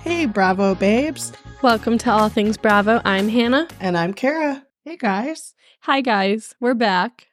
Hey, 0.00 0.26
Bravo 0.26 0.74
babes. 0.74 1.32
Welcome 1.62 1.98
to 1.98 2.10
All 2.10 2.28
Things 2.28 2.56
Bravo. 2.56 3.00
I'm 3.04 3.28
Hannah. 3.28 3.68
And 3.80 3.96
I'm 3.96 4.14
Kara. 4.14 4.64
Hey, 4.84 4.96
guys. 4.96 5.54
Hi 5.82 6.00
guys, 6.00 6.54
we're 6.60 6.74
back. 6.74 7.28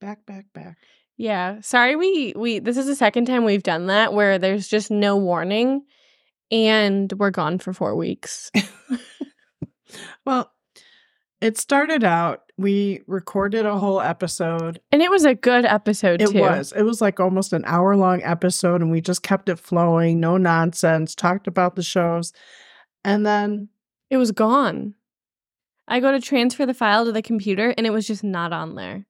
Back, 0.00 0.24
back, 0.26 0.46
back. 0.54 0.78
Yeah, 1.16 1.60
sorry 1.60 1.96
we 1.96 2.32
we 2.36 2.58
this 2.58 2.76
is 2.76 2.86
the 2.86 2.96
second 2.96 3.26
time 3.26 3.44
we've 3.44 3.62
done 3.62 3.86
that 3.86 4.14
where 4.14 4.38
there's 4.38 4.68
just 4.68 4.90
no 4.90 5.16
warning 5.16 5.82
and 6.50 7.12
we're 7.12 7.30
gone 7.30 7.58
for 7.58 7.72
4 7.72 7.94
weeks. 7.96 8.50
Well, 10.24 10.50
it 11.40 11.58
started 11.58 12.02
out, 12.02 12.42
we 12.56 13.02
recorded 13.06 13.66
a 13.66 13.78
whole 13.78 14.00
episode. 14.00 14.80
And 14.90 15.02
it 15.02 15.10
was 15.10 15.24
a 15.24 15.34
good 15.34 15.64
episode 15.64 16.20
too. 16.20 16.26
It 16.26 16.32
too. 16.32 16.40
was. 16.40 16.72
It 16.72 16.82
was 16.82 17.00
like 17.00 17.20
almost 17.20 17.52
an 17.52 17.64
hour 17.66 17.96
long 17.96 18.22
episode, 18.22 18.80
and 18.80 18.90
we 18.90 19.00
just 19.00 19.22
kept 19.22 19.48
it 19.48 19.58
flowing, 19.58 20.20
no 20.20 20.36
nonsense, 20.36 21.14
talked 21.14 21.46
about 21.46 21.76
the 21.76 21.82
shows. 21.82 22.32
And 23.04 23.24
then, 23.26 23.68
It 24.10 24.16
was 24.16 24.32
gone. 24.32 24.94
I 25.88 26.00
go 26.00 26.10
to 26.10 26.20
transfer 26.20 26.66
the 26.66 26.74
file 26.74 27.04
to 27.04 27.12
the 27.12 27.22
computer 27.22 27.72
and 27.76 27.86
it 27.86 27.90
was 27.90 28.06
just 28.06 28.24
not 28.24 28.52
on 28.52 28.74
there. 28.74 29.06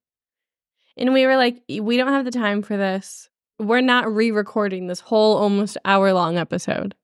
And 0.97 1.13
we 1.13 1.27
were 1.27 1.37
like, 1.37 1.63
we 1.69 1.97
don't 1.97 2.13
have 2.13 2.25
the 2.25 2.31
time 2.31 2.63
for 2.63 2.77
this. 2.77 3.29
We're 3.59 3.81
not 3.81 4.13
re-recording 4.13 4.87
this 4.87 5.01
whole 5.01 5.39
almost 5.39 5.79
hour 5.85 6.13
long 6.13 6.37
episode. 6.37 6.95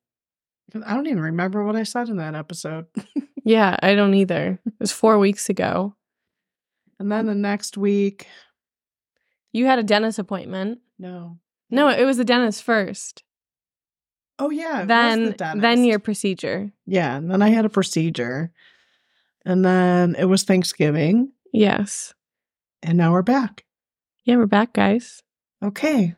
I 0.87 0.95
don't 0.95 1.07
even 1.07 1.21
remember 1.21 1.65
what 1.65 1.77
I 1.77 1.83
said 1.83 2.09
in 2.09 2.17
that 2.19 2.35
episode. 2.35 2.87
Yeah, 3.45 3.77
I 3.83 3.95
don't 3.95 4.15
either. 4.15 4.61
It 4.67 4.73
was 4.79 4.93
4 4.93 5.19
weeks 5.19 5.49
ago. 5.49 5.95
And 6.99 7.11
then 7.11 7.27
the 7.27 7.35
next 7.35 7.77
week, 7.77 8.27
You 9.53 9.67
had 9.67 9.79
a 9.79 9.83
dentist 9.83 10.19
appointment. 10.19 10.81
no. 10.99 11.39
No, 11.71 11.89
it 11.89 12.05
was 12.05 12.19
the 12.19 12.25
dentist 12.25 12.63
first. 12.63 13.23
Oh, 14.39 14.51
yeah. 14.51 14.85
then 14.85 15.35
the 15.39 15.55
then 15.57 15.85
your 15.85 15.99
procedure. 15.99 16.71
Yeah. 16.87 17.17
And 17.17 17.31
then 17.31 17.41
I 17.41 17.49
had 17.49 17.65
a 17.65 17.71
procedure. 17.71 18.53
And 19.47 19.65
then 19.65 20.15
it 20.19 20.27
was 20.27 20.43
Thanksgiving. 20.45 21.33
Yes. 21.51 22.13
And 22.83 22.99
now 22.99 23.13
we're 23.13 23.23
back. 23.23 23.65
Yeah, 24.25 24.37
we're 24.37 24.47
back, 24.47 24.75
guys. 24.75 25.23
Okay. 25.65 26.15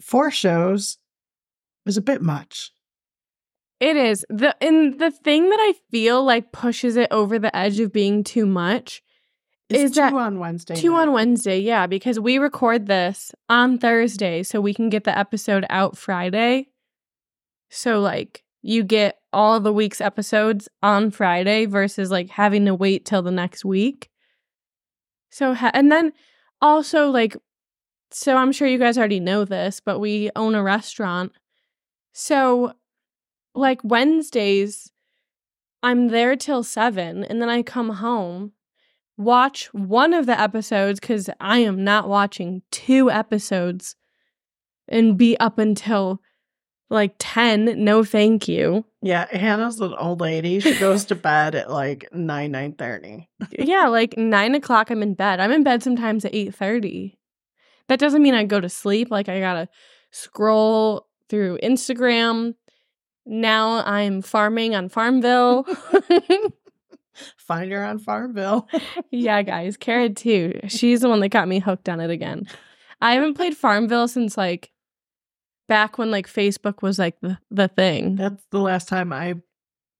Four 0.00 0.32
shows 0.32 0.98
is 1.86 1.96
a 1.96 2.02
bit 2.02 2.22
much. 2.22 2.72
It 3.80 3.96
is. 3.96 4.24
The 4.28 4.56
and 4.64 4.98
the 4.98 5.10
thing 5.10 5.48
that 5.50 5.58
I 5.60 5.74
feel 5.90 6.24
like 6.24 6.52
pushes 6.52 6.96
it 6.96 7.08
over 7.10 7.38
the 7.38 7.54
edge 7.54 7.80
of 7.80 7.92
being 7.92 8.24
too 8.24 8.46
much 8.46 9.02
It's 9.68 9.82
Is 9.82 9.90
two 9.92 10.00
that 10.00 10.12
on 10.14 10.38
Wednesday? 10.38 10.74
Two 10.76 10.92
night. 10.92 11.02
on 11.02 11.12
Wednesday, 11.12 11.58
yeah, 11.58 11.86
because 11.86 12.20
we 12.20 12.38
record 12.38 12.86
this 12.86 13.32
on 13.48 13.78
Thursday 13.78 14.42
so 14.42 14.60
we 14.60 14.74
can 14.74 14.88
get 14.90 15.04
the 15.04 15.16
episode 15.18 15.64
out 15.70 15.96
Friday. 15.98 16.68
So 17.70 18.00
like 18.00 18.44
you 18.62 18.84
get 18.84 19.18
all 19.32 19.58
the 19.60 19.72
week's 19.72 20.00
episodes 20.00 20.68
on 20.82 21.10
Friday 21.10 21.66
versus 21.66 22.10
like 22.10 22.30
having 22.30 22.64
to 22.66 22.74
wait 22.74 23.04
till 23.04 23.22
the 23.22 23.30
next 23.32 23.64
week. 23.64 24.08
So 25.30 25.52
ha- 25.54 25.72
and 25.74 25.90
then 25.90 26.12
also 26.62 27.10
like 27.10 27.36
so 28.10 28.36
I'm 28.36 28.52
sure 28.52 28.68
you 28.68 28.78
guys 28.78 28.96
already 28.96 29.18
know 29.18 29.44
this, 29.44 29.80
but 29.84 29.98
we 29.98 30.30
own 30.36 30.54
a 30.54 30.62
restaurant. 30.62 31.32
So 32.12 32.74
like 33.54 33.80
Wednesdays 33.82 34.90
I'm 35.82 36.08
there 36.08 36.34
till 36.36 36.62
7 36.62 37.24
and 37.24 37.42
then 37.42 37.48
I 37.48 37.62
come 37.62 37.90
home 37.90 38.52
watch 39.16 39.66
one 39.72 40.12
of 40.12 40.26
the 40.26 40.38
episodes 40.38 41.00
because 41.00 41.30
I 41.40 41.58
am 41.58 41.84
not 41.84 42.08
watching 42.08 42.62
two 42.70 43.10
episodes 43.10 43.96
and 44.88 45.16
be 45.16 45.38
up 45.38 45.58
until 45.58 46.20
like 46.90 47.14
10. 47.18 47.82
No, 47.82 48.04
thank 48.04 48.48
you. 48.48 48.84
Yeah, 49.02 49.26
Hannah's 49.30 49.80
an 49.80 49.94
old 49.94 50.20
lady. 50.20 50.60
She 50.60 50.78
goes 50.78 51.04
to 51.06 51.14
bed 51.14 51.54
at 51.54 51.70
like 51.70 52.08
nine 52.12 52.52
nine 52.52 52.72
thirty. 52.72 53.28
yeah, 53.50 53.88
like 53.88 54.16
nine 54.16 54.54
o'clock, 54.54 54.90
I'm 54.90 55.02
in 55.02 55.14
bed. 55.14 55.40
I'm 55.40 55.52
in 55.52 55.62
bed 55.62 55.82
sometimes 55.82 56.24
at 56.24 56.34
8 56.34 56.54
30. 56.54 57.18
That 57.88 57.98
doesn't 57.98 58.22
mean 58.22 58.34
I 58.34 58.44
go 58.44 58.60
to 58.60 58.68
sleep. 58.68 59.10
Like 59.10 59.28
I 59.28 59.40
gotta 59.40 59.68
scroll 60.10 61.06
through 61.28 61.58
Instagram. 61.62 62.54
Now 63.26 63.84
I'm 63.84 64.22
farming 64.22 64.74
on 64.74 64.88
Farmville. 64.88 65.64
Find 67.36 67.70
her 67.70 67.84
on 67.84 67.98
Farmville. 67.98 68.68
yeah, 69.10 69.42
guys, 69.42 69.76
Kara 69.76 70.10
too. 70.10 70.58
She's 70.68 71.00
the 71.00 71.08
one 71.08 71.20
that 71.20 71.28
got 71.28 71.48
me 71.48 71.58
hooked 71.60 71.88
on 71.88 72.00
it 72.00 72.10
again. 72.10 72.46
I 73.00 73.14
haven't 73.14 73.34
played 73.34 73.56
Farmville 73.56 74.08
since 74.08 74.36
like 74.36 74.72
back 75.68 75.96
when 75.96 76.10
like 76.10 76.26
Facebook 76.26 76.82
was 76.82 76.98
like 76.98 77.20
the, 77.20 77.38
the 77.50 77.68
thing. 77.68 78.16
That's 78.16 78.44
the 78.50 78.58
last 78.58 78.88
time 78.88 79.12
I 79.12 79.34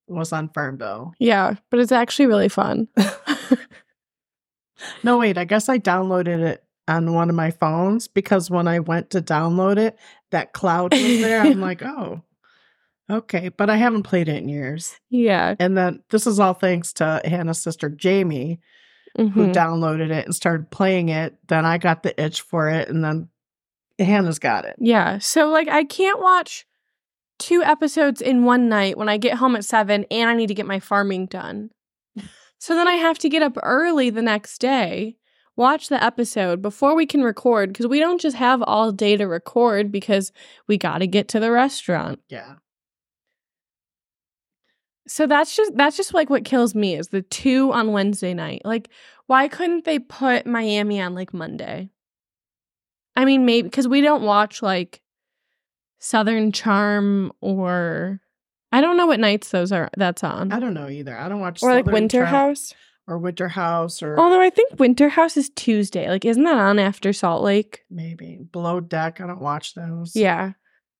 was 0.08 0.32
on 0.32 0.48
Farmville. 0.48 1.14
Yeah, 1.18 1.54
but 1.70 1.80
it's 1.80 1.92
actually 1.92 2.26
really 2.26 2.48
fun. 2.48 2.88
No, 5.02 5.18
wait. 5.18 5.38
I 5.38 5.44
guess 5.44 5.68
I 5.68 5.78
downloaded 5.78 6.40
it 6.40 6.64
on 6.88 7.12
one 7.12 7.30
of 7.30 7.36
my 7.36 7.50
phones 7.50 8.08
because 8.08 8.50
when 8.50 8.68
I 8.68 8.80
went 8.80 9.10
to 9.10 9.22
download 9.22 9.78
it, 9.78 9.98
that 10.30 10.52
cloud 10.52 10.92
was 10.92 11.20
there. 11.20 11.40
I'm 11.40 11.60
like, 11.60 11.82
oh, 11.82 12.22
okay. 13.10 13.48
But 13.50 13.70
I 13.70 13.76
haven't 13.76 14.02
played 14.04 14.28
it 14.28 14.36
in 14.42 14.48
years. 14.48 14.94
yeah. 15.10 15.54
And 15.58 15.76
then 15.76 16.02
this 16.10 16.26
is 16.26 16.38
all 16.40 16.54
thanks 16.54 16.92
to 16.94 17.20
Hannah's 17.24 17.60
sister 17.62 17.88
Jamie, 17.88 18.60
who 19.16 19.28
Mhm. 19.30 19.54
downloaded 19.54 20.10
it 20.10 20.24
and 20.24 20.34
started 20.34 20.70
playing 20.70 21.08
it. 21.08 21.36
Then 21.48 21.64
I 21.64 21.78
got 21.78 22.02
the 22.02 22.20
itch 22.22 22.40
for 22.40 22.68
it, 22.68 22.88
and 22.88 23.04
then 23.04 23.28
Hannah's 23.98 24.38
got 24.38 24.64
it. 24.64 24.74
Yeah. 24.78 25.18
So 25.18 25.48
like 25.48 25.68
I 25.68 25.84
can't 25.84 26.20
watch 26.20 26.66
two 27.38 27.62
episodes 27.62 28.20
in 28.20 28.44
one 28.44 28.68
night 28.68 28.96
when 28.98 29.08
I 29.08 29.16
get 29.18 29.34
home 29.34 29.54
at 29.56 29.64
7 29.64 30.04
and 30.10 30.30
I 30.30 30.34
need 30.34 30.46
to 30.48 30.54
get 30.54 30.66
my 30.66 30.80
farming 30.80 31.26
done. 31.26 31.70
So 32.58 32.74
then 32.74 32.88
I 32.88 32.94
have 32.94 33.18
to 33.18 33.28
get 33.28 33.42
up 33.42 33.58
early 33.62 34.08
the 34.08 34.22
next 34.22 34.58
day, 34.58 35.16
watch 35.56 35.88
the 35.88 36.02
episode 36.02 36.62
before 36.62 36.94
we 36.94 37.04
can 37.06 37.22
record 37.22 37.72
because 37.72 37.86
we 37.86 37.98
don't 38.00 38.20
just 38.20 38.36
have 38.36 38.62
all 38.62 38.90
day 38.90 39.16
to 39.16 39.26
record 39.26 39.92
because 39.92 40.32
we 40.66 40.78
got 40.78 40.98
to 40.98 41.06
get 41.06 41.28
to 41.28 41.40
the 41.40 41.50
restaurant. 41.50 42.20
Yeah. 42.28 42.54
So 45.06 45.26
that's 45.26 45.54
just 45.54 45.76
that's 45.76 45.96
just 45.96 46.14
like 46.14 46.30
what 46.30 46.44
kills 46.44 46.74
me 46.74 46.94
is 46.96 47.08
the 47.08 47.22
two 47.22 47.72
on 47.72 47.92
Wednesday 47.92 48.32
night. 48.34 48.62
Like 48.64 48.88
why 49.26 49.48
couldn't 49.48 49.84
they 49.84 49.98
put 49.98 50.46
Miami 50.46 51.00
on 51.00 51.14
like 51.14 51.34
Monday? 51.34 51.90
I 53.16 53.24
mean 53.24 53.44
maybe 53.44 53.68
cuz 53.70 53.86
we 53.86 54.00
don't 54.00 54.22
watch 54.22 54.62
like 54.62 55.02
Southern 55.98 56.52
Charm 56.52 57.32
or 57.40 58.20
I 58.72 58.80
don't 58.80 58.96
know 58.96 59.06
what 59.06 59.20
nights 59.20 59.50
those 59.50 59.72
are 59.72 59.88
that's 59.96 60.24
on. 60.24 60.52
I 60.52 60.58
don't 60.60 60.74
know 60.74 60.88
either. 60.88 61.16
I 61.16 61.28
don't 61.28 61.40
watch 61.40 61.62
Or 61.62 61.72
like 61.72 61.86
Winter 61.86 62.20
Charm 62.24 62.30
House. 62.30 62.74
or 63.06 63.18
Winter 63.18 63.48
House 63.48 64.02
or 64.02 64.18
Although 64.18 64.40
I 64.40 64.50
think 64.50 64.78
Winter 64.80 65.08
House 65.10 65.36
is 65.36 65.50
Tuesday. 65.50 66.08
Like 66.08 66.24
isn't 66.24 66.42
that 66.44 66.56
on 66.58 66.78
after 66.78 67.12
Salt 67.12 67.42
Lake? 67.42 67.84
maybe 67.90 68.40
Below 68.52 68.80
Deck. 68.80 69.20
I 69.20 69.26
don't 69.26 69.40
watch 69.40 69.74
those. 69.74 70.16
Yeah. 70.16 70.52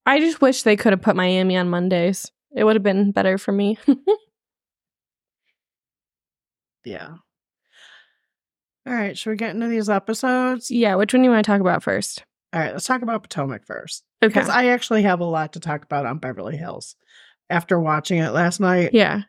I 0.06 0.20
just 0.20 0.42
wish 0.42 0.62
they 0.62 0.76
could 0.76 0.92
have 0.92 1.00
put 1.00 1.16
Miami 1.16 1.56
on 1.56 1.70
Mondays. 1.70 2.30
It 2.54 2.64
would 2.64 2.76
have 2.76 2.82
been 2.82 3.12
better 3.12 3.38
for 3.38 3.52
me. 3.52 3.78
Yeah. 6.84 7.14
All 8.86 8.92
right. 8.94 9.16
Should 9.16 9.30
we 9.30 9.36
get 9.36 9.54
into 9.54 9.68
these 9.68 9.88
episodes? 9.88 10.70
yeah, 10.70 10.94
which 10.94 11.14
one 11.14 11.22
do 11.22 11.26
you 11.26 11.30
want 11.30 11.44
to 11.44 11.50
talk 11.50 11.60
about 11.60 11.82
first? 11.82 12.24
All 12.52 12.60
right. 12.60 12.72
Let's 12.72 12.86
talk 12.86 13.02
about 13.02 13.22
Potomac 13.22 13.64
first. 13.66 14.04
Okay. 14.22 14.28
Because 14.28 14.48
I 14.48 14.66
actually 14.66 15.02
have 15.02 15.20
a 15.20 15.24
lot 15.24 15.54
to 15.54 15.60
talk 15.60 15.84
about 15.84 16.06
on 16.06 16.18
Beverly 16.18 16.56
Hills 16.56 16.96
after 17.50 17.80
watching 17.80 18.18
it 18.18 18.30
last 18.30 18.60
night. 18.60 18.90
Yeah. 18.92 19.22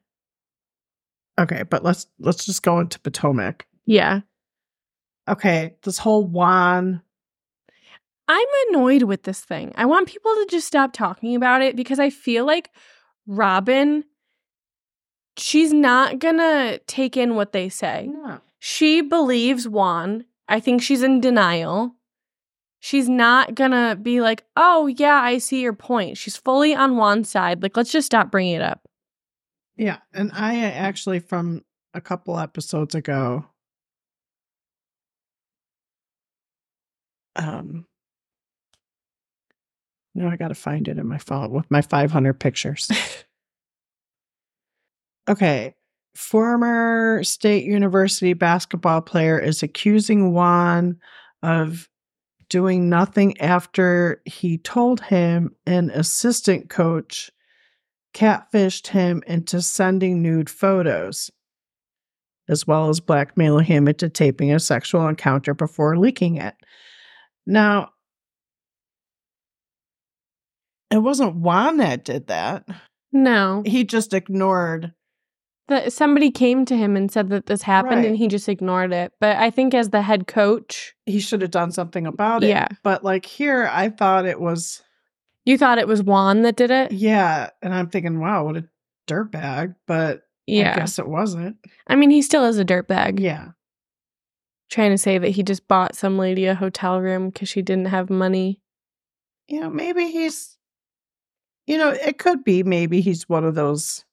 Okay, 1.38 1.64
but 1.64 1.84
let's 1.84 2.08
let's 2.20 2.46
just 2.46 2.64
go 2.64 2.80
into 2.80 3.00
Potomac. 3.00 3.66
Yeah. 3.86 4.22
Okay, 5.28 5.76
this 5.84 5.98
whole 5.98 6.26
Juan. 6.26 7.02
I'm 8.28 8.48
annoyed 8.70 9.04
with 9.04 9.24
this 9.24 9.42
thing. 9.42 9.74
I 9.76 9.86
want 9.86 10.08
people 10.08 10.32
to 10.32 10.48
just 10.50 10.66
stop 10.66 10.94
talking 10.94 11.36
about 11.36 11.62
it 11.62 11.76
because 11.76 12.00
I 12.00 12.10
feel 12.10 12.46
like 12.46 12.72
Robyn, 13.28 14.04
she's 15.38 15.74
not 15.74 16.20
gonna 16.20 16.80
take 16.88 17.18
in 17.18 17.36
what 17.36 17.52
they 17.52 17.70
say. 17.70 18.10
No. 18.12 18.40
She 18.60 19.02
believes 19.02 19.68
Juan. 19.68 20.26
I 20.48 20.60
think 20.60 20.82
she's 20.82 21.04
in 21.04 21.22
denial. 21.22 21.96
She's 22.80 23.10
not 23.10 23.56
gonna 23.56 23.96
be 23.96 24.22
like, 24.22 24.44
oh, 24.56 24.88
yeah, 24.88 25.20
I 25.22 25.40
see 25.40 25.62
your 25.62 25.74
point. 25.74 26.18
She's 26.18 26.38
fully 26.38 26.76
on 26.76 26.96
Juan's 26.96 27.30
side. 27.30 27.64
Like, 27.64 27.76
let's 27.76 27.92
just 27.92 28.06
stop 28.06 28.30
bringing 28.30 28.56
it 28.56 28.62
up. 28.62 28.82
Yeah, 29.76 29.98
and 30.14 30.32
I 30.34 30.62
actually 30.64 31.20
from 31.20 31.64
a 31.94 32.02
couple 32.02 32.38
episodes 32.38 32.94
ago 32.94 33.46
um 37.36 37.86
now 40.16 40.30
I 40.30 40.38
got 40.38 40.48
to 40.48 40.56
find 40.56 40.88
it 40.88 40.98
in 40.98 41.08
my 41.08 41.18
phone 41.18 41.52
with 41.52 41.70
my 41.70 41.82
500 41.82 42.40
pictures. 42.40 42.90
okay. 45.30 45.76
former 46.16 47.22
state 47.24 47.66
university 47.66 48.34
basketball 48.34 49.02
player 49.02 49.38
is 49.38 49.62
accusing 49.62 50.32
Juan 50.32 50.98
of 51.44 51.90
doing 52.50 52.90
nothing 52.90 53.40
after 53.42 54.22
he 54.26 54.58
told 54.58 55.02
him 55.02 55.54
an 55.66 55.90
assistant 55.90 56.70
coach 56.70 57.30
catfished 58.14 58.88
him 58.88 59.22
into 59.28 59.62
sending 59.62 60.22
nude 60.22 60.50
photos, 60.50 61.30
as 62.48 62.66
well 62.66 62.90
as 62.90 63.02
blackmailing 63.02 63.66
him 63.66 63.90
into 63.90 64.08
taping 64.08 64.54
a 64.54 64.60
sexual 64.60 65.06
encounter 65.08 65.54
before 65.54 65.98
leaking 65.98 66.38
it. 66.38 66.56
Now, 67.46 67.90
it 70.96 71.00
wasn't 71.00 71.36
Juan 71.36 71.78
that 71.78 72.06
did 72.06 72.28
that. 72.28 72.66
No. 73.12 73.64
He 73.66 73.84
just 73.84 74.14
ignored. 74.14 74.94
The, 75.68 75.90
somebody 75.90 76.30
came 76.32 76.64
to 76.66 76.78
him 76.78 76.96
and 76.96 77.12
said 77.12 77.30
that 77.30 77.48
this 77.48 77.64
happened 77.64 77.98
Right. 77.98 78.06
and 78.08 78.18
he 78.18 78.28
just 78.28 78.48
ignored 78.48 78.94
it. 78.94 79.14
But 79.20 79.38
I 79.38 79.50
think 79.50 79.74
as 79.74 79.90
the 79.90 80.02
head 80.04 80.28
coach, 80.28 80.94
He 81.06 81.20
should 81.20 81.42
have 81.42 81.52
done 81.52 81.72
something 81.72 82.06
about 82.06 82.44
it. 82.44 82.50
Yeah. 82.50 82.68
But 82.84 83.04
like 83.04 83.26
here, 83.26 83.68
I 83.72 83.90
thought 83.90 84.26
it 84.26 84.40
was, 84.40 84.84
you 85.44 85.58
thought 85.58 85.78
it 85.80 85.88
was 85.88 86.04
Juan 86.04 86.44
that 86.44 86.56
did 86.56 86.72
it? 86.72 86.92
yeah. 86.92 87.50
And 87.64 87.74
I'm 87.74 87.90
thinking, 87.90 88.20
wow, 88.20 88.46
what 88.46 88.58
a 88.58 88.66
dirtbag. 89.08 89.76
But 89.88 90.22
Yeah. 90.46 90.74
I 90.74 90.76
guess 90.76 91.00
it 91.00 91.08
wasn't. 91.08 91.58
I 91.88 91.96
mean, 91.96 92.12
he 92.12 92.22
still 92.22 92.46
is 92.46 92.60
a 92.60 92.66
dirtbag. 92.66 93.20
Yeah. 93.20 93.50
Trying 94.70 94.92
to 94.92 94.98
say 95.00 95.18
that 95.18 95.30
he 95.30 95.42
just 95.44 95.68
bought 95.68 95.96
some 95.96 96.18
lady 96.18 96.46
a 96.46 96.54
hotel 96.56 97.00
room 97.02 97.30
because 97.30 97.50
she 97.50 97.62
didn't 97.64 97.86
have 97.86 98.10
money. 98.10 98.62
You 99.48 99.62
know, 99.62 99.70
maybe 99.70 100.10
he's, 100.12 100.55
you 101.68 101.78
know, 101.78 101.90
it 101.90 102.18
could 102.18 102.44
be 102.44 102.64
maybe 102.64 103.02
he's 103.02 103.28
one 103.30 103.44
of 103.44 103.56
those 103.56 104.06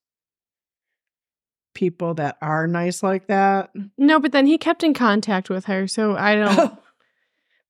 people 1.74 2.14
that 2.14 2.36
are 2.42 2.66
nice 2.66 3.02
like 3.02 3.26
that. 3.28 3.70
No, 3.96 4.20
but 4.20 4.32
then 4.32 4.46
he 4.46 4.58
kept 4.58 4.82
in 4.82 4.94
contact 4.94 5.48
with 5.48 5.64
her. 5.66 5.86
So 5.88 6.16
I 6.16 6.34
don't. 6.36 6.78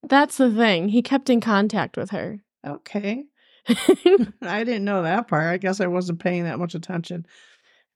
that's 0.02 0.37
the 0.38 0.50
thing. 0.50 0.88
He 0.88 1.02
kept 1.02 1.31
in 1.31 1.40
contact 1.40 1.96
with 1.96 2.11
her. 2.11 2.40
okay. 2.67 3.25
I 4.43 4.64
didn't 4.64 4.84
know 4.84 5.02
that 5.02 5.29
part. 5.29 5.44
I 5.44 5.56
guess 5.56 5.81
I 5.81 5.87
wasn't 5.87 6.19
paying 6.19 6.44
that 6.44 6.58
much 6.58 6.75
attention. 6.75 7.26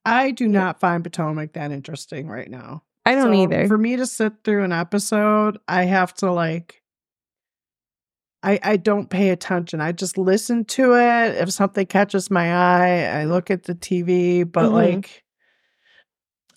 I 0.05 0.31
do 0.31 0.47
not 0.47 0.79
find 0.79 1.03
Potomac 1.03 1.55
that 1.55 1.73
interesting 1.73 2.29
right 2.29 2.49
now. 2.49 2.85
I 3.05 3.17
don't 3.17 3.33
So, 3.35 3.43
either. 3.43 3.67
For 3.67 3.77
me 3.79 3.97
to 3.97 4.07
sit 4.07 4.33
through 4.45 4.63
an 4.63 4.71
episode, 4.73 5.59
I 5.67 5.85
have 5.85 6.15
to 6.15 6.31
like 6.31 6.83
I 8.47 8.61
I 8.63 8.77
don't 8.77 9.11
pay 9.11 9.31
attention. 9.31 9.81
I 9.81 9.91
just 9.93 10.17
listen 10.17 10.65
to 10.67 10.95
it. 10.95 11.35
If 11.37 11.51
something 11.53 11.85
catches 11.85 12.31
my 12.31 12.55
eye, 12.55 13.21
I 13.21 13.25
look 13.25 13.51
at 13.51 13.65
the 13.65 13.75
TV, 13.75 14.45
but 14.45 14.71
Mhm. 14.71 14.73
like 14.73 15.25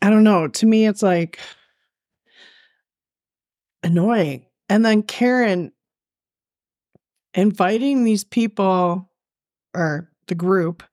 I 0.01 0.09
don't 0.09 0.23
know. 0.23 0.47
To 0.47 0.65
me 0.65 0.85
it's 0.87 1.01
like 1.03 1.39
annoying. 3.83 4.45
And 4.69 4.85
then 4.85 5.01
Karen 5.01 5.71
inviting 7.33 8.03
these 8.03 8.23
people 8.23 9.09
or 9.75 10.11
the 10.27 10.35
group 10.35 10.83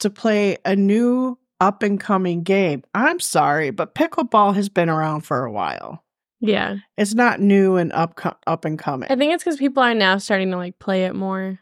to 0.00 0.10
play 0.10 0.56
a 0.64 0.74
new 0.74 1.38
up 1.60 1.82
and 1.82 2.00
coming 2.00 2.42
game. 2.42 2.82
I'm 2.94 3.20
sorry, 3.20 3.70
but 3.70 3.94
pickleball 3.94 4.54
has 4.54 4.68
been 4.68 4.88
around 4.88 5.20
for 5.20 5.44
a 5.44 5.52
while. 5.52 6.02
Yeah. 6.40 6.76
It's 6.96 7.14
not 7.14 7.40
new 7.40 7.76
and 7.76 7.92
up 7.92 8.16
co- 8.16 8.36
up 8.46 8.64
and 8.64 8.78
coming. 8.78 9.08
I 9.10 9.16
think 9.16 9.32
it's 9.34 9.44
because 9.44 9.58
people 9.58 9.82
are 9.82 9.94
now 9.94 10.18
starting 10.18 10.50
to 10.50 10.56
like 10.56 10.78
play 10.78 11.04
it 11.04 11.14
more. 11.14 11.60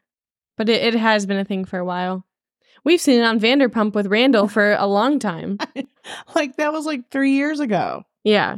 But 0.57 0.69
it, 0.69 0.95
it 0.95 0.99
has 0.99 1.27
been 1.27 1.39
a 1.39 1.45
thing 1.45 1.65
for 1.65 1.79
a 1.79 1.85
while. 1.85 2.25
We've 2.85 3.01
seen 3.01 3.21
it 3.21 3.25
on 3.25 3.41
Vanderpump 3.41 3.95
with 3.95 4.07
Randall 4.07 4.49
for 4.57 4.73
a 4.75 4.87
long 4.87 5.19
time. 5.19 5.59
like 6.35 6.57
that 6.57 6.73
was 6.73 6.87
like 6.87 7.11
3 7.11 7.33
years 7.33 7.61
ago. 7.61 8.05
Yeah. 8.25 8.57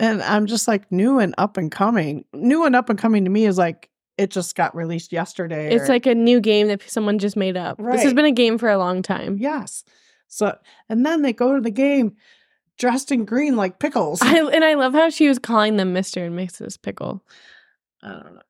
And 0.00 0.22
I'm 0.22 0.46
just 0.46 0.68
like 0.68 0.90
new 0.92 1.18
and 1.18 1.34
up 1.38 1.56
and 1.56 1.70
coming. 1.72 2.24
New 2.32 2.64
and 2.64 2.76
up 2.76 2.88
and 2.88 2.98
coming 2.98 3.24
to 3.24 3.30
me 3.30 3.46
is 3.46 3.58
like 3.58 3.90
it 4.16 4.30
just 4.30 4.54
got 4.54 4.74
released 4.76 5.12
yesterday. 5.12 5.74
It's 5.74 5.88
or- 5.88 5.92
like 5.92 6.06
a 6.06 6.14
new 6.14 6.40
game 6.40 6.68
that 6.68 6.88
someone 6.88 7.18
just 7.18 7.36
made 7.36 7.56
up. 7.56 7.78
This 7.78 8.02
has 8.02 8.14
been 8.14 8.24
a 8.24 8.32
game 8.32 8.58
for 8.58 8.68
a 8.68 8.78
long 8.78 9.02
time. 9.02 9.38
yes. 9.38 9.84
So 10.30 10.56
and 10.90 11.06
then 11.06 11.22
they 11.22 11.32
go 11.32 11.54
to 11.54 11.60
the 11.60 11.70
game 11.70 12.16
dressed 12.78 13.12
in 13.12 13.24
green 13.24 13.56
like 13.56 13.78
pickles. 13.78 14.20
I, 14.22 14.38
and 14.38 14.64
I 14.64 14.74
love 14.74 14.94
how 14.94 15.10
she 15.10 15.28
was 15.28 15.38
calling 15.38 15.76
them 15.76 15.94
Mr. 15.94 16.26
and 16.26 16.38
Mrs. 16.38 16.80
Pickle. 16.80 17.22
I 18.02 18.08
don't 18.08 18.34
know. 18.34 18.42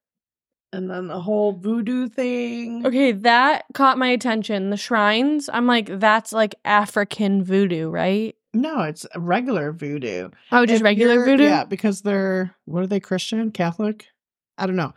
And 0.70 0.90
then 0.90 1.06
the 1.06 1.20
whole 1.20 1.52
voodoo 1.52 2.08
thing. 2.08 2.86
Okay, 2.86 3.12
that 3.12 3.64
caught 3.72 3.96
my 3.96 4.08
attention. 4.08 4.68
The 4.68 4.76
shrines, 4.76 5.48
I'm 5.50 5.66
like, 5.66 5.98
that's 5.98 6.32
like 6.32 6.56
African 6.64 7.42
voodoo, 7.42 7.88
right? 7.88 8.36
No, 8.52 8.82
it's 8.82 9.06
regular 9.16 9.72
voodoo. 9.72 10.28
Oh, 10.52 10.66
just 10.66 10.80
If 10.80 10.84
regular 10.84 11.24
voodoo? 11.24 11.44
Yeah, 11.44 11.64
because 11.64 12.02
they're 12.02 12.54
what 12.66 12.82
are 12.82 12.86
they 12.86 13.00
Christian, 13.00 13.50
Catholic? 13.50 14.08
I 14.58 14.66
don't 14.66 14.76
know. 14.76 14.92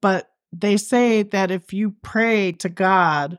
But 0.00 0.28
they 0.52 0.76
say 0.76 1.22
that 1.22 1.50
if 1.50 1.72
you 1.72 1.94
pray 2.02 2.52
to 2.52 2.68
God 2.68 3.38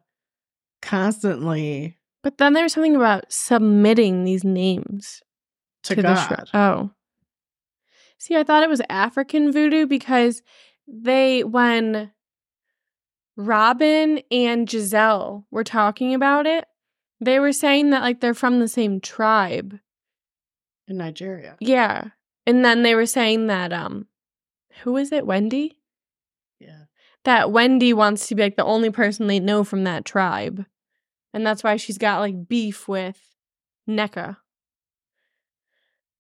constantly 0.82 1.98
But 2.24 2.38
then 2.38 2.54
there's 2.54 2.74
something 2.74 2.96
about 2.96 3.32
submitting 3.32 4.24
these 4.24 4.44
names 4.44 5.22
to, 5.84 5.96
the 5.96 6.02
God. 6.02 6.28
shrine. 6.28 6.46
Oh. 6.54 6.92
See, 8.18 8.36
I 8.36 8.44
thought 8.44 8.64
it 8.64 8.70
was 8.70 8.82
African 8.90 9.52
voodoo 9.52 9.86
because 9.86 10.42
they, 10.88 11.44
when 11.44 12.12
Robyn 13.38 14.22
and 14.32 14.68
Gizelle 14.68 15.46
were 15.52 15.64
talking 15.64 16.14
about 16.14 16.46
it, 16.46 16.66
they 17.20 17.40
were 17.40 17.54
saying 17.54 17.90
that 17.92 18.02
like 18.02 18.20
they're 18.20 18.34
from 18.34 18.60
the 18.60 18.68
same 18.68 19.00
tribe. 19.00 19.80
in 20.88 20.98
Nigeria. 20.98 21.56
Yeah. 21.60 22.10
And 22.46 22.64
then 22.66 22.84
they 22.84 22.96
were 22.96 23.06
saying 23.06 23.48
that 23.48 23.72
um 23.72 24.08
who 24.82 24.98
is 24.98 25.12
it? 25.12 25.26
Wendy? 25.26 25.80
Yeah. 26.60 26.86
That 27.24 27.52
Wendy 27.52 27.94
wants 27.94 28.28
to 28.28 28.36
be 28.36 28.44
like 28.44 28.58
the 28.58 28.66
only 28.66 28.90
person 28.90 29.28
they 29.28 29.40
know 29.40 29.64
from 29.64 29.84
that 29.86 30.04
tribe. 30.06 30.66
And 31.34 31.46
that's 31.46 31.64
why 31.64 31.78
she's 31.78 31.98
got 31.98 32.20
like 32.20 32.48
beef 32.48 32.88
with 32.88 33.20
Nneka. 33.90 34.38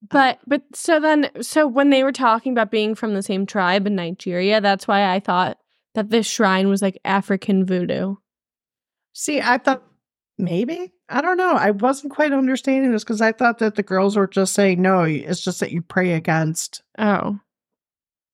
But 0.09 0.39
but 0.45 0.63
so 0.73 0.99
then 0.99 1.29
so 1.41 1.65
when 1.67 1.89
they 1.89 2.03
were 2.03 2.11
talking 2.11 2.51
about 2.51 2.71
being 2.71 2.93
from 2.95 3.13
the 3.13 3.23
same 3.23 3.45
tribe 3.45 3.87
in 3.87 3.95
Nigeria, 3.95 4.59
that's 4.59 4.87
why 4.87 5.13
I 5.13 5.19
thought 5.19 5.57
that 5.95 6.09
this 6.09 6.27
shrine 6.27 6.67
was 6.67 6.81
like 6.81 6.99
African 7.05 7.65
voodoo. 7.65 8.15
See, 9.13 9.39
I 9.39 9.57
thought 9.59 9.83
maybe 10.37 10.91
I 11.07 11.21
don't 11.21 11.37
know. 11.37 11.53
I 11.53 11.71
wasn't 11.71 12.13
quite 12.13 12.33
understanding 12.33 12.91
this 12.91 13.03
because 13.03 13.21
I 13.21 13.31
thought 13.31 13.59
that 13.59 13.75
the 13.75 13.83
girls 13.83 14.15
were 14.17 14.27
just 14.27 14.53
saying 14.53 14.81
no. 14.81 15.03
It's 15.03 15.43
just 15.43 15.59
that 15.61 15.71
you 15.71 15.81
pray 15.81 16.13
against 16.13 16.81
Oh. 16.97 17.39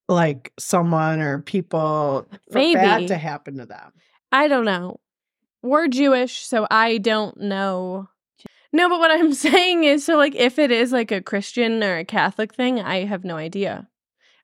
like 0.08 0.52
someone 0.58 1.20
or 1.20 1.40
people 1.40 2.26
for 2.52 2.58
Maybe. 2.58 2.76
bad 2.76 3.08
to 3.10 3.18
happen 3.18 3.58
to 3.58 3.66
them. 3.66 3.92
I 4.32 4.48
don't 4.48 4.66
know. 4.66 5.00
We're 5.62 5.88
Jewish, 5.88 6.40
so 6.48 6.66
I 6.72 6.98
don't 7.00 7.38
know. 7.42 8.08
No, 8.72 8.88
but 8.90 9.00
what 9.00 9.12
I'm 9.12 9.34
saying 9.48 9.84
is 9.84 10.06
so 10.06 10.16
like 10.18 10.36
if 10.36 10.60
it 10.60 10.72
is 10.72 10.92
like 10.92 11.12
a 11.12 11.22
Christian 11.22 11.84
or 11.84 11.98
a 11.98 12.06
Catholic 12.06 12.54
thing, 12.54 12.80
I 12.80 13.06
have 13.06 13.24
no 13.24 13.38
idea. 13.38 13.88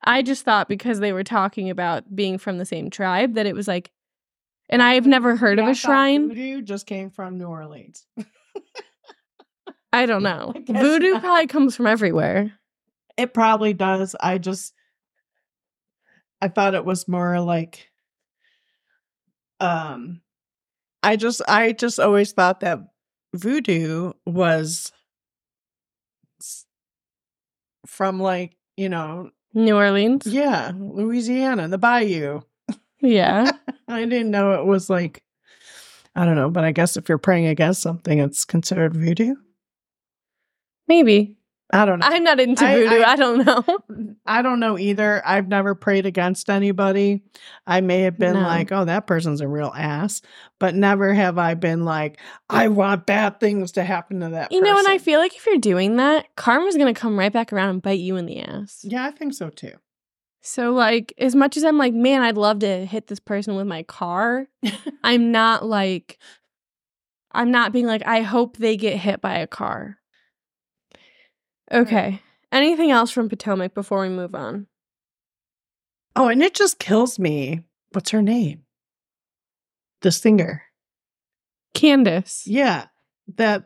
I 0.03 0.22
just 0.22 0.44
thought 0.46 0.67
because 0.70 1.00
they 1.00 1.13
were 1.13 1.24
talking 1.24 1.70
about 1.70 2.15
being 2.15 2.38
from 2.38 2.58
the 2.58 2.65
same 2.65 2.89
tribe 2.89 3.34
that 3.36 3.46
it 3.46 3.55
was 3.55 3.67
like 3.67 3.91
and 4.70 4.82
I've 4.82 5.05
never 5.05 5.36
heard 5.36 5.60
of 5.60 5.63
Yeah, 5.63 5.70
I 5.70 5.72
a 5.72 5.75
shrine. 5.75 6.27
Voodoo 6.29 6.62
just 6.62 6.88
came 6.88 7.12
from 7.12 7.38
New 7.38 7.46
Orleans. 7.48 8.05
I 9.94 10.05
don't 10.05 10.24
know. 10.32 10.53
I 10.55 10.60
Voodoo 10.82 11.12
not. 11.13 11.22
probably 11.22 11.48
comes 11.48 11.75
from 11.75 11.88
everywhere. 11.88 12.51
It 13.17 13.34
probably 13.34 13.74
does. 13.74 14.15
I 14.20 14.38
just 14.39 14.74
I 16.41 16.48
thought 16.50 16.74
it 16.75 16.84
was 16.86 17.08
more 17.08 17.39
like 17.39 17.89
um 19.60 20.22
I 21.01 21.15
just 21.15 21.41
I 21.48 21.72
just 21.72 22.00
always 22.00 22.32
thought 22.34 22.60
that 22.62 22.79
voodoo 23.36 24.13
was 24.25 24.92
from 27.86 28.20
like, 28.20 28.58
you 28.77 28.89
know, 28.89 29.32
New 29.54 29.75
Orleans. 29.75 30.25
yeah, 30.25 30.72
Louisiana, 30.75 31.68
the 31.68 31.77
bayou. 31.77 32.42
Yeah. 33.01 33.51
I 33.88 34.06
didn't 34.06 34.32
know 34.32 34.54
it 34.54 34.65
was 34.65 34.89
like 34.89 35.24
I 36.15 36.25
don't 36.25 36.36
know, 36.36 36.50
but 36.50 36.63
I 36.63 36.72
guess 36.72 36.96
if 36.98 37.10
you're 37.10 37.18
praying 37.18 37.48
against 37.48 37.82
something 37.82 38.20
it's 38.20 38.46
considered 38.46 38.96
voodoo. 38.96 39.36
Maybe. 40.88 41.38
I 41.74 41.86
don't 41.86 42.00
know. 42.00 42.08
I'm 42.08 42.24
not 42.24 42.40
into 42.40 42.64
I- 42.66 42.76
voodoo. 42.76 43.02
I- 43.02 43.12
I, 43.12 43.16
don't 43.16 43.46
know. 43.46 44.16
I 44.26 44.42
don't 44.44 44.60
know 44.60 44.78
either. 44.78 45.22
I've 45.26 45.48
never 45.48 45.74
prayed 45.76 46.06
against 46.06 46.50
anybody. 46.50 47.24
I 47.66 47.82
may 47.82 48.02
have 48.02 48.20
been 48.20 48.36
No. 48.36 48.42
like, 48.42 48.72
oh, 48.72 48.86
that 48.86 49.08
person's 49.08 49.42
a 49.42 49.48
real 49.48 49.74
ass, 49.76 50.22
but 50.60 50.76
never 50.76 51.14
have 51.14 51.38
I 51.40 51.56
been 51.56 51.84
like, 51.84 52.20
I 52.50 52.68
want 52.68 53.08
bad 53.08 53.40
things 53.40 53.72
to 53.74 53.84
happen 53.84 54.20
to 54.20 54.30
that 54.30 54.52
You 54.52 54.62
know, 54.62 54.78
and 54.78 54.88
I 54.88 55.00
feel 55.00 55.20
like 55.20 55.36
if 55.36 55.46
you're 55.48 55.58
doing 55.58 55.96
that, 55.98 56.28
karma's 56.36 56.78
gonna 56.78 56.94
come 56.94 57.18
right 57.18 57.34
back 57.34 57.52
around 57.52 57.70
and 57.70 57.82
bite 57.82 58.00
you 58.00 58.16
in 58.16 58.26
the 58.28 58.42
ass. 58.42 58.82
Yeah, 58.84 59.04
I 59.06 59.12
think 59.12 59.34
so 59.34 59.50
too. 59.50 59.74
So, 60.42 60.72
like, 60.74 61.12
as 61.18 61.34
much 61.36 61.58
as 61.58 61.64
I'm 61.64 61.80
like, 61.80 61.96
man, 61.96 62.22
I'd 62.22 62.38
love 62.38 62.60
to 62.60 62.86
hit 62.86 63.08
this 63.08 63.20
person 63.20 63.56
with 63.56 63.66
my 63.66 63.82
car, 63.82 64.46
I'm 65.04 65.32
not 65.32 65.66
like, 65.66 66.20
I'm 67.32 67.50
not 67.50 67.72
being 67.72 67.88
like, 67.88 68.06
I 68.06 68.22
hope 68.22 68.58
they 68.58 68.78
get 68.78 68.98
hit 68.98 69.22
by 69.22 69.40
a 69.40 69.48
car. 69.48 69.98
Okay. 71.72 72.22
Anything 72.52 72.92
else 72.92 73.12
from 73.12 73.30
Potomac 73.30 73.74
before 73.74 74.02
we 74.02 74.10
move 74.10 74.36
on? 74.36 74.68
Oh, 76.16 76.28
and 76.28 76.42
it 76.42 76.54
just 76.54 76.80
kills 76.80 77.20
me. 77.20 77.62
What's 77.92 78.12
her 78.12 78.22
name? 78.22 78.64
The 80.02 80.12
singer. 80.12 80.64
Candiace. 81.74 82.44
Yeah. 82.46 82.86
That 83.36 83.66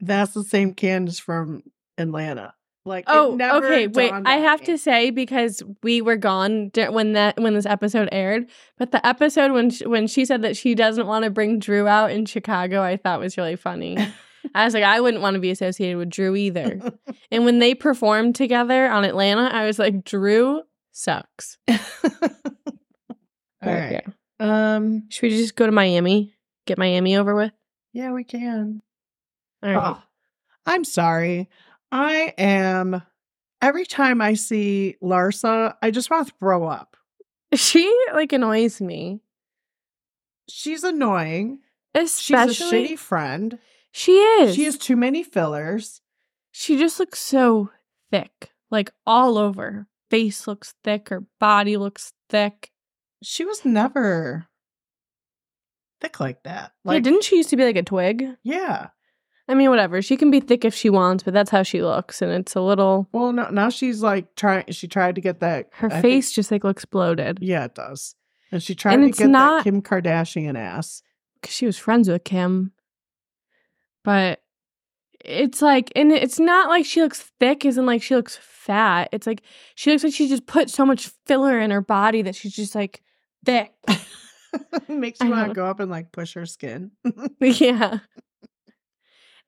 that's 0.00 0.32
the 0.32 0.44
same 0.44 0.74
Candiace 0.74 1.20
from 1.20 1.62
Atlanta. 1.98 2.54
Like 2.86 3.04
it 3.04 3.12
Oh, 3.12 3.34
okay. 3.38 3.88
Wait, 3.88 4.10
I 4.12 4.36
have 4.36 4.60
me. 4.60 4.66
to 4.66 4.78
say 4.78 5.10
because 5.10 5.62
we 5.82 6.00
were 6.00 6.16
gone 6.16 6.70
when 6.74 7.12
that 7.12 7.38
when 7.38 7.52
this 7.52 7.66
episode 7.66 8.08
aired, 8.10 8.48
but 8.78 8.90
the 8.90 9.06
episode 9.06 9.52
when 9.52 9.68
she, 9.68 9.86
when 9.86 10.06
she 10.06 10.24
said 10.24 10.42
that 10.42 10.56
she 10.56 10.74
doesn't 10.74 11.06
want 11.06 11.24
to 11.24 11.30
bring 11.30 11.58
Drew 11.58 11.86
out 11.86 12.10
in 12.10 12.24
Chicago, 12.24 12.80
I 12.82 12.96
thought 12.96 13.20
was 13.20 13.36
really 13.36 13.56
funny. 13.56 13.98
I 14.54 14.64
was 14.64 14.74
like, 14.74 14.84
I 14.84 15.00
wouldn't 15.00 15.22
want 15.22 15.34
to 15.34 15.40
be 15.40 15.50
associated 15.50 15.96
with 15.96 16.10
Drew 16.10 16.36
either. 16.36 16.80
and 17.30 17.44
when 17.44 17.58
they 17.58 17.74
performed 17.74 18.34
together 18.34 18.88
on 18.88 19.04
Atlanta, 19.04 19.50
I 19.52 19.66
was 19.66 19.78
like, 19.78 20.04
Drew 20.04 20.62
sucks. 20.92 21.58
All 21.68 21.76
right. 23.62 23.92
yeah. 23.92 24.00
Um 24.38 25.04
Should 25.10 25.22
we 25.22 25.30
just 25.30 25.56
go 25.56 25.66
to 25.66 25.72
Miami? 25.72 26.34
Get 26.66 26.78
Miami 26.78 27.16
over 27.16 27.34
with? 27.34 27.52
yeah, 27.92 28.12
we 28.12 28.24
can. 28.24 28.82
All 29.62 29.70
right. 29.70 29.96
Oh, 29.96 30.02
I'm 30.66 30.84
sorry. 30.84 31.48
I 31.92 32.34
am 32.38 33.02
every 33.60 33.84
time 33.84 34.20
I 34.20 34.34
see 34.34 34.96
Larsa, 35.02 35.74
I 35.82 35.90
just 35.90 36.10
want 36.10 36.28
to 36.28 36.34
throw 36.38 36.66
up. 36.66 36.96
She 37.54 37.92
like 38.12 38.32
annoys 38.32 38.80
me. 38.80 39.20
She's 40.48 40.84
annoying. 40.84 41.60
She's 41.94 42.30
a 42.30 42.46
shitty 42.46 42.98
friend. 42.98 43.58
She 43.92 44.12
is. 44.12 44.54
She 44.54 44.64
has 44.64 44.78
too 44.78 44.96
many 44.96 45.22
fillers. 45.22 46.00
She 46.52 46.76
just 46.78 46.98
looks 47.00 47.18
so 47.20 47.70
thick, 48.10 48.50
like 48.70 48.92
all 49.06 49.38
over. 49.38 49.86
Face 50.10 50.46
looks 50.48 50.74
thick, 50.82 51.08
her 51.10 51.24
body 51.38 51.76
looks 51.76 52.12
thick. 52.28 52.70
She 53.22 53.44
was 53.44 53.64
never 53.64 54.46
thick 56.00 56.18
like 56.20 56.42
that. 56.44 56.72
yeah, 56.84 56.92
Like, 56.92 57.02
didn't 57.02 57.24
she 57.24 57.36
used 57.36 57.50
to 57.50 57.56
be 57.56 57.64
like 57.64 57.76
a 57.76 57.82
twig? 57.82 58.24
yeah. 58.42 58.88
I 59.48 59.54
mean, 59.54 59.68
whatever. 59.68 60.00
She 60.00 60.16
can 60.16 60.30
be 60.30 60.38
thick 60.38 60.64
if 60.64 60.76
she 60.76 60.90
wants, 60.90 61.24
but 61.24 61.34
that's 61.34 61.50
how 61.50 61.64
she 61.64 61.82
looks, 61.82 62.22
and 62.22 62.30
it's 62.30 62.54
a 62.54 62.60
little. 62.60 63.08
Well, 63.10 63.32
no, 63.32 63.48
now 63.50 63.68
she's 63.68 64.00
like 64.00 64.36
trying. 64.36 64.70
She 64.70 64.86
tried 64.86 65.16
to 65.16 65.20
get 65.20 65.40
that. 65.40 65.70
Her 65.72 65.88
I 65.88 65.90
think- 65.90 66.02
face 66.02 66.30
just 66.30 66.52
like 66.52 66.62
looks 66.62 66.84
bloated 66.84 67.38
yeah, 67.42 67.64
it 67.64 67.74
does. 67.74 68.14
And 68.52 68.62
she 68.62 68.76
tried 68.76 69.00
And 69.00 69.12
to 69.12 69.18
get 69.18 69.28
not- 69.28 69.64
that 69.64 69.64
Kim 69.64 69.82
Kardashian 69.82 70.56
ass. 70.56 71.02
because 71.40 71.52
she 71.54 71.66
was 71.66 71.76
friends 71.76 72.08
with 72.08 72.22
Kim. 72.22 72.70
But 74.04 74.40
it's 75.24 75.60
like, 75.60 75.92
and 75.94 76.12
it's 76.12 76.40
not 76.40 76.68
like 76.68 76.84
she 76.84 77.02
looks 77.02 77.30
thick, 77.38 77.64
isn't 77.64 77.86
like 77.86 78.02
she 78.02 78.14
looks 78.14 78.38
fat. 78.40 79.08
It's 79.12 79.26
like 79.26 79.42
she 79.74 79.90
looks 79.90 80.04
like 80.04 80.14
she 80.14 80.28
just 80.28 80.46
put 80.46 80.70
so 80.70 80.86
much 80.86 81.10
filler 81.26 81.60
in 81.60 81.70
her 81.70 81.82
body 81.82 82.22
that 82.22 82.34
she's 82.34 82.54
just 82.54 82.74
like 82.74 83.02
thick. 83.44 83.72
Makes 84.88 85.20
you 85.20 85.30
want 85.30 85.48
to 85.48 85.54
go 85.54 85.66
up 85.66 85.80
and 85.80 85.90
like 85.90 86.12
push 86.12 86.34
her 86.34 86.46
skin. 86.46 86.90
yeah. 87.40 87.98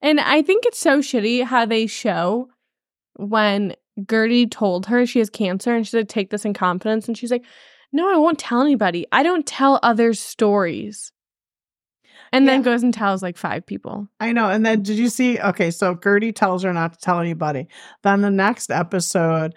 And 0.00 0.20
I 0.20 0.42
think 0.42 0.66
it's 0.66 0.78
so 0.78 0.98
shitty 0.98 1.44
how 1.44 1.64
they 1.64 1.86
show 1.86 2.48
when 3.16 3.74
Guerdy 4.00 4.50
told 4.50 4.86
her 4.86 5.06
she 5.06 5.20
has 5.20 5.30
cancer 5.30 5.74
and 5.74 5.86
she 5.86 5.90
said, 5.90 6.08
take 6.08 6.30
this 6.30 6.44
in 6.44 6.54
confidence. 6.54 7.06
And 7.06 7.16
she's 7.16 7.30
like, 7.30 7.44
no, 7.92 8.12
I 8.12 8.16
won't 8.16 8.38
tell 8.38 8.62
anybody. 8.62 9.06
I 9.12 9.22
don't 9.22 9.46
tell 9.46 9.78
others 9.82 10.18
stories. 10.18 11.12
And 12.32 12.48
then 12.48 12.62
goes 12.62 12.82
and 12.82 12.94
tells 12.94 13.22
like 13.22 13.36
five 13.36 13.66
people. 13.66 14.08
I 14.18 14.32
know. 14.32 14.48
And 14.48 14.64
then 14.64 14.82
did 14.82 14.96
you 14.98 15.08
see? 15.10 15.38
Okay, 15.38 15.70
so 15.70 15.94
Guerdy 15.94 16.34
tells 16.34 16.62
her 16.62 16.72
not 16.72 16.94
to 16.94 16.98
tell 16.98 17.20
anybody. 17.20 17.68
Then 18.02 18.22
the 18.22 18.30
next 18.30 18.70
episode, 18.70 19.54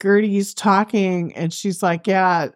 Guerdy's 0.00 0.54
talking 0.54 1.34
and 1.34 1.52
she's 1.52 1.82
like, 1.82 2.06
yeah, 2.06 2.48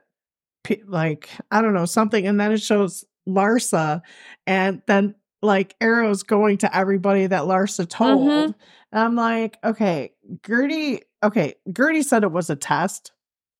p- 0.64 0.82
like, 0.86 1.28
I 1.50 1.62
don't 1.62 1.74
know, 1.74 1.86
something. 1.86 2.26
And 2.26 2.38
then 2.40 2.52
it 2.52 2.60
shows 2.60 3.04
Larsa. 3.28 4.02
And 4.46 4.82
then 4.86 5.14
like 5.40 5.74
Arrow's 5.80 6.22
going 6.22 6.58
to 6.58 6.76
everybody 6.76 7.26
that 7.26 7.42
Larsa 7.42 7.88
told. 7.88 8.28
Mhm. 8.28 8.44
And 8.92 9.02
I'm 9.02 9.16
like, 9.16 9.56
okay, 9.64 10.12
Guerdy, 10.42 11.00
okay, 11.22 11.54
Guerdy 11.70 12.04
said 12.04 12.22
it 12.22 12.32
was 12.32 12.50
a 12.50 12.56
test 12.56 13.12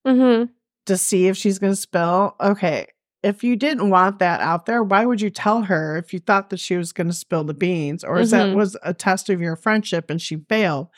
Mm-hmm. 0.07 0.50
to 0.87 0.97
see 0.99 1.29
if 1.29 1.37
she's 1.37 1.59
going 1.61 1.73
to 1.73 1.76
spill. 1.76 2.35
Okay. 2.41 2.87
If 3.23 3.45
you 3.45 3.55
didn't 3.57 3.88
want 3.91 4.19
that 4.19 4.41
out 4.41 4.67
there, 4.67 4.83
why 4.83 5.05
would 5.07 5.21
you 5.21 5.31
tell 5.31 5.62
her 5.62 5.97
if 5.97 6.12
you 6.12 6.19
thought 6.19 6.50
that 6.50 6.59
she 6.61 6.76
was 6.76 6.93
going 6.93 7.07
to 7.07 7.12
spill 7.12 7.45
the 7.45 7.55
beans 7.55 8.02
or 8.02 8.19
is 8.19 8.33
that 8.33 8.49
Mhm. 8.49 8.57
was 8.57 8.76
a 8.83 8.93
test 8.93 9.31
of 9.31 9.41
your 9.41 9.55
friendship 9.55 10.11
and 10.11 10.21
she 10.21 10.37
failed? 10.49 10.88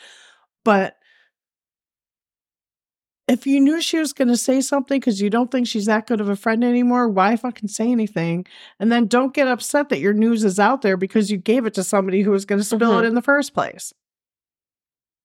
But 0.65 0.97
if 3.29 3.47
you 3.47 3.61
knew 3.61 3.81
she 3.81 3.99
was 3.99 4.13
going 4.13 4.29
to 4.29 4.37
say 4.37 4.61
something 4.61 5.01
because 5.01 5.21
you 5.21 5.31
don't 5.31 5.51
think 5.51 5.67
she's 5.67 5.87
that 5.87 6.07
good 6.07 6.21
of 6.21 6.29
a 6.29 6.37
friend 6.37 6.63
anymore, 6.65 7.09
why 7.09 7.37
fucking 7.37 7.69
say 7.69 7.91
anything? 7.91 8.47
And 8.79 8.93
then 8.93 9.07
don't 9.07 9.35
get 9.35 9.49
upset 9.49 9.89
that 9.91 10.01
your 10.01 10.13
news 10.15 10.45
is 10.45 10.59
out 10.59 10.83
there 10.83 10.97
because 10.99 11.31
you 11.31 11.37
gave 11.39 11.65
it 11.67 11.75
to 11.75 11.85
somebody 11.85 12.23
who 12.23 12.31
was 12.31 12.45
going 12.45 12.61
to 12.61 12.65
spill 12.65 12.99
it 12.99 13.03
Mhm. 13.03 13.09
in 13.09 13.15
the 13.15 13.23
first 13.23 13.55
place. 13.55 13.93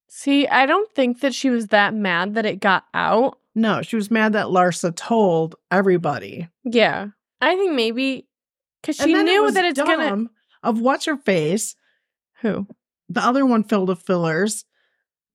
See, 0.10 0.48
I 0.48 0.66
don't 0.66 0.92
think 0.94 1.22
that 1.22 1.34
she 1.34 1.50
was 1.50 1.68
that 1.68 1.94
mad 1.94 2.34
that 2.34 2.46
it 2.46 2.60
got 2.60 2.86
out. 2.94 3.38
No, 3.56 3.82
she 3.82 3.96
was 3.96 4.10
mad 4.10 4.34
that 4.34 4.48
Larsa 4.48 4.96
told 4.96 5.56
everybody. 5.72 6.50
Yeah. 6.64 7.08
I 7.42 7.56
think 7.56 7.74
maybe 7.74 8.28
because 8.82 8.98
she 8.98 9.14
then 9.14 9.28
it 9.28 9.32
knew 9.32 9.52
that 9.52 9.66
it's 9.66 9.80
gonna. 9.80 10.10
dumb 10.10 10.30
Of 10.64 10.82
what's 10.82 11.06
her 11.06 11.18
face? 11.18 11.76
Who? 12.42 12.68
The 13.08 13.22
other 13.22 13.46
one 13.46 13.64
filled 13.64 13.90
with 13.90 14.02
fillers. 14.02 14.66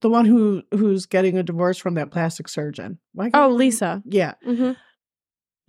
The 0.01 0.09
one 0.09 0.25
who 0.25 0.63
who's 0.71 1.05
getting 1.05 1.37
a 1.37 1.43
divorce 1.43 1.77
from 1.77 1.95
that 1.95 2.11
plastic 2.11 2.47
surgeon. 2.47 2.99
Why 3.13 3.31
Oh, 3.33 3.49
Lisa. 3.49 4.03
Yeah. 4.05 4.33
Mm-hmm. 4.45 4.73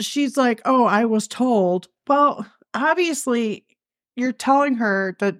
She's 0.00 0.36
like, 0.36 0.60
"Oh, 0.64 0.84
I 0.84 1.06
was 1.06 1.26
told." 1.26 1.88
Well, 2.06 2.46
obviously, 2.74 3.64
you're 4.14 4.32
telling 4.32 4.74
her 4.74 5.16
that 5.20 5.36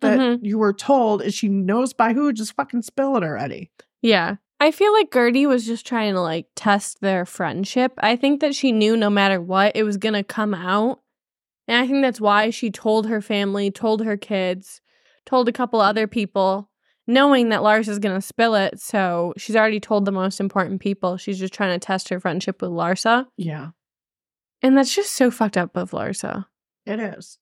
that 0.00 0.18
Mhm. 0.18 0.38
you 0.42 0.58
were 0.58 0.72
told, 0.72 1.22
and 1.22 1.32
she 1.34 1.48
knows 1.48 1.92
by 1.92 2.12
who. 2.12 2.32
Just 2.32 2.54
fucking 2.54 2.82
spill 2.82 3.16
it 3.16 3.22
already. 3.22 3.70
Yeah. 4.02 4.36
I 4.60 4.70
feel 4.72 4.92
like 4.92 5.10
Guerdy 5.10 5.46
was 5.46 5.64
just 5.66 5.86
trying 5.86 6.14
to 6.14 6.20
like 6.20 6.46
test 6.56 7.00
their 7.00 7.24
friendship. 7.24 7.92
I 7.98 8.16
think 8.16 8.40
that 8.40 8.54
she 8.56 8.72
knew 8.72 8.96
no 8.96 9.08
matter 9.10 9.40
what, 9.40 9.76
it 9.76 9.84
was 9.84 9.96
going 9.96 10.14
to 10.14 10.24
come 10.24 10.52
out. 10.54 11.00
And 11.68 11.76
I 11.82 11.86
think 11.86 12.02
that's 12.02 12.20
why 12.20 12.50
she 12.50 12.70
told 12.70 13.06
her 13.06 13.20
family, 13.20 13.70
told 13.70 14.04
her 14.04 14.16
kids, 14.16 14.80
told 15.26 15.48
a 15.48 15.52
couple 15.52 15.80
other 15.80 16.06
people, 16.08 16.70
knowing 17.06 17.50
that 17.50 17.62
Lars 17.62 17.88
is 17.88 17.98
going 18.00 18.14
to 18.16 18.26
spill 18.26 18.54
it. 18.56 18.80
So 18.80 19.32
she's 19.36 19.54
already 19.54 19.78
told 19.78 20.04
the 20.06 20.12
most 20.12 20.40
important 20.40 20.80
people. 20.80 21.16
She's 21.18 21.38
just 21.38 21.52
trying 21.54 21.78
to 21.78 21.84
test 21.84 22.08
her 22.08 22.18
friendship 22.18 22.60
with 22.62 22.70
Larsa. 22.70 23.26
Yeah, 23.36 23.70
And 24.62 24.76
that's 24.76 24.94
just 24.94 25.12
so 25.12 25.30
fucked 25.30 25.56
up 25.56 25.76
of 25.76 25.90
Larsa. 25.92 26.46
it 26.86 26.98
is. 26.98 27.38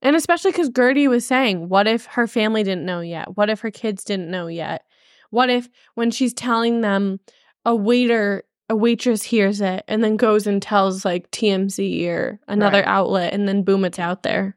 And 0.00 0.14
especially 0.14 0.52
because 0.52 0.70
Guerdy 0.70 1.08
was 1.08 1.26
saying, 1.26 1.68
what 1.68 1.86
if 1.88 2.06
her 2.06 2.26
family 2.26 2.62
didn't 2.62 2.86
know 2.86 3.00
yet? 3.00 3.36
What 3.36 3.50
if 3.50 3.60
her 3.60 3.70
kids 3.70 4.04
didn't 4.04 4.30
know 4.30 4.46
yet? 4.46 4.82
What 5.30 5.50
if 5.50 5.68
when 5.94 6.10
she's 6.10 6.32
telling 6.32 6.80
them, 6.82 7.20
a 7.64 7.74
waiter, 7.74 8.44
a 8.68 8.76
waitress 8.76 9.22
hears 9.24 9.60
it 9.60 9.84
and 9.88 10.02
then 10.04 10.16
goes 10.16 10.46
and 10.46 10.62
tells 10.62 11.04
like 11.04 11.30
TMZ 11.32 12.06
or 12.08 12.40
another 12.48 12.78
Right. 12.78 12.86
outlet 12.86 13.34
and 13.34 13.48
then 13.48 13.62
boom, 13.64 13.84
it's 13.84 13.98
out 13.98 14.22
there. 14.22 14.56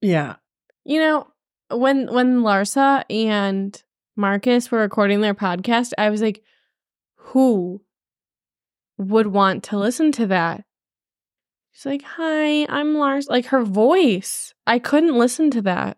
Yeah, 0.00 0.36
You 0.84 0.98
know, 1.00 1.26
when 1.70 2.12
when 2.12 2.40
Larsa 2.40 3.04
and 3.10 3.82
Marcus 4.16 4.70
were 4.70 4.78
recording 4.80 5.20
their 5.20 5.34
podcast, 5.34 5.92
I 5.98 6.08
was 6.10 6.22
like, 6.22 6.42
who 7.16 7.82
would 8.96 9.26
want 9.26 9.64
to 9.64 9.78
listen 9.78 10.10
to 10.12 10.26
that? 10.28 10.64
She's 11.80 11.86
like, 11.86 12.02
"Hi, 12.02 12.66
I'm 12.68 12.94
Lars." 12.96 13.26
Like 13.28 13.46
her 13.46 13.62
voice, 13.64 14.52
I 14.66 14.78
couldn't 14.78 15.16
listen 15.16 15.50
to 15.52 15.62
that. 15.62 15.96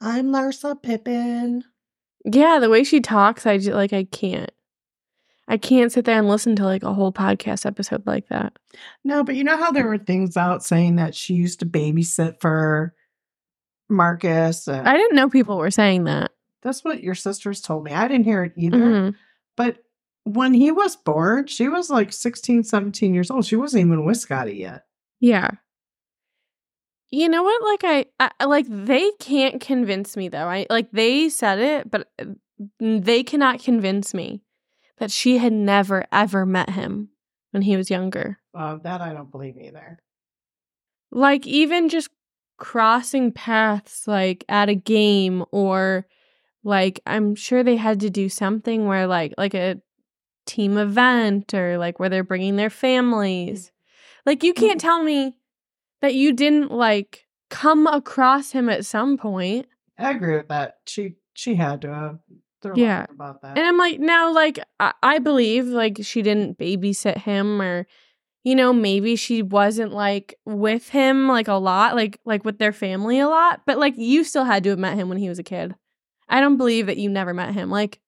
I'm 0.00 0.28
Larsa 0.28 0.82
Pippen. 0.82 1.64
Yeah, 2.24 2.58
the 2.58 2.70
way 2.70 2.82
she 2.82 3.00
talks, 3.02 3.44
I 3.44 3.58
just 3.58 3.72
like 3.72 3.92
I 3.92 4.04
can't. 4.04 4.50
I 5.46 5.58
can't 5.58 5.92
sit 5.92 6.06
there 6.06 6.18
and 6.18 6.26
listen 6.26 6.56
to 6.56 6.64
like 6.64 6.84
a 6.84 6.94
whole 6.94 7.12
podcast 7.12 7.66
episode 7.66 8.06
like 8.06 8.28
that. 8.28 8.54
No, 9.04 9.22
but 9.22 9.34
you 9.36 9.44
know 9.44 9.58
how 9.58 9.72
there 9.72 9.86
were 9.86 9.98
things 9.98 10.38
out 10.38 10.64
saying 10.64 10.96
that 10.96 11.14
she 11.14 11.34
used 11.34 11.60
to 11.60 11.66
babysit 11.66 12.40
for 12.40 12.94
Marcus. 13.90 14.66
and- 14.68 14.88
I 14.88 14.96
didn't 14.96 15.16
know 15.16 15.28
people 15.28 15.58
were 15.58 15.70
saying 15.70 16.04
that. 16.04 16.30
That's 16.62 16.82
what 16.82 17.02
your 17.02 17.14
sisters 17.14 17.60
told 17.60 17.84
me. 17.84 17.92
I 17.92 18.08
didn't 18.08 18.24
hear 18.24 18.42
it 18.44 18.52
either. 18.56 18.78
Mhm. 18.78 19.14
But 19.54 19.84
when 20.24 20.54
he 20.54 20.70
was 20.70 20.96
born, 20.96 21.46
she 21.46 21.68
was 21.68 21.90
like 21.90 22.12
16, 22.12 22.64
17 22.64 23.14
years 23.14 23.30
old. 23.30 23.44
She 23.44 23.56
wasn't 23.56 23.86
even 23.86 24.04
with 24.04 24.18
Scottie 24.18 24.56
yet. 24.56 24.84
Yeah. 25.20 25.50
You 27.10 27.28
know 27.28 27.42
what? 27.42 27.62
Like 27.62 28.06
I, 28.18 28.30
I 28.40 28.44
like 28.46 28.66
they 28.68 29.10
can't 29.20 29.60
convince 29.60 30.16
me 30.16 30.28
though. 30.28 30.48
I 30.48 30.66
like 30.70 30.90
they 30.92 31.28
said 31.28 31.58
it, 31.58 31.90
but 31.90 32.08
uh, 32.18 32.24
they 32.80 33.22
cannot 33.22 33.62
convince 33.62 34.14
me 34.14 34.42
that 34.98 35.10
she 35.10 35.38
had 35.38 35.52
never 35.52 36.06
ever 36.10 36.46
met 36.46 36.70
him 36.70 37.10
when 37.50 37.62
he 37.62 37.76
was 37.76 37.90
younger. 37.90 38.38
Uh, 38.54 38.76
that 38.82 39.00
I 39.02 39.12
don't 39.12 39.30
believe 39.30 39.56
either. 39.58 39.98
like 41.10 41.46
even 41.46 41.88
just 41.88 42.08
crossing 42.58 43.32
paths 43.32 44.06
like 44.06 44.44
at 44.48 44.68
a 44.68 44.74
game 44.74 45.44
or 45.50 46.06
like 46.64 47.00
I'm 47.06 47.34
sure 47.34 47.62
they 47.62 47.76
had 47.76 48.00
to 48.00 48.10
do 48.10 48.28
something 48.28 48.86
where 48.86 49.06
like 49.06 49.34
like 49.36 49.54
a 49.54 49.80
team 50.46 50.76
event 50.78 51.54
or 51.54 51.78
like 51.78 51.98
where 51.98 52.08
they're 52.08 52.24
bringing 52.24 52.56
their 52.56 52.70
families. 52.70 53.72
Like 54.26 54.42
you 54.42 54.52
can't 54.54 54.80
mm-hmm. 54.80 54.86
tell 54.86 55.02
me 55.02 55.36
that 56.00 56.14
you 56.14 56.32
didn't 56.32 56.70
like 56.70 57.26
come 57.50 57.86
across 57.86 58.52
him 58.52 58.68
at 58.68 58.86
some 58.86 59.16
point. 59.16 59.66
I 59.98 60.10
agree 60.10 60.36
with 60.36 60.48
that. 60.48 60.78
She 60.86 61.16
she 61.34 61.54
had 61.54 61.82
to 61.82 61.94
have. 61.94 62.18
Yeah. 62.76 63.06
about 63.10 63.42
that. 63.42 63.58
And 63.58 63.66
I'm 63.66 63.76
like, 63.76 63.98
now, 63.98 64.32
like, 64.32 64.60
I, 64.78 64.92
I 65.02 65.18
believe, 65.18 65.66
like, 65.66 65.98
she 66.02 66.22
didn't 66.22 66.58
babysit 66.58 67.18
him 67.18 67.60
or, 67.60 67.88
you 68.44 68.54
know, 68.54 68.72
maybe 68.72 69.16
she 69.16 69.42
wasn't, 69.42 69.92
like, 69.92 70.38
with 70.44 70.90
him, 70.90 71.26
like, 71.26 71.48
a 71.48 71.54
lot, 71.54 71.96
like, 71.96 72.20
like 72.24 72.44
with 72.44 72.58
their 72.58 72.72
family 72.72 73.18
a 73.18 73.26
lot. 73.26 73.62
But, 73.66 73.78
like, 73.78 73.94
you 73.96 74.22
still 74.22 74.44
had 74.44 74.62
to 74.62 74.70
have 74.70 74.78
met 74.78 74.96
him 74.96 75.08
when 75.08 75.18
he 75.18 75.28
was 75.28 75.40
a 75.40 75.42
kid. 75.42 75.74
I 76.28 76.40
don't 76.40 76.56
believe 76.56 76.86
that 76.86 76.98
you 76.98 77.10
never 77.10 77.34
met 77.34 77.52
him. 77.52 77.68
Like, 77.68 77.98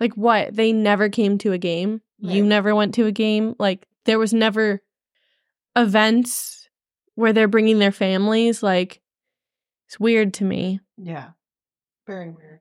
like 0.00 0.14
what? 0.14 0.54
They 0.54 0.72
never 0.72 1.08
came 1.08 1.38
to 1.38 1.52
a 1.52 1.58
game. 1.58 2.02
You 2.20 2.44
never 2.44 2.74
went 2.74 2.94
to 2.94 3.06
a 3.06 3.12
game. 3.12 3.54
Like, 3.58 3.86
there 4.04 4.18
was 4.18 4.32
never 4.32 4.82
events 5.76 6.68
where 7.14 7.32
they're 7.32 7.48
bringing 7.48 7.78
their 7.78 7.92
families. 7.92 8.62
Like, 8.62 9.00
it's 9.86 10.00
weird 10.00 10.34
to 10.34 10.44
me. 10.44 10.80
yeah, 10.96 11.30
very 12.06 12.30
weird. 12.30 12.60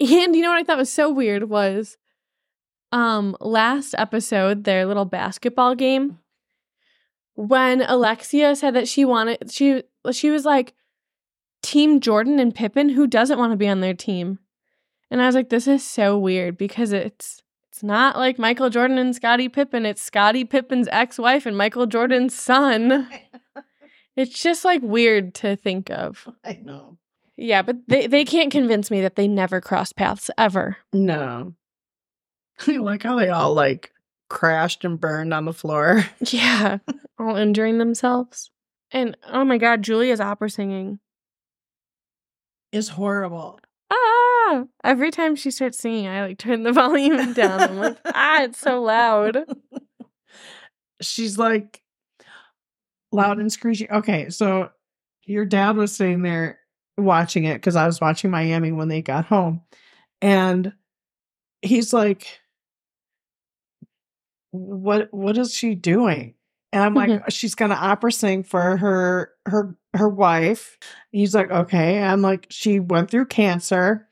And 0.00 0.36
you 0.36 0.42
know 0.42 0.50
what 0.50 0.60
I 0.60 0.64
thought 0.64 0.78
was 0.78 0.92
so 0.92 1.10
weird 1.12 1.50
was 1.50 1.96
um 2.92 3.36
last 3.40 3.94
episode 3.98 4.64
their 4.64 4.86
little 4.86 5.04
basketball 5.04 5.74
game 5.74 6.18
when 7.34 7.82
Alexia 7.82 8.56
said 8.56 8.74
that 8.74 8.88
she 8.88 9.04
wanted 9.04 9.50
she 9.50 9.82
she 10.12 10.30
was 10.30 10.44
like 10.44 10.74
team 11.62 12.00
Jordan 12.00 12.38
and 12.38 12.54
Pippen 12.54 12.90
who 12.90 13.06
doesn't 13.06 13.38
want 13.38 13.52
to 13.52 13.56
be 13.56 13.68
on 13.68 13.80
their 13.80 13.92
team. 13.94 14.38
And 15.10 15.22
I 15.22 15.26
was 15.26 15.34
like 15.34 15.48
this 15.48 15.66
is 15.66 15.86
so 15.86 16.18
weird 16.18 16.58
because 16.58 16.92
it's 16.92 17.42
it's 17.70 17.82
not 17.82 18.16
like 18.16 18.38
Michael 18.38 18.70
Jordan 18.70 18.98
and 18.98 19.14
Scottie 19.14 19.48
Pippen, 19.48 19.86
it's 19.86 20.02
Scottie 20.02 20.44
Pippen's 20.44 20.88
ex-wife 20.90 21.46
and 21.46 21.56
Michael 21.56 21.86
Jordan's 21.86 22.34
son. 22.34 23.08
It's 24.18 24.42
just 24.42 24.64
like 24.64 24.82
weird 24.82 25.32
to 25.36 25.54
think 25.54 25.90
of. 25.90 26.26
I 26.44 26.58
know. 26.60 26.98
Yeah, 27.36 27.62
but 27.62 27.76
they, 27.86 28.08
they 28.08 28.24
can't 28.24 28.50
convince 28.50 28.90
me 28.90 29.00
that 29.02 29.14
they 29.14 29.28
never 29.28 29.60
crossed 29.60 29.94
paths 29.94 30.28
ever. 30.36 30.78
No. 30.92 31.54
I 32.66 32.78
like 32.78 33.04
how 33.04 33.16
they 33.16 33.28
all 33.28 33.54
like 33.54 33.92
crashed 34.28 34.84
and 34.84 35.00
burned 35.00 35.32
on 35.32 35.44
the 35.44 35.52
floor. 35.52 36.04
Yeah, 36.32 36.78
all 37.16 37.36
injuring 37.36 37.78
themselves. 37.78 38.50
And 38.90 39.16
oh 39.28 39.44
my 39.44 39.56
god, 39.56 39.82
Julia's 39.82 40.20
opera 40.20 40.50
singing. 40.50 40.98
Is 42.72 42.88
horrible. 42.88 43.60
Ah! 43.88 43.94
Every 44.84 45.10
time 45.10 45.36
she 45.36 45.50
starts 45.50 45.78
singing, 45.78 46.06
I 46.06 46.22
like 46.26 46.38
turn 46.38 46.62
the 46.62 46.72
volume 46.84 47.32
down. 47.32 47.60
I'm 47.60 47.76
like, 47.78 47.98
ah, 48.06 48.42
it's 48.42 48.58
so 48.58 48.82
loud. 48.82 49.44
She's 51.00 51.38
like 51.38 51.82
loud 53.12 53.38
and 53.38 53.52
screechy. 53.52 53.88
Okay, 53.90 54.30
so 54.30 54.70
your 55.24 55.44
dad 55.44 55.76
was 55.76 55.94
sitting 55.94 56.22
there 56.22 56.58
watching 56.96 57.44
it 57.44 57.54
because 57.54 57.76
I 57.76 57.86
was 57.86 58.00
watching 58.00 58.30
Miami 58.30 58.72
when 58.72 58.88
they 58.88 59.02
got 59.02 59.26
home. 59.26 59.62
And 60.20 60.72
he's 61.62 61.92
like, 61.92 62.40
What 64.50 65.08
what 65.12 65.38
is 65.38 65.54
she 65.54 65.74
doing? 65.74 66.34
And 66.72 66.82
I'm 66.82 66.94
like, 66.94 67.30
she's 67.30 67.54
gonna 67.54 67.74
opera 67.74 68.12
sing 68.12 68.42
for 68.42 68.76
her 68.76 69.32
her 69.46 69.76
her 69.94 70.08
wife. 70.08 70.78
He's 71.12 71.34
like, 71.34 71.50
okay. 71.50 72.02
I'm 72.02 72.22
like, 72.22 72.46
she 72.50 72.80
went 72.80 73.10
through 73.10 73.26
cancer 73.26 74.07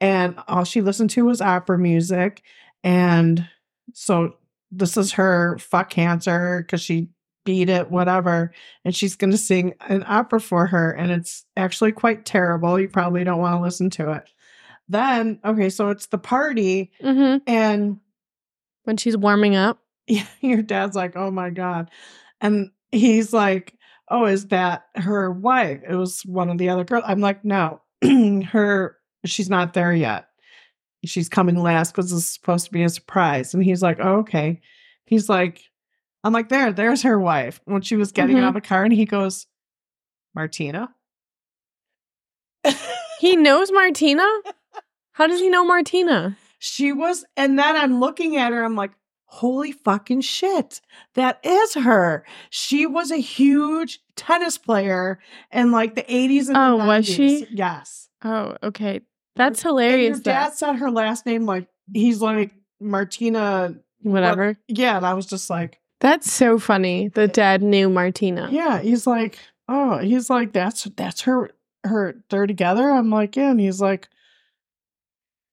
and 0.00 0.38
all 0.48 0.64
she 0.64 0.82
listened 0.82 1.10
to 1.10 1.24
was 1.24 1.40
opera 1.40 1.78
music. 1.78 2.42
And 2.84 3.48
so 3.92 4.36
this 4.70 4.96
is 4.96 5.12
her 5.12 5.58
fuck 5.58 5.90
cancer 5.90 6.62
because 6.62 6.80
she 6.80 7.08
beat 7.44 7.68
it, 7.68 7.90
whatever. 7.90 8.52
And 8.84 8.94
she's 8.94 9.16
gonna 9.16 9.36
sing 9.36 9.74
an 9.88 10.04
opera 10.06 10.40
for 10.40 10.66
her. 10.66 10.90
And 10.90 11.10
it's 11.12 11.44
actually 11.56 11.92
quite 11.92 12.24
terrible. 12.24 12.78
You 12.78 12.88
probably 12.88 13.24
don't 13.24 13.38
want 13.38 13.58
to 13.58 13.62
listen 13.62 13.90
to 13.90 14.12
it. 14.12 14.24
Then, 14.88 15.40
okay, 15.44 15.70
so 15.70 15.88
it's 15.90 16.06
the 16.06 16.18
party, 16.18 16.92
hmm 17.00 17.38
and 17.46 17.98
When 18.84 18.96
she's 18.96 19.16
warming 19.16 19.56
up. 19.56 19.78
your 20.40 20.62
dad's 20.62 20.94
like, 20.94 21.16
oh 21.16 21.30
my 21.30 21.50
God. 21.50 21.90
And 22.40 22.70
he's 22.92 23.32
like, 23.32 23.74
oh, 24.08 24.26
is 24.26 24.46
that 24.48 24.84
her 24.94 25.30
wife? 25.32 25.80
It 25.88 25.96
was 25.96 26.20
one 26.22 26.50
of 26.50 26.58
the 26.58 26.68
other 26.68 26.84
girls. 26.84 27.04
I'm 27.06 27.20
like, 27.20 27.44
no, 27.44 27.80
her, 28.46 28.96
she's 29.26 29.50
not 29.50 29.74
there 29.74 29.92
yet. 29.92 30.26
She's 31.04 31.28
coming 31.28 31.56
last 31.62 31.92
because 31.92 32.12
it's 32.12 32.26
supposed 32.26 32.66
to 32.66 32.72
be 32.72 32.82
a 32.82 32.88
surprise. 32.88 33.54
And 33.54 33.62
he's 33.62 33.82
like, 33.82 33.98
oh, 34.00 34.16
okay. 34.20 34.60
He's 35.04 35.28
like, 35.28 35.62
I'm 36.24 36.32
like, 36.32 36.48
there, 36.48 36.72
there's 36.72 37.02
her 37.02 37.18
wife. 37.20 37.60
When 37.64 37.82
she 37.82 37.96
was 37.96 38.10
getting 38.12 38.36
Mhm. 38.36 38.42
out 38.42 38.48
of 38.48 38.54
the 38.54 38.60
car, 38.60 38.82
and 38.84 38.92
he 38.92 39.04
goes, 39.04 39.46
Martina? 40.34 40.88
He 43.20 43.34
knows 43.36 43.70
Martina? 43.72 44.26
How 45.12 45.26
does 45.26 45.40
he 45.40 45.48
know 45.48 45.64
Martina? 45.64 46.36
She 46.58 46.92
was, 46.92 47.24
and 47.36 47.58
then 47.58 47.76
I'm 47.76 47.98
looking 48.00 48.36
at 48.36 48.52
her, 48.52 48.62
I'm 48.64 48.76
like, 48.76 48.92
holy 49.26 49.72
fucking 49.72 50.20
shit. 50.20 50.80
That 51.14 51.38
is 51.44 51.74
her. 51.74 52.24
She 52.50 52.84
was 52.86 53.10
a 53.10 53.16
huge 53.16 54.00
tennis 54.16 54.58
player 54.58 55.18
in 55.52 55.70
like 55.72 55.94
the 55.94 56.02
80s 56.02 56.48
and 56.48 56.56
Oh, 56.58 56.76
was 56.76 57.06
she? 57.06 57.46
Yes. 57.50 58.08
Oh, 58.24 58.56
okay. 58.62 59.00
That's 59.36 59.60
And 59.60 59.68
hilarious. 59.70 60.16
your 60.16 60.22
dad 60.22 60.48
that- 60.50 60.58
said 60.58 60.76
her 60.76 60.90
last 60.90 61.26
name 61.26 61.46
like 61.46 61.68
he's 61.92 62.20
like 62.20 62.52
Martina. 62.80 63.74
Whatever. 64.02 64.56
Yeah, 64.68 64.96
and 64.98 65.06
I 65.06 65.14
was 65.14 65.26
just 65.26 65.48
like, 65.50 65.80
That's 66.00 66.30
so 66.32 66.58
funny. 66.58 67.08
The 67.08 67.28
dad 67.28 67.62
knew 67.62 67.88
Martina. 67.88 68.48
yeah. 68.50 68.78
He's 68.80 69.06
like, 69.06 69.38
oh, 69.68 69.98
he's 69.98 70.28
like, 70.30 70.52
that's 70.52 70.84
that's 70.96 71.22
her 71.22 71.50
her 71.84 72.14
they're 72.30 72.46
together. 72.46 72.88
I'm 72.90 73.10
like, 73.10 73.36
yeah, 73.36 73.50
and 73.50 73.60
he's 73.60 73.80
like, 73.80 74.08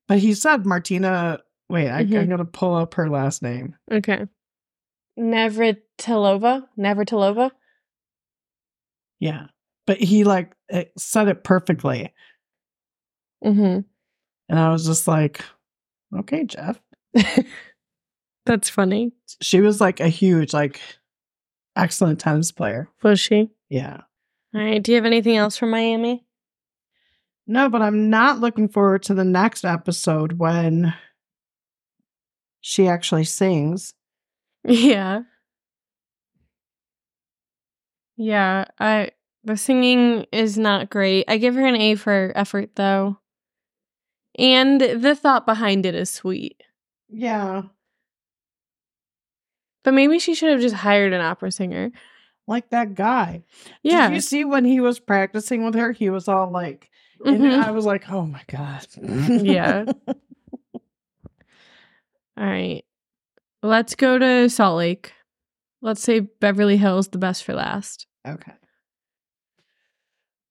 but 0.07 0.19
he 0.19 0.33
said 0.33 0.65
Martina. 0.65 1.39
Wait, 1.69 1.89
I, 1.89 2.03
Mhm. 2.03 2.21
I'm 2.21 2.29
gonna 2.29 2.45
pull 2.45 2.75
up 2.75 2.93
her 2.95 3.09
last 3.09 3.41
name. 3.41 3.75
Okay. 3.91 4.27
Navratilova? 5.19 6.63
Navratilova? 6.77 7.51
Yeah, 9.19 9.47
but 9.87 9.97
he 9.97 10.23
like 10.23 10.53
said 10.97 11.27
it 11.27 11.43
perfectly, 11.43 12.13
Mm-hmm. 13.43 13.79
and 14.49 14.59
I 14.59 14.69
was 14.71 14.85
just 14.85 15.07
like, 15.07 15.43
okay, 16.19 16.45
Jeff. 16.45 16.79
That's 18.45 18.69
funny. 18.69 19.11
She 19.41 19.61
was 19.61 19.79
like 19.81 19.99
a 19.99 20.07
huge, 20.07 20.53
like, 20.53 20.79
excellent 21.75 22.19
tennis 22.19 22.51
player. 22.51 22.89
Was 23.01 23.19
she? 23.19 23.51
Yeah. 23.69 24.01
All 24.55 24.61
right. 24.61 24.81
Do 24.81 24.91
you 24.91 24.95
have 24.95 25.05
anything 25.05 25.35
else 25.37 25.57
from 25.57 25.71
Miami? 25.71 26.25
No, 27.47 27.69
but 27.69 27.81
I'm 27.81 28.09
not 28.09 28.39
looking 28.39 28.69
forward 28.69 29.03
to 29.03 29.13
the 29.13 29.25
next 29.25 29.65
episode 29.65 30.33
when 30.33 30.93
she 32.61 32.87
actually 32.87 33.25
sings. 33.25 33.93
Yeah. 34.63 35.23
Yeah, 38.15 38.65
I 38.79 39.11
the 39.43 39.57
singing 39.57 40.25
is 40.31 40.57
not 40.57 40.89
great. 40.89 41.25
I 41.27 41.37
give 41.37 41.55
her 41.55 41.65
an 41.65 41.75
A 41.75 41.95
for 41.95 42.31
effort 42.35 42.75
though. 42.75 43.17
And 44.37 44.81
the 44.81 45.15
thought 45.15 45.45
behind 45.45 45.85
it 45.85 45.95
is 45.95 46.09
sweet. 46.09 46.61
Yeah. 47.09 47.63
But 49.83 49.93
maybe 49.93 50.17
she 50.19 50.33
should 50.33 50.51
have 50.51 50.61
just 50.61 50.75
hired 50.75 51.13
an 51.13 51.21
opera 51.21 51.51
singer. 51.51 51.91
Like 52.47 52.69
that 52.71 52.95
guy. 52.95 53.43
Yeah. 53.83 54.07
Did 54.09 54.15
you 54.15 54.21
see 54.21 54.43
when 54.45 54.65
he 54.65 54.79
was 54.79 54.99
practicing 54.99 55.63
with 55.63 55.75
her? 55.75 55.91
He 55.91 56.09
was 56.09 56.27
all 56.27 56.49
like, 56.51 56.89
and 57.25 57.41
Mhm. 57.41 57.63
I 57.63 57.71
was 57.71 57.85
like, 57.85 58.09
oh 58.09 58.25
my 58.25 58.41
God. 58.47 58.85
Yeah. 58.97 59.85
All 62.35 62.45
right. 62.45 62.83
Let's 63.61 63.93
go 63.95 64.17
to 64.17 64.49
Salt 64.49 64.77
Lake. 64.77 65.13
Let's 65.81 66.01
say 66.01 66.19
Beverly 66.21 66.77
Hills 66.77 67.09
the 67.09 67.19
best 67.19 67.43
for 67.43 67.53
last. 67.53 68.07
Okay. 68.27 68.53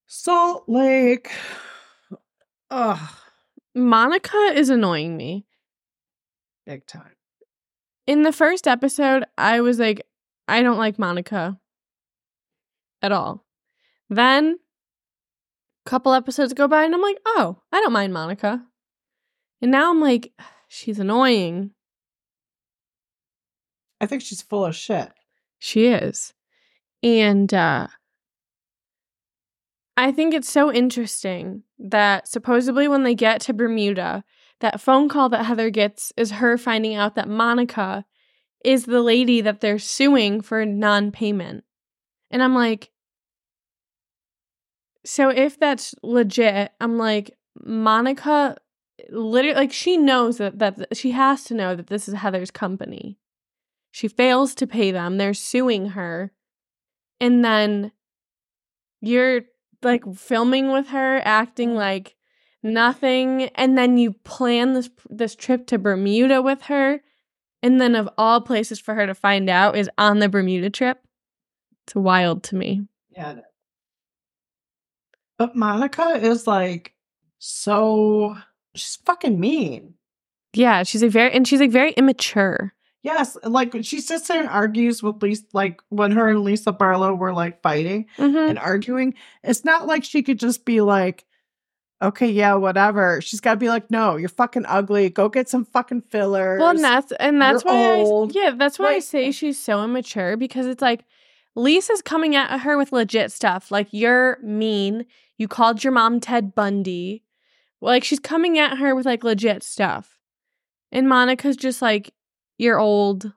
Salt 0.06 0.68
Lake. 0.68 1.30
Ugh. 2.70 3.10
Monica 3.74 4.36
is 4.54 4.68
annoying 4.70 5.16
me. 5.16 5.46
Big 6.66 6.86
time. 6.86 7.16
in 8.06 8.22
the 8.22 8.32
first 8.32 8.68
episode, 8.68 9.24
I 9.38 9.60
was 9.60 9.78
like, 9.78 10.02
I 10.48 10.62
don't 10.62 10.78
like 10.78 10.98
Monica 10.98 11.58
at 13.00 13.12
all. 13.12 13.44
Then 14.10 14.58
a 15.86 15.90
couple 15.90 16.12
episodes 16.12 16.52
go 16.52 16.68
by 16.68 16.84
and 16.84 16.94
I'm 16.94 17.00
like, 17.00 17.18
oh, 17.26 17.58
I 17.72 17.80
don't 17.80 17.92
mind 17.92 18.12
Monica. 18.12 18.64
And 19.60 19.70
now 19.70 19.90
I'm 19.90 20.00
like, 20.00 20.32
she's 20.68 20.98
annoying. 20.98 21.70
I 24.00 24.06
think 24.06 24.22
she's 24.22 24.42
full 24.42 24.64
of 24.64 24.74
shit. 24.76 25.10
She 25.58 25.86
is. 25.86 26.32
And 27.02 27.52
uh 27.54 27.88
I 29.96 30.10
think 30.10 30.34
it's 30.34 30.50
so 30.50 30.72
interesting 30.72 31.62
that 31.82 32.28
supposedly 32.28 32.88
when 32.88 33.02
they 33.02 33.14
get 33.14 33.40
to 33.42 33.52
Bermuda, 33.52 34.24
that 34.60 34.80
phone 34.80 35.08
call 35.08 35.28
that 35.30 35.44
Heather 35.44 35.70
gets 35.70 36.12
is 36.16 36.32
her 36.32 36.56
finding 36.56 36.94
out 36.94 37.16
that 37.16 37.28
Monica 37.28 38.04
is 38.64 38.86
the 38.86 39.02
lady 39.02 39.40
that 39.40 39.60
they're 39.60 39.78
suing 39.78 40.40
for 40.40 40.64
non 40.64 41.10
payment. 41.10 41.64
And 42.30 42.42
I'm 42.42 42.54
like, 42.54 42.90
so 45.04 45.30
if 45.30 45.58
that's 45.58 45.94
legit, 46.02 46.70
I'm 46.80 46.96
like, 46.96 47.36
Monica 47.60 48.56
literally 49.10 49.56
like 49.56 49.72
she 49.72 49.96
knows 49.96 50.38
that 50.38 50.58
that 50.60 50.96
she 50.96 51.10
has 51.10 51.44
to 51.44 51.54
know 51.54 51.74
that 51.74 51.88
this 51.88 52.08
is 52.08 52.14
Heather's 52.14 52.50
company. 52.50 53.18
She 53.90 54.08
fails 54.08 54.54
to 54.54 54.66
pay 54.66 54.90
them. 54.90 55.18
They're 55.18 55.34
suing 55.34 55.90
her. 55.90 56.32
And 57.20 57.44
then 57.44 57.92
you're 59.00 59.42
like 59.84 60.04
filming 60.14 60.72
with 60.72 60.88
her, 60.88 61.20
acting 61.24 61.70
mm. 61.70 61.76
like 61.76 62.16
nothing, 62.62 63.44
and 63.54 63.76
then 63.76 63.98
you 63.98 64.12
plan 64.12 64.72
this 64.72 64.90
this 65.08 65.34
trip 65.34 65.66
to 65.68 65.78
Bermuda 65.78 66.42
with 66.42 66.62
her. 66.62 67.00
And 67.64 67.80
then 67.80 67.94
of 67.94 68.08
all 68.18 68.40
places 68.40 68.80
for 68.80 68.94
her 68.94 69.06
to 69.06 69.14
find 69.14 69.48
out 69.48 69.76
is 69.76 69.88
on 69.96 70.18
the 70.18 70.28
Bermuda 70.28 70.68
trip. 70.68 70.98
It's 71.84 71.94
wild 71.94 72.42
to 72.44 72.56
me. 72.56 72.86
Yeah. 73.10 73.36
But 75.38 75.54
Monica 75.54 76.20
is 76.20 76.46
like 76.46 76.94
so 77.38 78.36
she's 78.74 78.96
fucking 79.04 79.38
mean. 79.38 79.94
Yeah, 80.54 80.82
she's 80.82 81.02
like 81.02 81.12
very 81.12 81.32
and 81.32 81.46
she's 81.46 81.60
like 81.60 81.70
very 81.70 81.92
immature. 81.92 82.74
Yes, 83.02 83.36
like 83.44 83.74
she 83.82 84.00
sits 84.00 84.28
there 84.28 84.40
and 84.40 84.48
argues 84.48 85.02
with 85.02 85.20
Lisa, 85.22 85.44
like 85.52 85.80
when 85.88 86.12
her 86.12 86.28
and 86.28 86.42
Lisa 86.44 86.70
Barlow 86.72 87.14
were 87.14 87.32
like 87.32 87.60
fighting 87.60 88.06
Mhm. 88.16 88.50
and 88.50 88.58
arguing. 88.58 89.14
It's 89.42 89.64
not 89.64 89.86
like 89.88 90.04
she 90.04 90.22
could 90.22 90.38
just 90.38 90.64
be 90.64 90.80
like, 90.80 91.24
okay, 92.00 92.28
yeah, 92.30 92.54
whatever. 92.54 93.20
She's 93.20 93.40
got 93.40 93.54
to 93.54 93.56
be 93.60 93.68
like, 93.68 93.90
no, 93.90 94.16
you're 94.16 94.28
fucking 94.28 94.66
ugly. 94.66 95.08
Go 95.10 95.28
get 95.28 95.48
some 95.48 95.64
fucking 95.64 96.02
fillers. 96.10 96.60
Well, 96.60 96.70
and 96.70 96.82
that's 96.84 97.12
and 97.18 97.42
that's 97.42 97.64
You're 97.64 97.72
why 97.74 98.00
old. 98.02 98.36
I 98.36 98.40
yeah, 98.40 98.50
that's 98.56 98.78
why 98.78 98.94
I 98.94 98.98
say 99.00 99.32
she's 99.32 99.58
so 99.58 99.82
immature 99.82 100.36
because 100.36 100.66
it's 100.66 100.82
like 100.82 101.04
Lisa's 101.56 102.02
coming 102.02 102.36
at 102.36 102.60
her 102.60 102.78
with 102.78 102.92
legit 102.92 103.32
stuff. 103.32 103.70
Like 103.72 103.88
you're 103.90 104.38
mean. 104.42 105.06
You 105.38 105.48
called 105.48 105.82
your 105.82 105.92
mom 105.92 106.20
Ted 106.20 106.54
Bundy. 106.54 107.24
Like 107.80 108.04
she's 108.04 108.20
coming 108.20 108.60
at 108.60 108.78
her 108.78 108.94
with 108.94 109.06
like 109.06 109.24
legit 109.24 109.64
stuff. 109.64 110.20
And 110.92 111.08
Monica's 111.08 111.56
just 111.56 111.82
like 111.82 112.12
you're 112.58 112.78
old. 112.78 113.32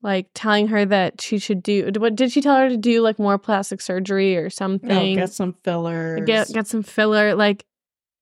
Like 0.00 0.28
telling 0.32 0.68
her 0.68 0.84
that 0.86 1.20
she 1.20 1.38
should 1.38 1.60
do 1.60 1.90
what 1.98 2.14
did 2.14 2.30
she 2.30 2.40
tell 2.40 2.54
her 2.56 2.68
to 2.68 2.76
do 2.76 3.00
like 3.00 3.18
more 3.18 3.36
plastic 3.36 3.80
surgery 3.80 4.36
or 4.36 4.44
no, 4.44 4.48
something? 4.48 5.16
get 5.16 5.32
some 5.32 5.54
fillers. 5.64 6.24
get 6.24 6.48
get 6.52 6.68
some 6.68 6.84
filler 6.84 7.34
like 7.34 7.64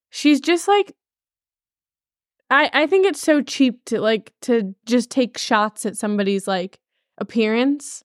she's 0.08 0.40
just 0.40 0.66
like 0.68 0.94
i 2.50 2.70
i 2.72 2.86
think 2.86 3.04
it's 3.06 3.20
so 3.20 3.42
cheap 3.42 3.84
to 3.84 4.00
like 4.00 4.32
to 4.40 4.74
just 4.86 5.10
take 5.10 5.36
shots 5.36 5.84
at 5.84 5.98
somebody's 5.98 6.48
like 6.48 6.78
appearance 7.18 8.02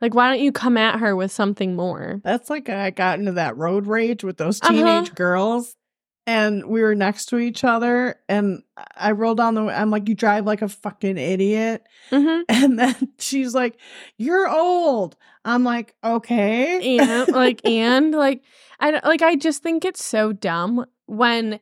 like 0.00 0.14
why 0.16 0.28
don't 0.28 0.40
you 0.42 0.50
come 0.50 0.76
at 0.76 0.98
her 0.98 1.14
with 1.14 1.30
something 1.30 1.76
more 1.76 2.20
That's 2.24 2.50
like 2.50 2.68
I 2.68 2.90
got 2.90 3.20
into 3.20 3.32
that 3.32 3.56
road 3.56 3.86
rage 3.86 4.24
with 4.24 4.36
those 4.36 4.60
Uh-huh. 4.60 4.72
teenage 4.72 5.14
girls. 5.14 5.76
And 6.24 6.66
we 6.66 6.82
were 6.82 6.94
next 6.94 7.26
to 7.26 7.38
each 7.38 7.64
other, 7.64 8.14
and 8.28 8.62
I 8.96 9.10
rolled 9.10 9.38
down 9.38 9.54
the. 9.54 9.62
I'm 9.62 9.90
like, 9.90 10.08
"You 10.08 10.14
drive 10.14 10.46
like 10.46 10.62
a 10.62 10.68
fucking 10.68 11.18
idiot," 11.18 11.82
mm-hmm. 12.12 12.42
and 12.48 12.78
then 12.78 12.94
she's 13.18 13.54
like, 13.54 13.76
"You're 14.18 14.48
old." 14.48 15.16
I'm 15.44 15.64
like, 15.64 15.96
"Okay." 16.04 16.98
and 16.98 17.28
like 17.32 17.60
and 17.66 18.12
like 18.12 18.42
i 18.78 19.00
like 19.06 19.22
i 19.22 19.34
just 19.34 19.62
think 19.62 19.84
it's 19.84 20.04
so 20.04 20.32
dumb 20.32 20.86
when 21.06 21.58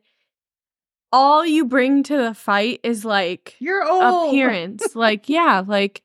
all 1.13 1.45
you 1.45 1.65
bring 1.65 2.03
to 2.05 2.17
the 2.17 2.35
fight 2.35 2.81
is 2.83 3.05
like 3.05 3.57
You're 3.59 3.85
old. 3.89 4.29
appearance 4.29 4.95
like 4.95 5.29
yeah 5.29 5.63
like 5.67 6.03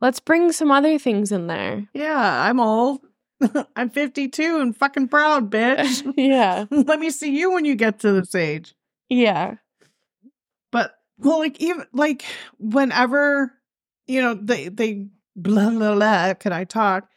let's 0.00 0.20
bring 0.20 0.52
some 0.52 0.70
other 0.70 0.98
things 0.98 1.32
in 1.32 1.46
there 1.46 1.88
Yeah, 1.92 2.42
I'm 2.48 2.60
old. 2.60 3.00
I'm 3.76 3.90
52 3.90 4.60
and 4.60 4.76
fucking 4.76 5.08
proud, 5.08 5.50
bitch. 5.50 6.12
yeah 6.16 6.64
Let 6.70 6.98
me 7.00 7.10
see 7.10 7.36
you 7.36 7.52
when 7.52 7.64
you 7.64 7.74
get 7.74 8.00
to 8.00 8.12
this 8.12 8.34
age. 8.34 8.74
yeah 9.08 9.54
But 10.72 10.92
well, 11.18 11.38
like 11.38 11.60
even 11.60 11.84
like 11.92 12.24
whenever 12.58 13.52
you 14.06 14.20
know 14.22 14.34
they 14.34 14.68
they 14.68 15.08
blah 15.36 15.70
blah 15.70 15.94
blah. 15.94 16.34
Can 16.34 16.52
I 16.52 16.64
talk? 16.64 17.08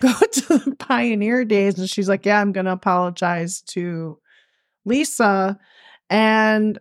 Go 0.00 0.12
to 0.12 0.58
the 0.58 0.76
pioneer 0.78 1.44
days, 1.44 1.78
and 1.78 1.88
she's 1.90 2.08
like, 2.08 2.24
"Yeah, 2.24 2.40
I'm 2.40 2.52
gonna 2.52 2.72
apologize 2.72 3.62
to 3.68 4.18
Lisa," 4.84 5.58
and 6.08 6.78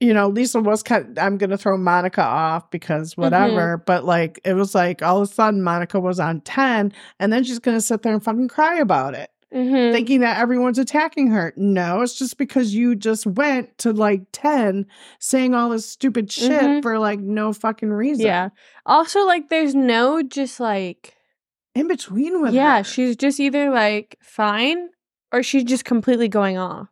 you 0.00 0.14
know, 0.14 0.28
Lisa 0.28 0.60
was 0.60 0.82
kind. 0.82 1.18
I'm 1.18 1.38
gonna 1.38 1.58
throw 1.58 1.76
Monica 1.76 2.22
off 2.22 2.70
because 2.70 3.16
whatever. 3.16 3.78
But 3.78 4.04
like, 4.04 4.40
it 4.44 4.54
was 4.54 4.74
like 4.74 5.02
all 5.02 5.22
of 5.22 5.28
a 5.28 5.32
sudden 5.32 5.62
Monica 5.62 5.98
was 6.00 6.20
on 6.20 6.40
ten, 6.42 6.92
and 7.18 7.32
then 7.32 7.44
she's 7.44 7.58
gonna 7.58 7.80
sit 7.80 8.02
there 8.02 8.12
and 8.12 8.22
fucking 8.22 8.48
cry 8.48 8.78
about 8.78 9.14
it 9.14 9.30
mm-hmm. 9.52 9.92
thinking 9.92 10.20
that 10.20 10.38
everyone's 10.38 10.78
attacking 10.78 11.28
her. 11.30 11.52
No, 11.56 12.02
it's 12.02 12.18
just 12.18 12.38
because 12.38 12.74
you 12.74 12.94
just 12.94 13.26
went 13.26 13.76
to 13.78 13.92
like 13.92 14.22
10 14.32 14.86
saying 15.18 15.54
all 15.54 15.70
this 15.70 15.86
stupid 15.86 16.30
shit 16.30 16.50
Mhm. 16.62 16.82
for 16.82 16.98
like 16.98 17.20
no 17.20 17.52
fucking 17.52 17.90
reason. 17.90 18.26
Yeah. 18.26 18.50
Also, 18.86 19.24
like, 19.26 19.48
there's 19.48 19.74
no 19.74 20.22
just 20.22 20.60
like, 20.60 21.14
In 21.74 21.88
between 21.88 22.42
with 22.42 22.54
yeah, 22.54 22.78
her. 22.78 22.84
she's 22.84 23.16
just 23.16 23.40
either 23.40 23.70
like 23.70 24.18
fine 24.20 24.90
or 25.32 25.42
she's 25.42 25.64
just 25.64 25.84
completely 25.84 26.28
going 26.28 26.58
off. 26.58 26.88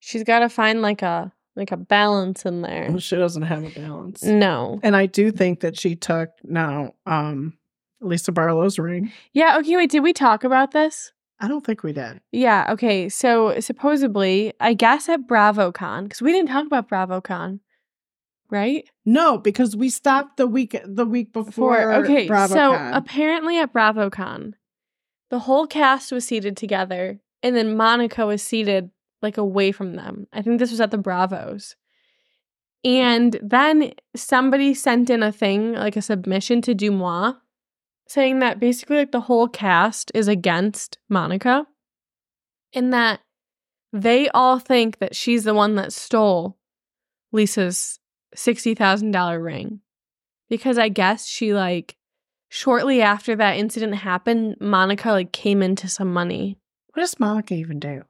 She's 0.00 0.24
got 0.24 0.40
to 0.40 0.48
find 0.48 0.82
like 0.82 1.02
a 1.02 1.32
like 1.56 1.72
a 1.72 1.76
balance 1.76 2.44
in 2.46 2.62
there. 2.62 2.88
She 2.98 3.16
doesn't 3.16 3.42
have 3.42 3.64
a 3.64 3.70
balance. 3.70 4.22
No. 4.22 4.80
And 4.82 4.96
I 4.96 5.06
do 5.06 5.30
think 5.30 5.60
that 5.60 5.78
she 5.78 5.96
took 5.96 6.30
now 6.44 6.94
um 7.06 7.58
Lisa 8.00 8.32
Barlow's 8.32 8.78
ring. 8.78 9.12
Yeah. 9.32 9.58
Okay. 9.58 9.76
Wait. 9.76 9.90
Did 9.90 10.00
we 10.02 10.12
talk 10.12 10.44
about 10.44 10.72
this? 10.72 11.12
I 11.40 11.48
don't 11.48 11.64
think 11.66 11.82
we 11.82 11.92
did. 11.92 12.20
Yeah. 12.30 12.66
Okay. 12.70 13.08
So 13.08 13.58
supposedly, 13.60 14.52
I 14.60 14.74
guess 14.74 15.08
at 15.08 15.26
BravoCon 15.26 16.04
because 16.04 16.22
we 16.22 16.32
didn't 16.32 16.48
talk 16.48 16.66
about 16.66 16.88
BravoCon, 16.88 17.60
right? 18.50 18.88
No, 19.04 19.38
because 19.38 19.76
we 19.76 19.90
stopped 19.90 20.36
the 20.36 20.46
week 20.46 20.76
the 20.84 21.06
week 21.06 21.32
before. 21.32 21.76
For 21.76 21.92
okay. 22.04 22.28
So 22.28 22.74
apparently 22.92 23.58
at 23.58 23.72
BravoCon, 23.72 24.52
the 25.30 25.40
whole 25.40 25.66
cast 25.66 26.12
was 26.12 26.24
seated 26.24 26.56
together, 26.56 27.20
and 27.42 27.56
then 27.56 27.76
Monica 27.76 28.24
was 28.24 28.42
seated 28.42 28.90
like 29.22 29.38
away 29.38 29.72
from 29.72 29.94
them. 29.94 30.26
I 30.32 30.42
think 30.42 30.58
this 30.58 30.70
was 30.70 30.80
at 30.80 30.90
the 30.90 30.98
Bravos. 30.98 31.76
And 32.84 33.38
then 33.40 33.92
somebody 34.16 34.74
sent 34.74 35.08
in 35.08 35.22
a 35.22 35.30
thing, 35.32 35.74
like 35.74 35.96
a 35.96 36.02
submission 36.02 36.60
to 36.62 36.74
Deuxmoi, 36.74 37.36
saying 38.08 38.40
that 38.40 38.58
basically 38.58 38.96
like 38.96 39.12
the 39.12 39.20
whole 39.20 39.48
cast 39.48 40.10
is 40.14 40.28
against 40.28 40.98
Monica 41.08 41.66
and 42.74 42.92
that 42.92 43.20
they 43.92 44.28
all 44.30 44.58
think 44.58 44.98
that 44.98 45.14
she's 45.14 45.44
the 45.44 45.54
one 45.54 45.76
that 45.76 45.92
stole 45.92 46.58
Lisa's 47.30 48.00
$60,000 48.36 49.42
ring. 49.42 49.80
Because 50.48 50.78
I 50.78 50.88
guess 50.88 51.26
she 51.26 51.54
like 51.54 51.96
shortly 52.48 53.00
after 53.00 53.36
that 53.36 53.56
incident 53.56 53.94
happened, 53.94 54.56
Monica 54.60 55.10
like 55.10 55.32
came 55.32 55.62
into 55.62 55.88
some 55.88 56.12
money. 56.12 56.58
what 56.92 57.00
does 57.00 57.18
Monica 57.20 57.54
even 57.54 57.78
do? 57.78 58.02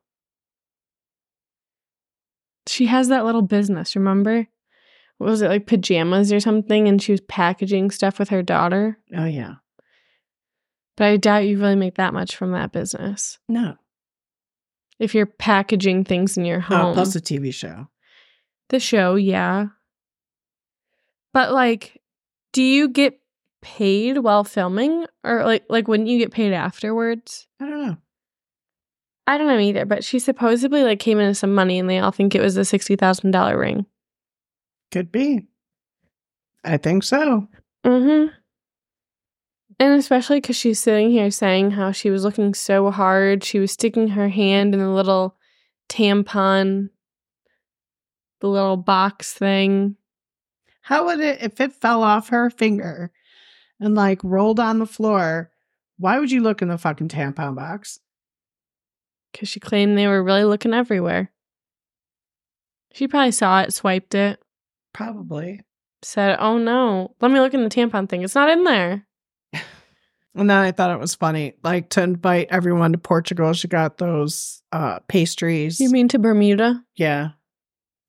She 2.67 2.87
has 2.87 3.09
that 3.09 3.25
little 3.25 3.43
business, 3.43 3.97
remember? 3.97 4.47
What 5.19 5.31
was 5.31 5.43
it 5.43 5.49
like 5.49 5.67
pajamas 5.67 6.33
or 6.33 6.41
something? 6.41 6.89
And 6.89 7.01
she 7.01 7.13
was 7.13 7.21
packaging 7.23 7.91
stuff 7.91 8.19
with 8.19 8.31
her 8.31 8.43
daughter. 8.43 8.99
Oh 9.17 9.25
yeah. 9.25 9.55
But 10.97 11.05
I 11.07 11.17
doubt 11.17 11.47
you 11.47 11.59
really 11.59 11.77
make 11.77 11.95
that 11.95 12.13
much 12.13 12.37
from 12.37 12.53
that 12.53 12.73
business. 12.73 13.39
No. 13.49 13.77
If 14.99 15.15
you're 15.15 15.27
packaging 15.27 16.05
things 16.05 16.37
in 16.37 16.45
your 16.45 16.61
home. 16.61 16.79
Oh, 16.79 16.85
home. 16.85 16.95
plus 16.95 17.17
a 17.17 17.21
TV 17.21 17.53
show. 17.53 17.89
the 18.69 18.79
show, 18.79 19.15
yeah. 19.15 19.69
But 21.33 21.53
like, 21.53 22.01
do 22.53 22.63
you 22.63 22.89
get 22.89 23.19
paid 23.63 24.19
while 24.19 24.45
filming? 24.45 25.07
Or 25.25 25.45
like 25.45 25.65
like 25.69 25.89
wouldn't 25.89 26.09
you 26.09 26.19
get 26.19 26.33
paid 26.33 26.53
afterwards? 26.53 27.47
I 27.61 27.67
don't 27.69 27.87
know. 27.87 27.97
I 29.27 29.39
don't 29.39 29.47
know 29.47 29.59
either, 29.59 29.85
but 29.85 30.05
she 30.05 30.19
supposedly 30.19 30.83
like 30.83 30.99
came 30.99 31.21
into 31.21 31.35
some 31.35 31.55
money 31.55 31.79
and 31.79 31.89
they 31.89 31.99
all 31.99 32.11
think 32.11 32.35
it 32.35 32.41
was 32.41 32.57
thousand 32.57 33.31
dollar 33.31 33.59
ring. 33.59 33.87
Could 34.91 35.13
be. 35.13 35.47
I 36.65 36.77
think 36.77 37.03
so. 37.05 37.49
Mm-hmm. 37.85 38.35
And 39.79 39.99
especially 39.99 40.41
because 40.41 40.57
she's 40.57 40.79
sitting 40.79 41.11
here 41.11 41.31
saying 41.31 41.73
how 41.73 41.93
she 41.93 42.11
was 42.11 42.25
looking 42.25 42.55
so 42.55 42.91
hard. 42.91 43.43
She 43.43 43.59
was 43.59 43.73
sticking 43.73 44.09
her 44.09 44.29
hand 44.29 44.75
in 44.75 44.81
the 44.81 44.91
little 44.91 45.37
tampon, 45.89 46.91
the 48.41 48.49
little 48.49 48.77
box 48.77 49.33
thing. 49.33 49.97
How 50.83 51.07
would 51.07 51.21
it 51.21 51.43
if 51.43 51.61
it 51.61 51.73
fell 51.73 52.03
off 52.03 52.29
her 52.29 52.51
finger 52.51 53.11
and 53.81 53.95
like 53.95 54.23
rolled 54.23 54.61
on 54.61 54.79
the 54.79 54.87
floor? 54.87 55.51
Why 55.99 56.19
would 56.19 56.31
you 56.31 56.43
look 56.43 56.63
in 56.63 56.69
the 56.69 56.79
fucking 56.79 57.09
tampon 57.09 57.55
box? 57.55 57.99
Because 59.33 59.49
she 59.49 59.61
claimed 59.61 59.97
they 59.99 60.07
were 60.07 60.23
really 60.23 60.45
looking 60.45 60.75
everywhere. 60.75 61.31
She 62.93 63.09
probably 63.09 63.33
saw 63.33 63.63
it, 63.63 63.73
swiped 63.73 64.15
it, 64.15 64.43
Probably. 64.93 65.61
said, 66.03 66.37
"Oh 66.39 66.59
no, 66.59 67.15
let 67.21 67.31
me 67.31 67.41
look 67.41 67.55
in 67.55 67.65
the 67.65 67.71
tampon 67.71 68.09
thing. 68.09 68.23
It's 68.23 68.35
not 68.35 68.51
in 68.51 68.65
there." 68.65 69.07
And 70.35 70.49
then 70.49 70.57
I 70.57 70.73
thought 70.73 70.91
it 70.91 70.99
was 70.99 71.15
funny, 71.15 71.53
like 71.63 71.91
to 71.91 72.03
invite 72.03 72.47
everyone 72.51 72.93
to 72.93 72.99
Portugal. 72.99 73.53
She 73.53 73.69
got 73.69 73.99
those 73.99 74.63
uh 74.73 75.01
pastries. 75.07 75.79
You 75.79 75.91
mean 75.91 76.09
to 76.09 76.19
Bermuda? 76.19 76.83
yeah. 76.97 77.33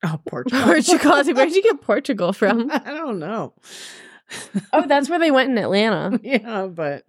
Oh, 0.05 0.17
Portugal. 0.27 0.63
Portugal. 0.63 1.12
I 1.12 1.17
was 1.17 1.27
like, 1.27 1.36
Where'd 1.36 1.51
you 1.51 1.62
get 1.63 1.81
Portugal 1.81 2.31
from? 2.31 2.71
I 2.71 2.79
don't 2.93 3.19
know. 3.19 3.53
Oh, 4.71 4.86
that's 4.88 5.09
where 5.09 5.19
they 5.19 5.31
went 5.31 5.49
in 5.51 5.57
Atlanta. 5.57 6.17
yeah, 6.23 6.67
but 6.67 7.03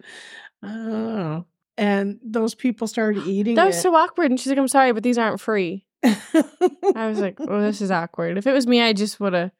I 0.61 0.67
don't 0.67 0.89
know. 1.15 1.45
And 1.77 2.19
those 2.23 2.55
people 2.55 2.87
started 2.87 3.27
eating 3.27 3.55
That 3.55 3.65
was 3.67 3.77
it. 3.77 3.81
so 3.81 3.93
awkward. 3.95 4.31
And 4.31 4.39
she's 4.39 4.47
like, 4.49 4.57
I'm 4.57 4.67
sorry, 4.67 4.93
but 4.93 5.03
these 5.03 5.17
aren't 5.17 5.41
free. 5.41 5.85
I 6.03 7.07
was 7.07 7.19
like, 7.19 7.37
oh, 7.39 7.61
this 7.61 7.81
is 7.81 7.91
awkward. 7.91 8.37
If 8.37 8.47
it 8.47 8.53
was 8.53 8.65
me, 8.67 8.81
I 8.81 8.93
just 8.93 9.19
would 9.19 9.33
have 9.33 9.51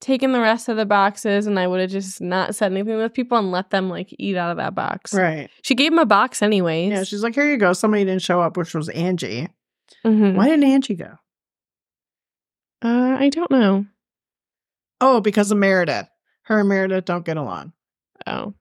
taken 0.00 0.32
the 0.32 0.40
rest 0.40 0.68
of 0.68 0.76
the 0.76 0.86
boxes 0.86 1.46
and 1.46 1.58
I 1.58 1.66
would 1.66 1.80
have 1.80 1.90
just 1.90 2.20
not 2.20 2.54
said 2.54 2.70
anything 2.72 2.96
with 2.96 3.12
people 3.12 3.36
and 3.36 3.50
let 3.50 3.70
them 3.70 3.90
like 3.90 4.14
eat 4.18 4.36
out 4.36 4.50
of 4.52 4.56
that 4.58 4.74
box. 4.74 5.12
right. 5.12 5.50
She 5.62 5.74
gave 5.74 5.92
him 5.92 5.98
a 5.98 6.06
box 6.06 6.40
anyways. 6.40 6.90
Yeah, 6.90 7.02
she's 7.04 7.22
like, 7.22 7.34
here 7.34 7.50
you 7.50 7.56
go. 7.58 7.72
Somebody 7.72 8.04
didn't 8.04 8.22
show 8.22 8.40
up, 8.40 8.56
which 8.56 8.74
was 8.74 8.88
Angie. 8.90 9.48
Mhm. 10.06 10.36
Why 10.36 10.46
didn't 10.48 10.64
Angie 10.64 10.94
go? 10.94 11.18
Uh, 12.82 13.16
I 13.18 13.28
don't 13.28 13.50
know. 13.50 13.86
Oh, 15.00 15.20
because 15.20 15.50
of 15.50 15.58
Meredith. 15.58 16.06
Her 16.42 16.60
and 16.60 16.68
Meredith 16.68 17.04
don't 17.04 17.24
get 17.26 17.36
along. 17.36 17.72
Oh. 18.26 18.54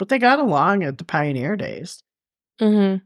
But 0.00 0.08
they 0.08 0.18
got 0.18 0.38
along 0.38 0.82
at 0.82 0.96
the 0.96 1.04
Pioneer 1.04 1.56
Days. 1.56 2.02
Mm-hmm. 2.58 3.04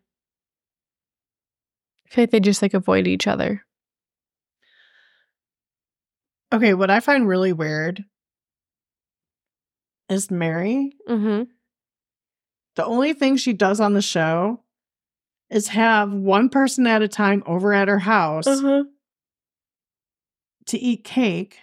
I 2.07 2.09
feel 2.09 2.22
like 2.22 2.30
they 2.30 2.38
just 2.38 2.62
like 2.62 2.72
avoid 2.72 3.09
each 3.09 3.26
other. 3.26 3.64
Okay, 6.52 6.72
what 6.72 6.90
I 6.92 7.00
find 7.00 7.26
really 7.26 7.52
weird 7.52 8.04
is 10.09 10.30
Mary. 10.30 10.92
Mm-hmm. 11.09 11.50
The 12.76 12.85
only 12.85 13.12
thing 13.12 13.37
she 13.38 13.52
does 13.52 13.80
on 13.80 13.94
the 13.94 14.00
show 14.02 14.61
is 15.50 15.66
have 15.68 16.12
one 16.12 16.48
person 16.48 16.87
at 16.87 17.02
a 17.02 17.09
time 17.09 17.42
over 17.44 17.72
at 17.74 17.88
her 17.88 17.98
house 17.98 18.46
Uh-huh. 18.46 18.85
to 20.66 20.78
eat 20.78 21.02
cake. 21.02 21.59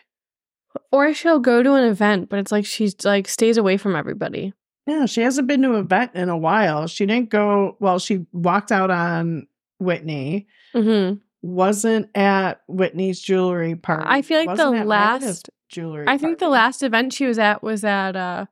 Or 0.91 1.13
she'll 1.13 1.39
go 1.39 1.63
to 1.63 1.73
an 1.75 1.85
event, 1.85 2.27
but 2.29 2.39
it's 2.39 2.51
like 2.51 2.65
she's 2.65 2.95
like 3.05 3.29
stays 3.29 3.55
away 3.55 3.77
from 3.77 3.95
everybody. 3.95 4.53
Yeah, 4.91 5.05
she 5.05 5.21
hasn't 5.21 5.47
been 5.47 5.61
to 5.61 5.73
a 5.75 5.83
vet 5.83 6.15
in 6.15 6.27
a 6.29 6.37
while. 6.37 6.87
She 6.87 7.05
didn't 7.05 7.29
go, 7.29 7.77
well, 7.79 7.97
she 7.99 8.25
walked 8.33 8.71
out 8.71 8.91
on 8.91 9.47
Whitney, 9.79 10.47
Mm-hmm. 10.75 11.15
wasn't 11.41 12.09
at 12.15 12.61
Whitney's 12.67 13.19
jewelry 13.21 13.75
party. 13.75 14.05
I 14.07 14.21
feel 14.21 14.39
like 14.45 14.57
the 14.57 14.69
wasn't 14.71 14.87
last- 14.87 15.49
jewelry 15.69 16.05
I 16.07 16.17
think 16.17 16.39
the 16.39 16.49
last 16.49 16.83
event 16.83 17.13
she 17.13 17.25
was 17.25 17.39
at 17.39 17.63
was 17.63 17.83
at 17.85 18.15
uh 18.17 18.45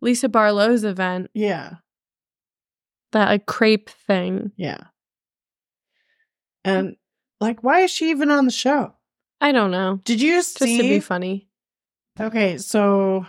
Lisa 0.00 0.28
Barlow's 0.28 0.84
event, 0.84 1.30
Yeah, 1.34 1.74
that 3.12 3.28
like 3.28 3.46
crepe 3.46 3.90
thing. 3.90 4.52
yeah. 4.56 4.78
And 6.64 6.96
like, 7.40 7.62
why 7.62 7.80
is 7.80 7.90
she 7.90 8.10
even 8.10 8.30
on 8.30 8.44
the 8.46 8.50
show? 8.50 8.94
I 9.40 9.52
don't 9.52 9.70
know. 9.70 10.00
Did 10.04 10.20
you 10.20 10.32
Just 10.34 10.58
see? 10.58 10.76
to 10.78 10.82
be 10.82 11.00
funny. 11.00 11.48
okay, 12.20 12.58
so 12.58 13.26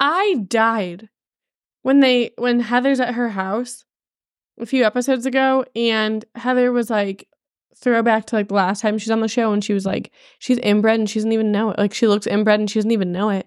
I 0.00 0.44
died 0.48 1.10
when 1.82 2.00
they 2.00 2.32
when 2.36 2.60
Heather's 2.60 3.00
at 3.00 3.14
her 3.14 3.28
house 3.30 3.84
a 4.58 4.66
few 4.66 4.84
episodes 4.84 5.26
ago 5.26 5.64
and 5.76 6.24
Heather 6.34 6.72
was 6.72 6.90
like 6.90 7.28
throwback 7.76 8.26
to 8.26 8.36
like 8.36 8.48
the 8.48 8.54
last 8.54 8.80
time 8.80 8.98
she's 8.98 9.10
on 9.10 9.20
the 9.20 9.28
show 9.28 9.52
and 9.52 9.62
she 9.62 9.72
was 9.74 9.86
like 9.86 10.10
she's 10.38 10.58
inbred 10.58 10.98
and 10.98 11.08
she 11.08 11.18
doesn't 11.18 11.32
even 11.32 11.52
know 11.52 11.70
it. 11.70 11.78
Like 11.78 11.94
she 11.94 12.06
looks 12.06 12.26
inbred 12.26 12.60
and 12.60 12.70
she 12.70 12.78
doesn't 12.78 12.90
even 12.90 13.12
know 13.12 13.28
it. 13.30 13.46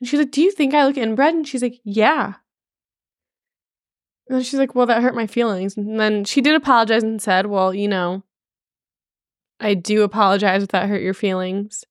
And 0.00 0.08
she's 0.08 0.18
like, 0.18 0.30
"Do 0.30 0.42
you 0.42 0.50
think 0.50 0.72
I 0.74 0.86
look 0.86 0.96
inbred?" 0.96 1.34
And 1.34 1.46
she's 1.46 1.62
like, 1.62 1.80
"Yeah." 1.84 2.34
And 4.28 4.36
then 4.36 4.42
she's 4.42 4.58
like, 4.58 4.74
"Well, 4.74 4.86
that 4.86 5.02
hurt 5.02 5.14
my 5.14 5.26
feelings." 5.26 5.76
And 5.76 6.00
then 6.00 6.24
she 6.24 6.40
did 6.40 6.54
apologize 6.54 7.02
and 7.02 7.20
said, 7.20 7.46
"Well, 7.46 7.74
you 7.74 7.88
know, 7.88 8.22
I 9.58 9.74
do 9.74 10.02
apologize 10.02 10.62
if 10.62 10.70
that 10.70 10.88
hurt 10.88 11.02
your 11.02 11.14
feelings." 11.14 11.84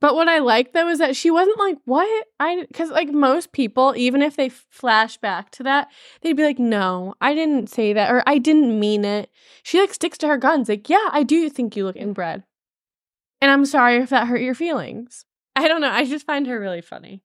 But 0.00 0.14
what 0.14 0.28
I 0.28 0.38
like 0.38 0.72
though 0.72 0.88
is 0.88 0.98
that 0.98 1.16
she 1.16 1.30
wasn't 1.30 1.58
like, 1.58 1.78
"What?" 1.84 2.26
I 2.38 2.66
cuz 2.72 2.90
like 2.90 3.10
most 3.10 3.52
people, 3.52 3.94
even 3.96 4.22
if 4.22 4.36
they 4.36 4.48
flash 4.48 5.16
back 5.16 5.50
to 5.52 5.62
that, 5.64 5.88
they'd 6.20 6.36
be 6.36 6.44
like, 6.44 6.58
"No, 6.58 7.14
I 7.20 7.34
didn't 7.34 7.68
say 7.68 7.92
that 7.92 8.10
or 8.10 8.22
I 8.26 8.38
didn't 8.38 8.78
mean 8.78 9.04
it." 9.04 9.30
She 9.62 9.80
like 9.80 9.94
sticks 9.94 10.18
to 10.18 10.28
her 10.28 10.36
guns 10.36 10.68
like, 10.68 10.88
"Yeah, 10.88 11.08
I 11.10 11.22
do 11.24 11.50
think 11.50 11.76
you 11.76 11.84
look 11.84 11.96
inbred." 11.96 12.44
And 13.40 13.50
I'm 13.50 13.64
sorry 13.64 13.96
if 13.96 14.10
that 14.10 14.28
hurt 14.28 14.40
your 14.40 14.54
feelings. 14.54 15.24
I 15.56 15.66
don't 15.68 15.80
know. 15.80 15.90
I 15.90 16.04
just 16.04 16.26
find 16.26 16.46
her 16.46 16.60
really 16.60 16.80
funny. 16.80 17.22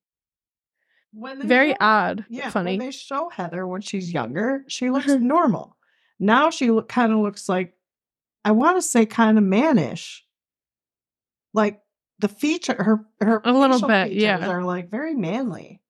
Very 1.13 1.71
show- 1.71 1.77
odd. 1.79 2.25
Yeah, 2.29 2.49
funny. 2.49 2.77
When 2.77 2.87
they 2.87 2.91
show 2.91 3.29
Heather 3.29 3.67
when 3.67 3.81
she's 3.81 4.11
younger, 4.11 4.63
she 4.67 4.89
looks 4.89 5.07
mm-hmm. 5.07 5.27
normal. 5.27 5.77
Now 6.19 6.49
she 6.49 6.71
look, 6.71 6.89
kind 6.89 7.11
of 7.11 7.19
looks 7.19 7.47
like, 7.47 7.75
I 8.43 8.51
want 8.51 8.77
to 8.77 8.81
say, 8.81 9.05
kind 9.05 9.37
of 9.37 9.43
mannish. 9.43 10.25
Like 11.53 11.81
the 12.19 12.27
feature, 12.27 12.75
her 12.81 13.05
her 13.21 13.41
A 13.43 13.51
little 13.51 13.85
bit, 13.87 14.09
features 14.09 14.21
yeah. 14.23 14.47
are 14.47 14.63
like 14.63 14.89
very 14.89 15.13
manly. 15.13 15.81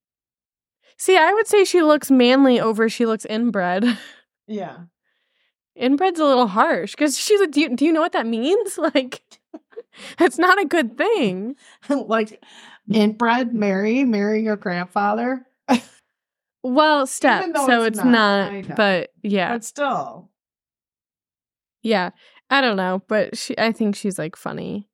See, 0.98 1.18
I 1.18 1.34
would 1.34 1.48
say 1.48 1.66
she 1.66 1.82
looks 1.82 2.10
manly 2.10 2.60
over 2.60 2.90
she 2.90 3.06
looks 3.06 3.26
inbred. 3.26 3.98
Yeah, 4.46 4.78
Inbred's 5.76 6.20
a 6.20 6.26
little 6.26 6.48
harsh 6.48 6.92
because 6.92 7.18
she's 7.18 7.40
like, 7.40 7.52
do 7.52 7.62
you, 7.62 7.76
do 7.76 7.86
you 7.86 7.94
know 7.94 8.02
what 8.02 8.12
that 8.14 8.28
means? 8.28 8.78
Like, 8.94 9.22
it's 10.20 10.38
not 10.38 10.60
a 10.62 10.66
good 10.66 10.98
thing. 10.98 11.56
like 11.90 12.44
inbred 12.92 13.54
Mary, 13.54 14.04
marrying 14.04 14.46
your 14.46 14.56
grandfather, 14.56 15.46
Well, 16.64 17.08
step, 17.08 17.46
so 17.56 17.84
it's 17.84 17.98
it's, 17.98 18.06
not, 18.06 18.54
not, 18.54 18.76
but 18.76 19.12
yeah, 19.22 19.54
but 19.54 19.64
still, 19.64 20.30
yeah. 21.82 22.12
I 22.50 22.62
don't 22.62 22.78
know, 22.78 23.02
but 23.08 23.38
she, 23.38 23.58
I 23.58 23.72
think 23.72 23.96
she's 23.96 24.18
like 24.20 24.36
funny. 24.36 24.88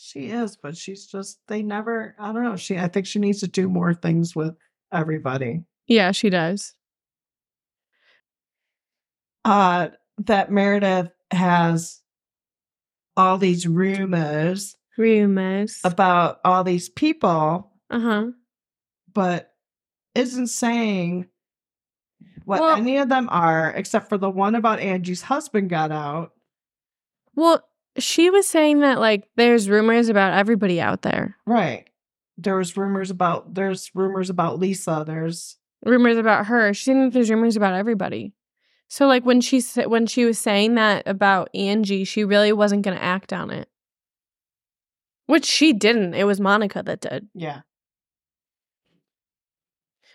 She 0.00 0.26
is. 0.26 0.56
But 0.56 0.76
she's 0.76 1.06
just 1.06 1.38
they 1.48 1.62
never. 1.62 2.14
I 2.18 2.32
don't 2.32 2.44
know. 2.44 2.56
She, 2.56 2.78
I 2.78 2.88
think 2.88 3.06
she 3.06 3.18
needs 3.18 3.40
to 3.40 3.48
do 3.48 3.68
more 3.68 3.94
things 3.94 4.34
with 4.34 4.54
everybody. 4.92 5.62
Yeah, 5.86 6.12
she 6.12 6.30
does. 6.30 6.74
uh 9.44 9.88
that 10.26 10.50
Meredith 10.50 11.10
has 11.30 12.00
all 13.16 13.38
these 13.38 13.66
rumors 13.66 14.76
Rumors. 14.98 15.80
About 15.82 16.40
all 16.44 16.62
these 16.62 16.90
people, 16.90 17.72
Uh 17.88 18.00
huh. 18.00 18.26
but 19.14 19.50
isn't 20.14 20.48
saying 20.48 21.26
what 22.44 22.60
Well- 22.60 22.76
any 22.76 22.98
of 22.98 23.08
them 23.08 23.28
are, 23.30 23.70
except 23.70 24.10
for 24.10 24.18
the 24.18 24.28
one 24.28 24.54
about 24.54 24.78
Angie's 24.80 25.22
husband 25.22 25.70
got 25.70 25.90
out. 25.90 26.32
Well, 27.34 27.62
she 28.00 28.30
was 28.30 28.46
saying 28.46 28.80
that 28.80 28.98
like 28.98 29.28
there's 29.36 29.68
rumors 29.68 30.08
about 30.08 30.32
everybody 30.34 30.80
out 30.80 31.02
there. 31.02 31.36
Right. 31.46 31.88
There 32.36 32.56
was 32.56 32.76
rumors 32.76 33.10
about 33.10 33.54
there's 33.54 33.90
rumors 33.94 34.30
about 34.30 34.58
Lisa. 34.58 35.04
There's 35.06 35.56
rumors 35.84 36.16
about 36.16 36.46
her. 36.46 36.72
She's 36.74 36.84
saying 36.86 37.04
that 37.04 37.12
there's 37.12 37.30
rumors 37.30 37.56
about 37.56 37.74
everybody. 37.74 38.32
So 38.88 39.06
like 39.06 39.24
when 39.24 39.40
she 39.40 39.60
when 39.86 40.06
she 40.06 40.24
was 40.24 40.38
saying 40.38 40.74
that 40.74 41.06
about 41.06 41.48
Angie, 41.54 42.04
she 42.04 42.24
really 42.24 42.52
wasn't 42.52 42.82
going 42.82 42.96
to 42.96 43.02
act 43.02 43.32
on 43.32 43.50
it. 43.50 43.68
Which 45.26 45.44
she 45.44 45.72
didn't. 45.72 46.14
It 46.14 46.24
was 46.24 46.40
Monica 46.40 46.82
that 46.82 47.00
did. 47.00 47.28
yeah. 47.34 47.60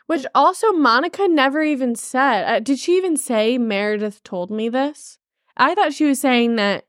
Which 0.08 0.26
also 0.36 0.72
Monica 0.72 1.28
never 1.28 1.64
even 1.64 1.96
said. 1.96 2.44
Uh, 2.44 2.60
did 2.60 2.78
she 2.78 2.96
even 2.98 3.18
say 3.18 3.58
Meredith 3.58 4.22
told 4.24 4.52
me 4.52 4.70
this? 4.70 5.18
I 5.58 5.74
thought 5.74 5.94
she 5.94 6.06
was 6.06 6.20
saying 6.20 6.58
that 6.58 6.86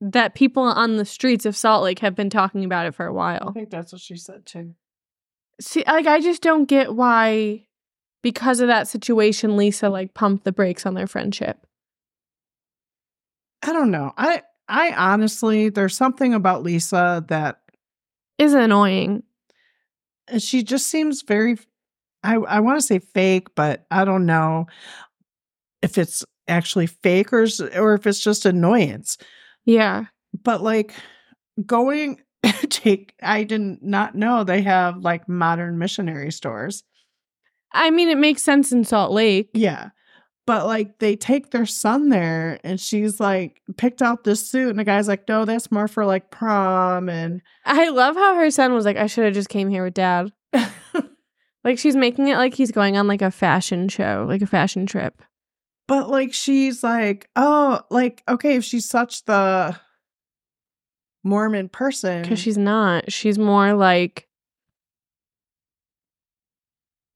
that 0.00 0.34
people 0.34 0.62
on 0.62 0.96
the 0.96 1.04
streets 1.04 1.44
of 1.46 1.56
Salt 1.56 1.82
Lake 1.82 1.98
have 2.00 2.14
been 2.14 2.30
talking 2.30 2.64
about 2.64 2.86
it 2.86 2.94
for 2.94 3.06
a 3.06 3.12
while. 3.12 3.48
I 3.48 3.52
think 3.52 3.70
that's 3.70 3.92
what 3.92 4.00
she 4.00 4.16
said 4.16 4.46
too. 4.46 4.74
See, 5.60 5.82
like 5.86 6.06
I 6.06 6.20
just 6.20 6.42
don't 6.42 6.66
get 6.66 6.94
why 6.94 7.66
because 8.22 8.60
of 8.60 8.68
that 8.68 8.86
situation 8.88 9.56
Lisa 9.56 9.88
like 9.88 10.14
pumped 10.14 10.44
the 10.44 10.52
brakes 10.52 10.86
on 10.86 10.94
their 10.94 11.06
friendship. 11.06 11.66
I 13.62 13.72
don't 13.72 13.90
know. 13.90 14.12
I 14.16 14.42
I 14.68 14.92
honestly 14.92 15.68
there's 15.68 15.96
something 15.96 16.34
about 16.34 16.62
Lisa 16.62 17.24
that 17.28 17.60
Is 18.38 18.54
annoying. 18.54 19.24
she 20.38 20.62
just 20.62 20.86
seems 20.86 21.22
very 21.22 21.58
i 22.22 22.34
i 22.34 22.60
want 22.60 22.78
to 22.78 22.86
say 22.86 22.98
fake 22.98 23.46
but 23.54 23.86
i 23.90 24.04
don't 24.04 24.26
know 24.26 24.66
if 25.80 25.96
it's 25.96 26.24
actually 26.48 26.86
fake 26.86 27.32
or, 27.32 27.46
or 27.76 27.94
if 27.94 28.06
it's 28.06 28.20
just 28.20 28.44
annoyance 28.44 29.16
Yeah. 29.68 30.06
but 30.32 30.62
like 30.62 30.94
going 31.66 32.20
take 32.70 33.12
i 33.22 33.44
did 33.44 33.82
not 33.82 34.14
know 34.14 34.42
they 34.44 34.62
have 34.62 34.96
like 34.98 35.28
Mormon 35.28 35.78
missionary 35.78 36.32
stores 36.32 36.82
I 37.70 37.90
mean, 37.90 38.08
it 38.08 38.16
makes 38.16 38.42
sense 38.42 38.72
in 38.72 38.82
Salt 38.84 39.12
Lake. 39.12 39.50
yeah 39.52 39.90
But 40.46 40.64
like 40.64 40.98
they 41.00 41.16
take 41.16 41.50
their 41.50 41.66
son 41.66 42.08
there 42.08 42.58
and 42.64 42.80
she's 42.80 43.20
like 43.20 43.60
picked 43.76 44.00
out 44.00 44.24
this 44.24 44.48
suit 44.50 44.70
and 44.70 44.78
the 44.78 44.84
guy's 44.84 45.06
like, 45.06 45.28
no, 45.28 45.44
that's 45.44 45.70
more 45.70 45.86
for 45.86 46.06
like 46.06 46.30
prom 46.30 47.10
and 47.10 47.42
I 47.66 47.90
love 47.90 48.16
how 48.16 48.36
her 48.36 48.50
son 48.50 48.72
was 48.72 48.86
like, 48.86 48.96
I 48.96 49.06
should 49.06 49.26
have 49.26 49.34
just 49.34 49.50
came 49.50 49.68
here 49.68 49.84
with 49.84 49.92
dad. 49.94 50.32
Like 51.64 51.78
she's 51.78 51.96
making 51.96 52.28
it 52.28 52.36
like 52.36 52.54
he's 52.54 52.70
going 52.72 52.96
on 52.96 53.06
like 53.08 53.20
a 53.20 53.30
fashion 53.30 53.88
show, 53.90 54.24
like 54.26 54.40
a 54.40 54.46
fashion 54.46 54.86
trip. 54.86 55.20
But 55.88 56.08
like 56.08 56.32
she's 56.32 56.84
like, 56.84 57.28
oh, 57.34 57.80
like, 57.90 58.22
okay, 58.28 58.56
if 58.56 58.64
she's 58.64 58.88
such 58.88 59.24
the 59.24 59.76
Mormon 61.24 61.68
person. 61.68 62.22
Because 62.22 62.38
she's 62.38 62.58
not. 62.58 63.10
She's 63.10 63.38
more 63.38 63.72
like 63.72 64.28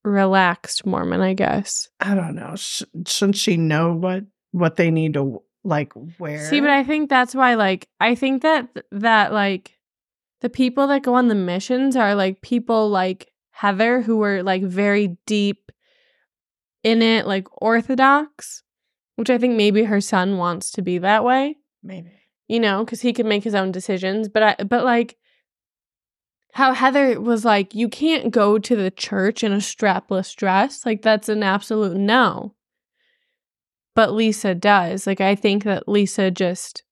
relaxed 0.04 0.84
Mormon, 0.84 1.20
I 1.20 1.34
guess. 1.34 1.88
I 2.00 2.14
don't 2.14 2.34
know. 2.34 2.54
Sh- 2.56 2.82
shouldn't 3.06 3.36
she 3.36 3.56
know 3.56 3.94
what 3.94 4.24
what 4.50 4.76
they 4.76 4.90
need 4.90 5.14
to 5.14 5.42
like 5.64 5.92
wear? 6.18 6.44
See, 6.50 6.60
but 6.60 6.70
I 6.70 6.82
think 6.82 7.08
that's 7.08 7.34
why, 7.34 7.54
like, 7.54 7.86
I 8.00 8.14
think 8.14 8.42
that 8.42 8.68
that 8.90 9.32
like 9.32 9.78
the 10.40 10.50
people 10.50 10.88
that 10.88 11.02
go 11.02 11.14
on 11.14 11.28
the 11.28 11.34
missions 11.34 11.94
are 11.94 12.14
like 12.14 12.42
people 12.42 12.88
like 12.88 13.30
Heather 13.50 14.00
who 14.00 14.16
were 14.16 14.42
like 14.42 14.62
very 14.62 15.18
deep 15.26 15.70
in 16.82 17.00
it, 17.00 17.26
like 17.26 17.46
orthodox, 17.62 18.61
which 19.16 19.30
I 19.30 19.38
think 19.38 19.56
maybe 19.56 19.84
her 19.84 20.00
son 20.00 20.36
wants 20.36 20.70
to 20.72 20.82
be 20.82 20.98
that 20.98 21.24
way. 21.24 21.56
maybe. 21.82 22.10
you 22.48 22.60
know, 22.60 22.84
because 22.84 23.00
he 23.00 23.12
can 23.12 23.28
make 23.28 23.44
his 23.44 23.54
own 23.54 23.72
decisions. 23.72 24.28
But 24.28 24.42
I, 24.42 24.64
but 24.64 24.84
like, 24.84 25.16
how 26.52 26.74
Heather 26.74 27.20
was 27.20 27.44
like, 27.44 27.74
you 27.74 27.88
can't 27.88 28.30
go 28.30 28.58
to 28.58 28.76
the 28.76 28.90
church 28.90 29.42
in 29.42 29.52
a 29.52 29.56
strapless 29.56 30.34
dress. 30.36 30.84
Like 30.84 31.02
that's 31.02 31.28
an 31.28 31.42
absolute 31.42 31.96
no. 31.96 32.54
But 33.94 34.12
Lisa 34.12 34.54
does. 34.54 35.06
Like 35.06 35.20
I 35.20 35.34
think 35.34 35.64
that 35.64 35.88
Lisa 35.88 36.30
just 36.30 36.82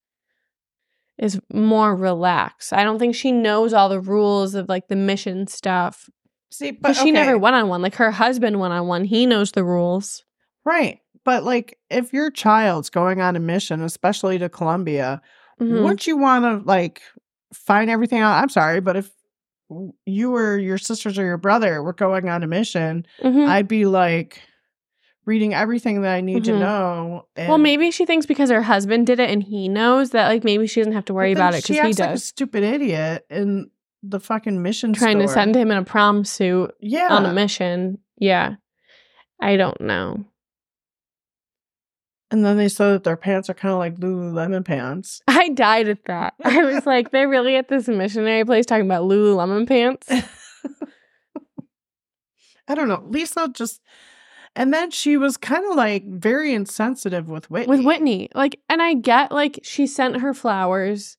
is 1.19 1.39
more 1.53 1.95
relaxed. 1.95 2.73
I 2.73 2.83
don't 2.85 2.99
think 2.99 3.15
she 3.15 3.33
knows 3.33 3.75
all 3.75 3.91
the 3.91 4.01
rules 4.01 4.55
of 4.55 4.69
like 4.69 4.89
the 4.89 4.97
mission 4.97 5.47
stuff. 5.47 6.09
See, 6.51 6.71
but 6.71 6.81
But 6.83 6.97
she 6.97 7.11
never 7.11 7.37
went 7.39 7.57
on 7.57 7.69
one. 7.69 7.83
Like 7.83 7.97
her 7.97 8.11
husband 8.11 8.59
went 8.59 8.73
on 8.73 8.87
one. 8.87 9.05
He 9.05 9.27
knows 9.27 9.53
the 9.53 9.65
rules. 9.65 10.25
right. 10.65 11.01
But 11.31 11.45
like, 11.45 11.79
if 11.91 12.13
your 12.13 12.29
child's 12.33 12.91
going 12.91 13.21
on 13.21 13.37
a 13.37 13.39
mission, 13.39 13.83
especially 13.83 14.37
to 14.41 14.49
Colombia, 14.49 15.23
Mhm. 15.61 15.83
wouldn't 15.85 16.05
you 16.09 16.17
want 16.17 16.45
to 16.45 16.67
like 16.69 17.03
find 17.55 17.89
everything 17.89 18.19
out? 18.19 18.43
I'm 18.43 18.49
sorry, 18.49 18.81
but 18.81 18.97
if 18.97 19.13
you 20.07 20.35
or 20.35 20.59
your 20.59 20.77
sisters 20.77 21.21
or 21.21 21.25
your 21.25 21.37
brother 21.37 21.85
were 21.85 21.93
going 21.93 22.29
on 22.29 22.43
a 22.43 22.49
mission, 22.49 23.07
Mhm. 23.23 23.47
I'd 23.47 23.69
be 23.69 23.87
like 23.87 24.43
reading 25.25 25.55
everything 25.55 26.03
that 26.03 26.13
I 26.15 26.21
need 26.21 26.43
to 26.47 26.51
Mhm. 26.55 26.59
know. 26.59 27.27
well, 27.37 27.59
maybe 27.59 27.93
she 27.93 28.05
thinks 28.05 28.27
because 28.27 28.51
her 28.51 28.63
husband 28.63 29.07
did 29.07 29.21
it 29.21 29.31
and 29.31 29.41
he 29.45 29.69
knows 29.69 30.11
that 30.11 30.27
like 30.27 30.43
maybe 30.43 30.67
she 30.67 30.81
doesn't 30.81 30.95
have 30.95 31.05
to 31.05 31.15
worry 31.15 31.31
about 31.31 31.55
it 31.55 31.63
because 31.63 31.77
he 31.77 31.81
like 31.83 31.93
a 31.93 32.13
does. 32.15 32.25
stupid 32.25 32.65
idiot 32.65 33.25
in 33.31 33.71
the 34.03 34.19
fucking 34.19 34.61
mission 34.63 34.93
trying 34.95 35.21
to 35.21 35.29
send 35.29 35.55
him 35.55 35.71
in 35.71 35.77
a 35.79 35.85
prom 35.85 36.25
suit 36.25 36.75
yeah 36.81 37.07
on 37.15 37.25
a 37.25 37.33
mission. 37.33 37.99
Yeah. 38.19 38.57
I 39.41 39.57
don't 39.57 39.81
know. 39.81 40.25
And 42.31 42.45
then 42.45 42.57
they 42.57 42.69
said 42.69 42.93
that 42.93 43.05
their 43.05 43.17
pants 43.17 43.51
are 43.51 43.55
kind 43.55 43.73
of 43.73 43.79
like 43.79 43.97
Lululemon 43.97 44.65
pants. 44.65 45.21
I 45.29 45.49
died 45.49 45.89
at 45.89 46.05
that. 46.05 46.35
I 46.45 46.63
was 46.63 46.87
like, 46.87 47.11
they're 47.11 47.29
really 47.29 47.57
at 47.57 47.69
this 47.69 47.89
missionary 47.89 48.45
place 48.45 48.67
talking 48.67 48.87
about 48.87 49.05
Lululemon 49.05 49.67
pants. 49.67 50.09
I 52.69 52.75
don't 52.77 52.89
know. 52.89 53.03
Lisa 53.05 53.51
just, 53.53 53.81
and 54.55 54.73
then 54.73 54.93
she 54.93 55.17
was 55.17 55.37
kind 55.37 55.65
of 55.69 55.77
like 55.77 56.07
very 56.07 56.55
insensitive 56.55 57.29
with 57.29 57.51
Whitney. 57.51 57.77
With 57.77 57.85
Whitney. 57.85 58.29
Like, 58.33 58.61
and 58.69 58.81
I 58.81 58.95
get 58.95 59.33
like 59.33 59.59
she 59.65 59.89
sent 59.89 60.21
her 60.21 60.33
flowers. 60.33 61.17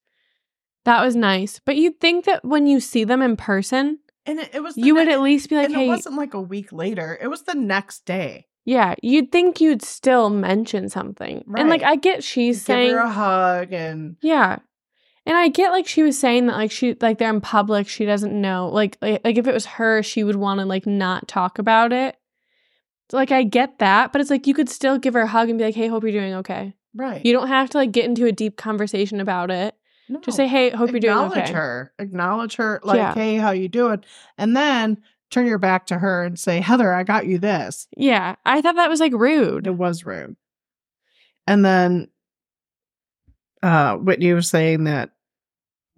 That 0.85 1.03
was 1.03 1.15
nice. 1.15 1.59
But 1.63 1.75
you'd 1.75 1.99
think 1.99 2.23
that 2.25 2.45
when 2.45 2.67
you 2.67 2.79
see 2.79 3.03
them 3.03 3.21
in 3.21 3.35
person, 3.35 3.99
and 4.25 4.39
it, 4.39 4.51
it 4.53 4.63
was 4.63 4.77
you 4.77 4.95
would 4.95 5.09
at 5.09 5.19
least 5.19 5.49
be 5.49 5.57
like, 5.57 5.65
and 5.65 5.75
hey, 5.75 5.85
it 5.85 5.89
wasn't 5.89 6.15
like 6.15 6.33
a 6.33 6.41
week 6.41 6.71
later. 6.71 7.17
It 7.21 7.27
was 7.27 7.43
the 7.43 7.55
next 7.55 8.05
day. 8.05 8.47
Yeah, 8.65 8.95
you'd 9.01 9.31
think 9.31 9.59
you'd 9.59 9.81
still 9.81 10.29
mention 10.29 10.89
something. 10.89 11.43
And 11.55 11.69
like, 11.69 11.83
I 11.83 11.95
get 11.95 12.23
she's 12.23 12.57
Give 12.59 12.65
saying, 12.65 12.91
her 12.91 12.97
a 12.99 13.09
hug 13.09 13.73
and 13.73 14.17
Yeah. 14.21 14.59
And 15.25 15.37
I 15.37 15.49
get 15.49 15.71
like 15.71 15.87
she 15.87 16.01
was 16.03 16.17
saying 16.17 16.47
that 16.47 16.55
like 16.55 16.71
she 16.71 16.95
like 16.99 17.19
they're 17.19 17.29
in 17.29 17.41
public, 17.41 17.87
she 17.87 18.05
doesn't 18.05 18.33
know. 18.39 18.69
Like 18.69 18.97
like, 19.01 19.21
like 19.23 19.37
if 19.37 19.47
it 19.47 19.53
was 19.53 19.65
her, 19.67 20.01
she 20.01 20.23
would 20.23 20.35
want 20.35 20.59
to 20.59 20.65
like 20.65 20.87
not 20.87 21.27
talk 21.27 21.59
about 21.59 21.93
it. 21.93 22.17
Like 23.13 23.31
I 23.31 23.43
get 23.43 23.79
that, 23.79 24.11
but 24.11 24.21
it's 24.21 24.29
like 24.29 24.47
you 24.47 24.53
could 24.53 24.69
still 24.69 24.97
give 24.97 25.13
her 25.15 25.21
a 25.21 25.27
hug 25.27 25.49
and 25.49 25.57
be 25.57 25.65
like, 25.65 25.75
"Hey, 25.75 25.87
hope 25.87 26.03
you're 26.03 26.11
doing 26.13 26.33
okay." 26.35 26.73
right. 26.95 27.25
You 27.25 27.33
don't 27.33 27.49
have 27.49 27.69
to 27.71 27.77
like 27.77 27.91
get 27.91 28.05
into 28.05 28.25
a 28.25 28.31
deep 28.31 28.55
conversation 28.57 29.19
about 29.19 29.51
it. 29.51 29.75
No. 30.07 30.19
Just 30.21 30.37
say, 30.37 30.47
"Hey, 30.47 30.69
hope 30.69 30.91
you're 30.91 30.99
doing 31.01 31.17
okay." 31.17 31.27
acknowledge 31.41 31.49
her. 31.49 31.93
Acknowledge 31.99 32.55
her. 32.55 32.79
Like, 32.83 32.95
Yeah. 32.97 33.13
hey, 33.13 33.35
how 33.35 33.51
you 33.51 33.67
doing? 33.67 34.03
And 34.37 34.55
then 34.55 34.97
turn 35.31 35.47
your 35.47 35.57
back 35.57 35.87
to 35.87 35.97
her 35.97 36.23
and 36.23 36.37
say, 36.37 36.59
Heather, 36.61 36.93
I 36.93 37.03
got 37.03 37.25
you 37.25 37.39
this. 37.39 37.87
Yeah, 37.97 38.35
I 38.45 38.61
thought 38.61 38.75
that 38.75 38.89
was 38.89 38.99
like 38.99 39.13
rude. 39.13 39.65
It 39.65 39.75
was 39.75 40.05
rude. 40.05 40.35
And 41.47 41.65
then 41.65 42.09
uh 43.63 43.95
Whitney 43.95 44.33
was 44.33 44.47
saying 44.47 44.83
that 44.85 45.11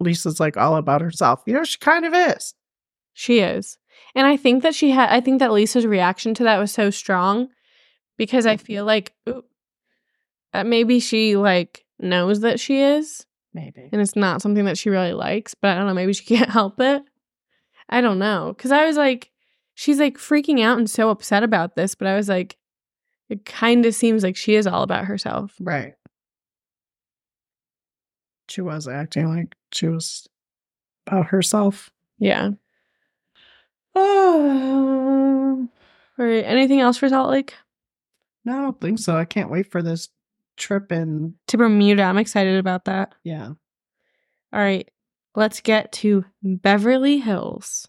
Lisa's 0.00 0.40
like 0.40 0.56
all 0.56 0.76
about 0.76 1.00
herself. 1.00 1.42
You 1.46 1.54
know, 1.54 1.64
she 1.64 1.78
kind 1.78 2.04
of 2.04 2.14
is. 2.14 2.54
She 3.12 3.40
is. 3.40 3.78
And 4.14 4.26
I 4.26 4.36
think 4.36 4.62
that 4.62 4.74
she 4.74 4.90
had 4.90 5.10
I 5.10 5.20
think 5.20 5.40
that 5.40 5.52
Lisa's 5.52 5.86
reaction 5.86 6.34
to 6.34 6.44
that 6.44 6.58
was 6.58 6.72
so 6.72 6.90
strong 6.90 7.48
because 8.16 8.46
I 8.46 8.56
feel 8.56 8.84
like 8.84 9.12
ooh, 9.28 9.44
uh, 10.52 10.64
maybe 10.64 11.00
she 11.00 11.36
like 11.36 11.84
knows 11.98 12.40
that 12.40 12.60
she 12.60 12.80
is 12.80 13.26
Maybe. 13.52 13.88
and 13.92 14.00
it's 14.00 14.16
not 14.16 14.42
something 14.42 14.64
that 14.64 14.78
she 14.78 14.90
really 14.90 15.12
likes, 15.12 15.54
but 15.54 15.70
I 15.70 15.74
don't 15.76 15.86
know, 15.86 15.94
maybe 15.94 16.12
she 16.12 16.24
can't 16.24 16.50
help 16.60 16.80
it. 16.80 17.02
I 17.88 18.00
don't 18.00 18.18
know. 18.18 18.54
Cause 18.58 18.72
I 18.72 18.84
was 18.86 18.96
like, 18.96 19.30
she's 19.74 19.98
like 20.00 20.16
freaking 20.18 20.60
out 20.62 20.78
and 20.78 20.88
so 20.88 21.10
upset 21.10 21.42
about 21.42 21.76
this, 21.76 21.94
but 21.94 22.08
I 22.08 22.16
was 22.16 22.28
like, 22.28 22.56
it 23.28 23.44
kind 23.44 23.86
of 23.86 23.94
seems 23.94 24.22
like 24.22 24.36
she 24.36 24.54
is 24.54 24.66
all 24.66 24.82
about 24.82 25.04
herself. 25.06 25.54
Right. 25.60 25.94
She 28.48 28.60
was 28.60 28.86
acting 28.88 29.28
like 29.34 29.54
she 29.72 29.88
was 29.88 30.28
about 31.06 31.26
herself. 31.26 31.90
Yeah. 32.18 32.50
Oh, 33.94 35.68
Or 36.18 36.26
anything 36.28 36.80
else 36.80 36.96
for 36.96 37.08
Salt 37.08 37.30
Lake? 37.30 37.54
no, 38.44 38.58
I 38.58 38.60
don't 38.60 38.80
think 38.80 38.98
so. 38.98 39.16
I 39.16 39.24
can't 39.24 39.50
wait 39.50 39.70
for 39.72 39.82
this 39.82 40.10
trip 40.56 40.92
and 40.92 41.34
To 41.48 41.56
Bermuda. 41.56 42.02
I'm 42.02 42.18
excited 42.18 42.56
about 42.58 42.84
that. 42.84 43.14
yeah. 43.24 43.46
All 44.52 44.60
right. 44.60 44.88
Let's 45.34 45.60
get 45.60 45.90
to 45.92 46.24
Beverly 46.42 47.18
Hills. 47.18 47.88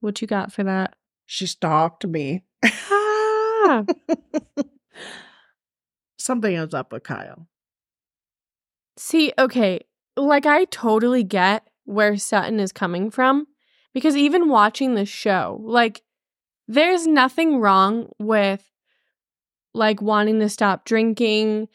What 0.00 0.20
you 0.20 0.28
got 0.28 0.52
for 0.52 0.62
that? 0.64 0.94
She 1.24 1.46
stalked 1.46 2.06
me. 2.06 2.44
Ah, 2.62 3.84
Something 6.18 6.54
is 6.54 6.74
up 6.74 6.92
with 6.92 7.02
Kyle. 7.02 7.48
See, 8.96 9.32
okay, 9.38 9.80
like 10.16 10.46
I 10.46 10.64
totally 10.66 11.22
get 11.22 11.66
where 11.84 12.16
Sutton 12.16 12.60
is 12.60 12.72
coming 12.72 13.10
from 13.10 13.46
because 13.92 14.16
even 14.16 14.48
watching 14.48 14.94
the 14.94 15.06
show, 15.06 15.60
like 15.64 16.02
there's 16.68 17.06
nothing 17.06 17.58
wrong 17.58 18.08
with 18.18 18.64
like 19.74 20.02
wanting 20.02 20.40
to 20.40 20.48
stop 20.48 20.84
drinking 20.84 21.68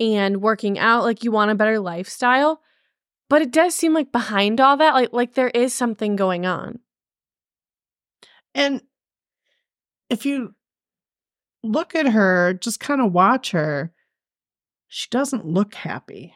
and 0.00 0.40
working 0.40 0.78
out, 0.78 1.04
like 1.04 1.24
you 1.24 1.32
want 1.32 1.50
a 1.50 1.56
better 1.56 1.78
lifestyle, 1.78 2.60
but 3.28 3.42
it 3.42 3.50
does 3.50 3.74
seem 3.74 3.92
like 3.92 4.12
behind 4.12 4.60
all 4.60 4.76
that 4.76 4.94
like 4.94 5.12
like 5.12 5.34
there 5.34 5.50
is 5.50 5.74
something 5.74 6.16
going 6.16 6.46
on. 6.46 6.80
And 8.54 8.82
if 10.10 10.24
you 10.24 10.54
look 11.62 11.94
at 11.94 12.08
her, 12.08 12.54
just 12.54 12.80
kind 12.80 13.00
of 13.00 13.12
watch 13.12 13.50
her, 13.50 13.92
she 14.88 15.06
doesn't 15.10 15.46
look 15.46 15.74
happy. 15.74 16.34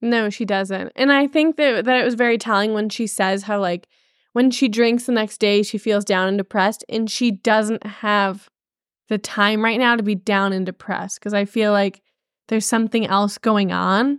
No, 0.00 0.30
she 0.30 0.44
doesn't. 0.44 0.92
And 0.96 1.12
I 1.12 1.26
think 1.26 1.56
that 1.56 1.84
that 1.84 2.00
it 2.00 2.04
was 2.04 2.14
very 2.14 2.38
telling 2.38 2.74
when 2.74 2.88
she 2.88 3.06
says 3.06 3.44
how 3.44 3.60
like 3.60 3.88
when 4.32 4.50
she 4.50 4.68
drinks 4.68 5.04
the 5.04 5.12
next 5.12 5.38
day 5.38 5.62
she 5.62 5.78
feels 5.78 6.04
down 6.04 6.28
and 6.28 6.38
depressed 6.38 6.84
and 6.88 7.10
she 7.10 7.30
doesn't 7.30 7.86
have 7.86 8.48
the 9.08 9.18
time 9.18 9.62
right 9.62 9.78
now 9.78 9.96
to 9.96 10.02
be 10.02 10.14
down 10.14 10.52
and 10.52 10.66
depressed 10.66 11.20
because 11.20 11.34
I 11.34 11.44
feel 11.44 11.72
like 11.72 12.02
there's 12.48 12.66
something 12.66 13.06
else 13.06 13.38
going 13.38 13.72
on. 13.72 14.18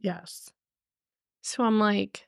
Yes. 0.00 0.50
So 1.42 1.64
I'm 1.64 1.78
like 1.78 2.26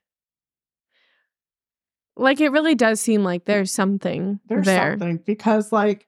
like 2.17 2.41
it 2.41 2.51
really 2.51 2.75
does 2.75 3.01
seem 3.01 3.25
like 3.25 3.45
there's 3.47 3.73
something 3.73 4.39
There's 4.47 4.67
there. 4.67 4.93
something 4.99 5.19
because, 5.25 5.73
like, 5.73 6.07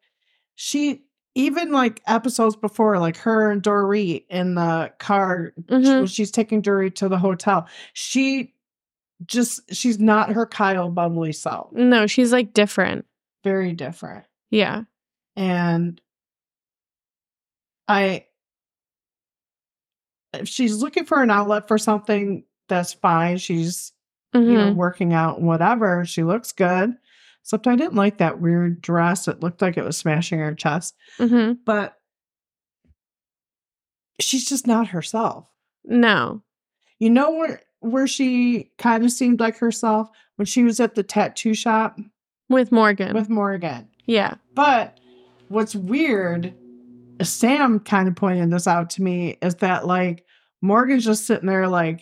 she 0.55 1.03
even 1.35 1.73
like 1.73 2.01
episodes 2.07 2.55
before, 2.57 2.99
like 2.99 3.17
her 3.17 3.51
and 3.51 3.63
Dorit 3.63 4.25
in 4.29 4.55
the 4.55 4.93
car, 4.99 5.53
Mhm. 5.63 5.85
when 6.01 6.07
she's 6.07 6.31
taking 6.31 6.63
Dorit 6.63 6.95
to 6.97 7.09
the 7.09 7.19
hotel, 7.19 7.67
she 7.95 8.55
just 9.25 9.63
she's 9.75 9.99
not 9.99 10.33
her 10.33 10.45
Kyle 10.47 10.91
bubbly 10.91 11.33
self. 11.33 11.73
No, 11.73 12.07
she's 12.07 12.33
like 12.33 12.53
different. 12.53 13.07
Very 13.43 13.73
different. 13.73 14.27
Yeah. 14.51 14.83
And 15.37 16.01
I 17.89 18.27
if 20.43 20.49
she's 20.49 20.83
looking 20.83 21.05
for 21.05 21.23
an 21.23 21.31
outlet 21.31 21.69
for 21.69 21.79
something, 21.79 22.45
that's 22.69 22.93
fine. 22.95 23.39
She's 23.39 23.93
you 24.33 24.41
know 24.41 24.73
Mhm. 24.73 24.75
working 24.75 25.13
out, 25.13 25.41
whatever. 25.41 26.05
She 26.05 26.25
looks 26.25 26.51
good. 26.53 26.95
Except 27.43 27.67
I 27.69 27.77
didn't 27.77 27.95
like 27.95 28.19
that 28.19 28.41
weird 28.41 28.81
dress. 28.81 29.29
It 29.29 29.41
looked 29.41 29.63
like 29.63 29.77
it 29.77 29.85
was 29.85 29.97
smashing 29.97 30.39
her 30.41 30.55
chest. 30.55 30.97
Mhm. 31.19 31.59
But 31.65 31.99
she's 34.21 34.49
just 34.49 34.67
not 34.67 34.89
herself. 34.89 35.49
No. 35.85 36.43
You 36.99 37.11
know 37.11 37.31
where 37.33 37.61
where 37.81 38.07
she 38.07 38.71
kind 38.79 39.05
of 39.05 39.13
seemed 39.13 39.41
like 39.41 39.59
herself 39.59 40.09
when 40.37 40.47
she 40.47 40.65
was 40.65 40.81
at 40.81 40.95
the 40.95 41.03
tattoo 41.03 41.53
shop 41.53 41.99
With 42.49 42.73
Morgan. 42.73 43.15
with 43.15 43.29
Morgan. 43.29 43.89
yeah. 44.07 44.37
But 44.55 44.99
what's 45.49 45.75
weird, 45.75 46.55
Sam 47.23 47.79
kind 47.81 48.09
of 48.09 48.17
pointed 48.17 48.51
this 48.51 48.67
out 48.67 48.89
to 48.91 49.03
me, 49.03 49.37
is 49.43 49.57
that 49.57 49.87
like 49.87 50.24
Morgan's 50.65 51.05
just 51.05 51.27
sitting 51.27 51.47
there 51.47 51.69
like 51.69 52.01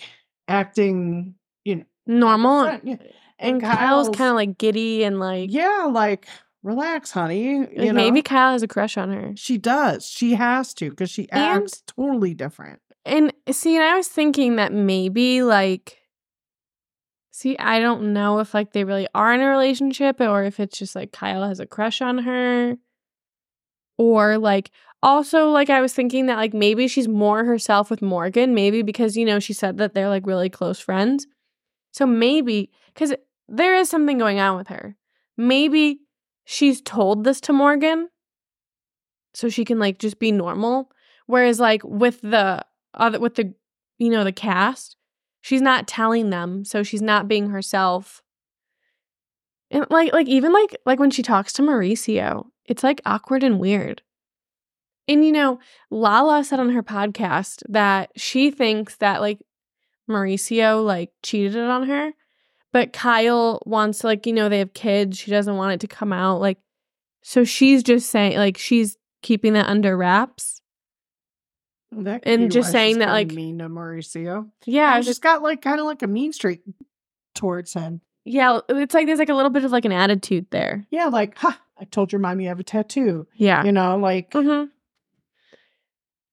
acting, 0.48 1.34
you 1.64 1.76
know, 1.76 1.84
Normal. 2.06 2.78
yeah. 2.84 2.96
And 3.38 3.60
Kyle's 3.60 4.08
kind 4.10 4.30
of 4.30 4.36
like 4.36 4.56
giddy 4.56 5.02
and 5.02 5.18
like, 5.18 5.52
yeah, 5.52 5.88
like 5.90 6.26
relax, 6.62 7.10
honey. 7.10 7.42
You 7.42 7.60
like, 7.60 7.76
know, 7.88 7.92
maybe 7.92 8.22
Kyle 8.22 8.52
has 8.52 8.62
a 8.62 8.68
crush 8.68 8.96
on 8.96 9.10
her. 9.10 9.32
she 9.34 9.58
does. 9.58 10.06
She 10.06 10.34
has 10.34 10.72
to 10.74 10.90
because 10.90 11.10
she 11.10 11.28
And- 11.30 11.64
acts 11.64 11.82
totally 11.86 12.34
different. 12.34 12.78
And 13.04 13.32
see, 13.50 13.74
and 13.74 13.84
I 13.84 13.96
was 13.96 14.06
thinking 14.06 14.56
that 14.56 14.72
maybe 14.72 15.42
like, 15.42 15.98
see, 17.32 17.58
I 17.58 17.80
don't 17.80 18.12
know 18.12 18.38
if 18.38 18.54
like 18.54 18.72
they 18.72 18.84
really 18.84 19.08
are 19.12 19.32
in 19.34 19.40
a 19.40 19.48
relationship 19.48 20.20
or 20.20 20.44
if 20.44 20.60
it's 20.60 20.78
just 20.78 20.94
like 20.94 21.10
Kyle 21.10 21.42
has 21.42 21.58
a 21.58 21.66
crush 21.66 22.00
on 22.00 22.18
her. 22.18 22.76
Or 23.98 24.38
like, 24.38 24.70
also, 25.02 25.48
like, 25.50 25.70
I 25.70 25.80
was 25.80 25.92
thinking 25.92 26.26
that 26.26 26.36
like 26.36 26.54
maybe 26.54 26.86
she's 26.88 27.08
more 27.08 27.44
herself 27.44 27.90
with 27.90 28.02
Morgan, 28.02 28.54
maybe 28.54 28.82
because, 28.82 29.16
you 29.16 29.24
know, 29.24 29.40
she 29.40 29.52
said 29.52 29.78
that 29.78 29.94
they're 29.94 30.08
like 30.08 30.26
really 30.26 30.50
close 30.50 30.78
friends. 30.78 31.26
So 31.90 32.06
maybe, 32.06 32.70
because 32.94 33.14
there 33.48 33.76
is 33.76 33.88
something 33.90 34.18
going 34.18 34.40
on 34.40 34.56
with 34.56 34.68
her. 34.68 34.96
Maybe 35.36 36.00
she's 36.44 36.80
told 36.80 37.24
this 37.24 37.40
to 37.42 37.52
Morgan 37.52 38.08
so 39.34 39.48
she 39.48 39.64
can 39.64 39.78
like 39.78 39.98
just 39.98 40.18
be 40.18 40.32
normal. 40.32 40.90
Whereas 41.26 41.60
like 41.60 41.82
with 41.84 42.20
the 42.20 42.64
other 42.94 43.18
with 43.20 43.36
the 43.36 43.54
you 43.98 44.10
know 44.10 44.24
the 44.24 44.32
cast, 44.32 44.96
she's 45.40 45.62
not 45.62 45.86
telling 45.86 46.30
them, 46.30 46.64
so 46.64 46.82
she's 46.82 47.02
not 47.02 47.28
being 47.28 47.50
herself. 47.50 48.22
And 49.70 49.86
like 49.90 50.12
like 50.12 50.28
even 50.28 50.52
like 50.52 50.76
like 50.84 50.98
when 50.98 51.10
she 51.10 51.22
talks 51.22 51.52
to 51.54 51.62
Mauricio, 51.62 52.46
it's 52.66 52.82
like 52.82 53.00
awkward 53.04 53.42
and 53.42 53.58
weird. 53.58 54.02
And 55.08 55.24
you 55.24 55.32
know, 55.32 55.58
Lala 55.90 56.44
said 56.44 56.60
on 56.60 56.70
her 56.70 56.82
podcast 56.82 57.62
that 57.68 58.10
she 58.16 58.50
thinks 58.50 58.96
that 58.96 59.20
like 59.20 59.38
Mauricio 60.08 60.84
like 60.84 61.10
cheated 61.22 61.56
on 61.56 61.88
her, 61.88 62.12
but 62.72 62.92
Kyle 62.92 63.62
wants 63.66 64.00
to 64.00 64.06
like, 64.06 64.26
you 64.26 64.32
know, 64.32 64.48
they 64.48 64.58
have 64.60 64.74
kids, 64.74 65.18
she 65.18 65.30
doesn't 65.30 65.56
want 65.56 65.72
it 65.74 65.80
to 65.80 65.88
come 65.88 66.12
out 66.12 66.40
like 66.40 66.58
so 67.22 67.44
she's 67.44 67.82
just 67.82 68.10
saying 68.10 68.36
like 68.36 68.58
she's 68.58 68.96
keeping 69.22 69.52
that 69.54 69.68
under 69.68 69.96
wraps. 69.96 70.60
That 71.92 72.22
And 72.24 72.50
just 72.50 72.72
saying 72.72 72.98
that, 72.98 73.10
like- 73.10 73.32
mean 73.32 73.58
to 73.58 73.68
Mauricio. 73.68 74.48
Yeah, 74.64 75.00
she's 75.02 75.18
got 75.18 75.42
like 75.42 75.60
kind 75.62 75.78
of 75.78 75.86
like 75.86 76.02
a 76.02 76.06
mean 76.06 76.32
streak 76.32 76.62
towards 77.34 77.74
him. 77.74 78.00
Yeah, 78.24 78.60
it's 78.68 78.94
like 78.94 79.06
there's 79.06 79.18
like 79.18 79.28
a 79.28 79.34
little 79.34 79.50
bit 79.50 79.64
of 79.64 79.72
like 79.72 79.84
an 79.84 79.92
attitude 79.92 80.46
there. 80.50 80.86
Yeah, 80.90 81.06
like, 81.06 81.36
ha, 81.36 81.60
I 81.78 81.84
told 81.84 82.12
your 82.12 82.20
mom 82.20 82.40
you 82.40 82.48
have 82.48 82.60
a 82.60 82.64
tattoo. 82.64 83.26
Yeah. 83.34 83.64
You 83.64 83.72
know, 83.72 83.98
like 83.98 84.32
hmm 84.32 84.64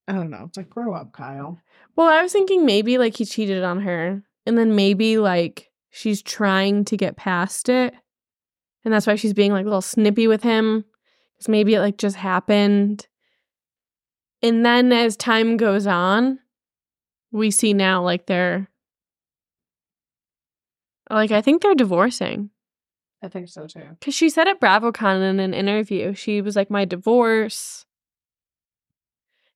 I 0.09 0.13
don't 0.13 0.31
know. 0.31 0.45
It's 0.47 0.57
like 0.57 0.71
grow 0.71 0.95
up, 0.95 1.13
Kyle. 1.13 1.61
Well, 1.95 2.07
I 2.07 2.23
was 2.23 2.33
thinking 2.33 2.65
maybe 2.65 2.97
like 2.97 3.15
he 3.15 3.25
cheated 3.25 3.63
on 3.63 3.81
her, 3.81 4.23
and 4.47 4.57
then 4.57 4.75
maybe 4.75 5.19
like 5.19 5.69
she's 5.91 6.23
trying 6.23 6.83
to 6.85 6.97
get 6.97 7.15
past 7.15 7.69
it, 7.69 7.93
and 8.83 8.91
that's 8.91 9.05
why 9.05 9.15
she's 9.15 9.35
being 9.35 9.51
like 9.51 9.65
a 9.65 9.69
little 9.69 9.81
snippy 9.81 10.25
with 10.27 10.41
him, 10.41 10.83
because 11.37 11.47
maybe 11.47 11.75
it 11.75 11.79
like 11.79 11.97
just 11.97 12.15
happened. 12.15 13.07
And 14.41 14.65
then 14.65 14.91
as 14.91 15.15
time 15.15 15.57
goes 15.57 15.85
on, 15.85 16.39
we 17.31 17.51
see 17.51 17.73
now 17.75 18.01
like 18.01 18.25
they're 18.25 18.67
like 21.11 21.29
I 21.29 21.41
think 21.41 21.61
they're 21.61 21.75
divorcing. 21.75 22.49
I 23.21 23.27
think 23.27 23.47
so 23.47 23.67
too. 23.67 23.83
Because 23.99 24.15
she 24.15 24.31
said 24.31 24.47
at 24.47 24.59
BravoCon 24.59 25.21
in 25.29 25.39
an 25.39 25.53
interview, 25.53 26.15
she 26.15 26.41
was 26.41 26.55
like, 26.55 26.71
my 26.71 26.85
divorce. 26.85 27.85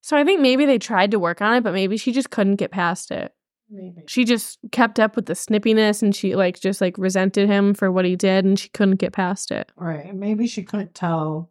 So 0.03 0.17
I 0.17 0.25
think 0.25 0.41
maybe 0.41 0.65
they 0.65 0.77
tried 0.77 1.11
to 1.11 1.19
work 1.19 1.41
on 1.41 1.55
it, 1.55 1.63
but 1.63 1.71
maybe 1.73 1.95
she 1.95 2.11
just 2.11 2.29
couldn't 2.29 2.57
get 2.57 2.71
past 2.71 3.09
it. 3.09 3.33
Maybe. 3.69 4.03
She 4.05 4.25
just 4.25 4.59
kept 4.73 4.99
up 4.99 5.15
with 5.15 5.27
the 5.27 5.33
snippiness 5.33 6.03
and 6.03 6.13
she 6.13 6.35
like 6.35 6.59
just 6.59 6.81
like 6.81 6.97
resented 6.97 7.47
him 7.47 7.73
for 7.73 7.89
what 7.89 8.03
he 8.03 8.17
did 8.17 8.43
and 8.43 8.59
she 8.59 8.67
couldn't 8.67 8.97
get 8.97 9.13
past 9.13 9.49
it. 9.49 9.71
Right. 9.77 10.13
Maybe 10.13 10.45
she 10.45 10.61
couldn't 10.61 10.93
tell, 10.93 11.49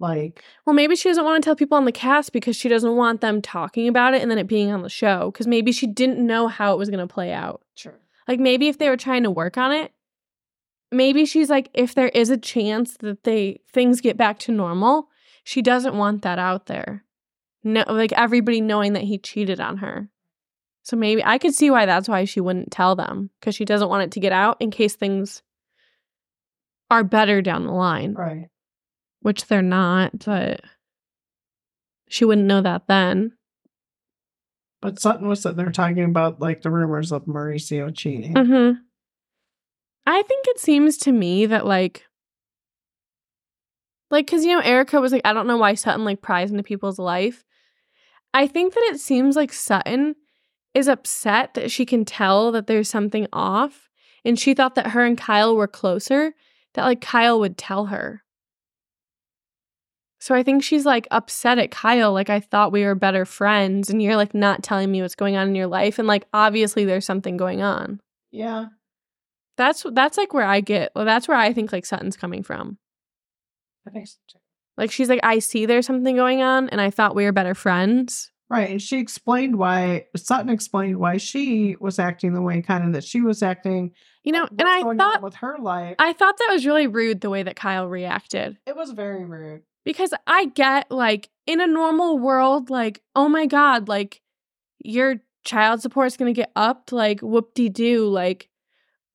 like, 0.00 0.42
Well, 0.66 0.74
maybe 0.74 0.96
she 0.96 1.08
doesn't 1.08 1.24
want 1.24 1.40
to 1.40 1.46
tell 1.46 1.54
people 1.54 1.78
on 1.78 1.84
the 1.84 1.92
cast 1.92 2.32
because 2.32 2.56
she 2.56 2.68
doesn't 2.68 2.96
want 2.96 3.20
them 3.20 3.40
talking 3.40 3.86
about 3.86 4.12
it 4.12 4.22
and 4.22 4.30
then 4.30 4.38
it 4.38 4.48
being 4.48 4.72
on 4.72 4.82
the 4.82 4.88
show. 4.88 5.30
Because 5.30 5.46
maybe 5.46 5.70
she 5.70 5.86
didn't 5.86 6.18
know 6.18 6.48
how 6.48 6.72
it 6.72 6.78
was 6.78 6.90
going 6.90 7.06
to 7.06 7.14
play 7.14 7.32
out. 7.32 7.62
sure. 7.76 8.00
Like 8.26 8.40
maybe 8.40 8.66
if 8.66 8.78
they 8.78 8.88
were 8.88 8.96
trying 8.96 9.22
to 9.22 9.30
work 9.30 9.56
on 9.56 9.70
it, 9.70 9.92
maybe 10.90 11.26
she's 11.26 11.48
like, 11.48 11.70
if 11.74 11.94
there 11.94 12.08
is 12.08 12.28
a 12.28 12.36
chance 12.36 12.96
that 12.96 13.22
they 13.22 13.60
things 13.72 14.00
get 14.00 14.16
back 14.16 14.40
to 14.40 14.52
normal, 14.52 15.10
she 15.44 15.62
doesn't 15.62 15.96
want 15.96 16.22
that 16.22 16.40
out 16.40 16.66
there. 16.66 17.04
No, 17.64 17.84
like 17.88 18.12
everybody 18.12 18.60
knowing 18.60 18.92
that 18.92 19.02
he 19.02 19.18
cheated 19.18 19.58
on 19.58 19.78
her. 19.78 20.08
So 20.82 20.96
maybe 20.96 21.24
I 21.24 21.38
could 21.38 21.54
see 21.54 21.70
why 21.70 21.86
that's 21.86 22.08
why 22.08 22.26
she 22.26 22.40
wouldn't 22.40 22.70
tell 22.70 22.94
them 22.94 23.30
because 23.40 23.54
she 23.54 23.64
doesn't 23.64 23.88
want 23.88 24.02
it 24.04 24.10
to 24.12 24.20
get 24.20 24.32
out 24.32 24.58
in 24.60 24.70
case 24.70 24.94
things 24.96 25.42
are 26.90 27.02
better 27.02 27.40
down 27.40 27.64
the 27.64 27.72
line, 27.72 28.12
Right. 28.12 28.48
which 29.22 29.46
they're 29.46 29.62
not, 29.62 30.18
but 30.26 30.60
she 32.10 32.26
wouldn't 32.26 32.46
know 32.46 32.60
that 32.60 32.86
then. 32.86 33.32
But 34.82 34.98
Sutton 35.00 35.26
was 35.26 35.40
sitting 35.40 35.56
there 35.56 35.72
talking 35.72 36.04
about 36.04 36.40
like 36.40 36.60
the 36.60 36.70
rumors 36.70 37.10
of 37.12 37.24
Mauricio 37.24 37.94
cheating. 37.96 38.34
Mm-hmm. 38.34 38.78
I 40.06 40.20
think 40.22 40.46
it 40.48 40.60
seems 40.60 40.98
to 40.98 41.12
me 41.12 41.46
that 41.46 41.64
like, 41.64 42.04
like, 44.10 44.26
cause 44.26 44.44
you 44.44 44.54
know, 44.54 44.60
Erika 44.60 45.00
was 45.00 45.12
like, 45.12 45.22
I 45.24 45.32
don't 45.32 45.46
know 45.46 45.56
why 45.56 45.72
Sutton 45.74 46.04
like 46.04 46.20
pries 46.20 46.50
into 46.50 46.62
people's 46.62 46.98
life. 46.98 47.42
I 48.34 48.48
think 48.48 48.74
that 48.74 48.82
it 48.92 49.00
seems 49.00 49.36
like 49.36 49.52
Sutton 49.52 50.16
is 50.74 50.88
upset 50.88 51.54
that 51.54 51.70
she 51.70 51.86
can 51.86 52.04
tell 52.04 52.50
that 52.52 52.66
there's 52.66 52.90
something 52.90 53.28
off, 53.32 53.88
and 54.24 54.38
she 54.38 54.52
thought 54.54 54.74
that 54.74 54.88
her 54.88 55.04
and 55.04 55.16
Kyle 55.16 55.54
were 55.56 55.68
closer. 55.68 56.34
That 56.74 56.84
like 56.84 57.00
Kyle 57.00 57.38
would 57.38 57.56
tell 57.56 57.86
her. 57.86 58.24
So 60.18 60.34
I 60.34 60.42
think 60.42 60.64
she's 60.64 60.84
like 60.84 61.06
upset 61.12 61.58
at 61.58 61.70
Kyle. 61.70 62.12
Like 62.12 62.28
I 62.28 62.40
thought 62.40 62.72
we 62.72 62.84
were 62.84 62.96
better 62.96 63.24
friends, 63.24 63.88
and 63.88 64.02
you're 64.02 64.16
like 64.16 64.34
not 64.34 64.64
telling 64.64 64.90
me 64.90 65.00
what's 65.00 65.14
going 65.14 65.36
on 65.36 65.48
in 65.48 65.54
your 65.54 65.68
life, 65.68 66.00
and 66.00 66.08
like 66.08 66.26
obviously 66.34 66.84
there's 66.84 67.06
something 67.06 67.36
going 67.36 67.62
on. 67.62 68.00
Yeah. 68.32 68.66
That's 69.56 69.86
that's 69.92 70.18
like 70.18 70.34
where 70.34 70.44
I 70.44 70.60
get. 70.60 70.90
Well, 70.96 71.04
that's 71.04 71.28
where 71.28 71.36
I 71.36 71.52
think 71.52 71.72
like 71.72 71.86
Sutton's 71.86 72.16
coming 72.16 72.42
from. 72.42 72.78
I 73.86 73.90
think 73.90 74.08
so 74.08 74.16
too. 74.26 74.38
Like 74.76 74.90
she's 74.90 75.08
like, 75.08 75.20
I 75.22 75.38
see 75.38 75.66
there's 75.66 75.86
something 75.86 76.16
going 76.16 76.42
on, 76.42 76.68
and 76.70 76.80
I 76.80 76.90
thought 76.90 77.14
we 77.14 77.24
were 77.24 77.32
better 77.32 77.54
friends. 77.54 78.30
Right. 78.50 78.70
And 78.70 78.82
she 78.82 78.98
explained 78.98 79.56
why 79.56 80.06
Sutton 80.16 80.50
explained 80.50 80.98
why 80.98 81.16
she 81.16 81.76
was 81.80 81.98
acting 81.98 82.34
the 82.34 82.42
way 82.42 82.60
kind 82.60 82.84
of 82.84 82.92
that 82.92 83.02
she 83.02 83.20
was 83.22 83.42
acting. 83.42 83.92
You 84.22 84.32
know, 84.32 84.46
and 84.50 84.68
I 84.68 84.82
thought 84.94 85.22
with 85.22 85.34
her 85.36 85.56
life. 85.58 85.96
I 85.98 86.12
thought 86.12 86.36
that 86.38 86.50
was 86.52 86.66
really 86.66 86.86
rude 86.86 87.20
the 87.20 87.30
way 87.30 87.42
that 87.42 87.56
Kyle 87.56 87.88
reacted 87.88 88.58
it 88.66 88.76
was 88.76 88.90
very 88.90 89.24
rude. 89.24 89.62
because 89.84 90.12
I 90.26 90.46
get 90.46 90.90
like 90.90 91.30
in 91.46 91.60
a 91.60 91.66
normal 91.66 92.18
world, 92.18 92.70
like 92.70 93.00
oh 93.16 93.28
my 93.28 93.46
god, 93.46 93.88
like 93.88 94.20
your 94.84 95.16
child 95.44 95.80
support's 95.80 96.16
gonna 96.16 96.32
get 96.32 96.52
upped, 96.54 96.92
like 96.92 97.20
whoop 97.20 97.54
de 97.54 97.68
doo, 97.68 98.08
like. 98.08 98.48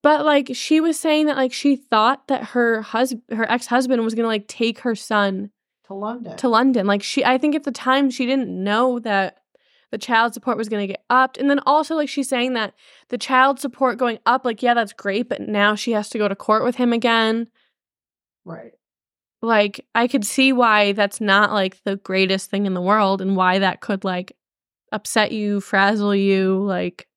But 0.01 0.25
like 0.25 0.51
she 0.53 0.79
was 0.79 0.99
saying 0.99 1.25
that 1.25 1.35
like 1.37 1.51
she 1.53 1.75
thought 1.75 2.27
that 2.27 2.45
her 2.49 2.81
husband, 2.81 3.23
her 3.31 3.49
ex 3.51 3.67
husband, 3.67 4.03
was 4.03 4.15
gonna 4.15 4.27
like 4.27 4.47
take 4.47 4.79
her 4.79 4.95
son 4.95 5.51
To 5.87 5.93
London. 5.93 6.37
to 6.37 6.47
London. 6.47 6.87
Like 6.87 7.03
she 7.03 7.25
I 7.25 7.37
think 7.37 7.55
at 7.55 7.63
the 7.63 7.71
time 7.71 8.09
she 8.09 8.25
didn't 8.25 8.49
know 8.49 8.99
that 8.99 9.37
the 9.91 9.97
child 9.97 10.33
support 10.33 10.55
was 10.55 10.69
going 10.69 10.83
to 10.87 10.93
get 10.93 11.03
upped. 11.09 11.37
And 11.39 11.49
then 11.49 11.59
also 11.65 11.95
like 11.95 12.09
she's 12.09 12.29
saying 12.29 12.53
that 12.53 12.75
the 13.09 13.17
child 13.17 13.59
support 13.59 13.97
going 13.97 14.19
up 14.25 14.45
like 14.45 14.61
yeah, 14.61 14.73
that's 14.75 14.93
great, 14.93 15.27
but 15.27 15.41
now 15.41 15.75
she 15.75 15.93
has 15.93 16.09
to 16.09 16.17
go 16.17 16.27
to 16.27 16.35
court 16.35 16.63
with 16.63 16.75
him 16.75 16.93
again. 16.93 17.47
right. 18.45 18.71
Like 19.41 19.85
I 19.95 20.07
could 20.07 20.25
see 20.25 20.53
why 20.53 20.91
that's 20.91 21.19
not 21.21 21.51
like 21.51 21.81
the 21.85 21.95
greatest 21.95 22.49
thing 22.51 22.65
in 22.65 22.73
the 22.73 22.81
world 22.81 23.21
and 23.21 23.35
why 23.35 23.59
that 23.59 23.79
could 23.81 24.03
like 24.03 24.33
upset 24.91 25.31
you, 25.31 25.59
frazzle 25.61 26.13
you, 26.15 26.59
like 26.59 27.07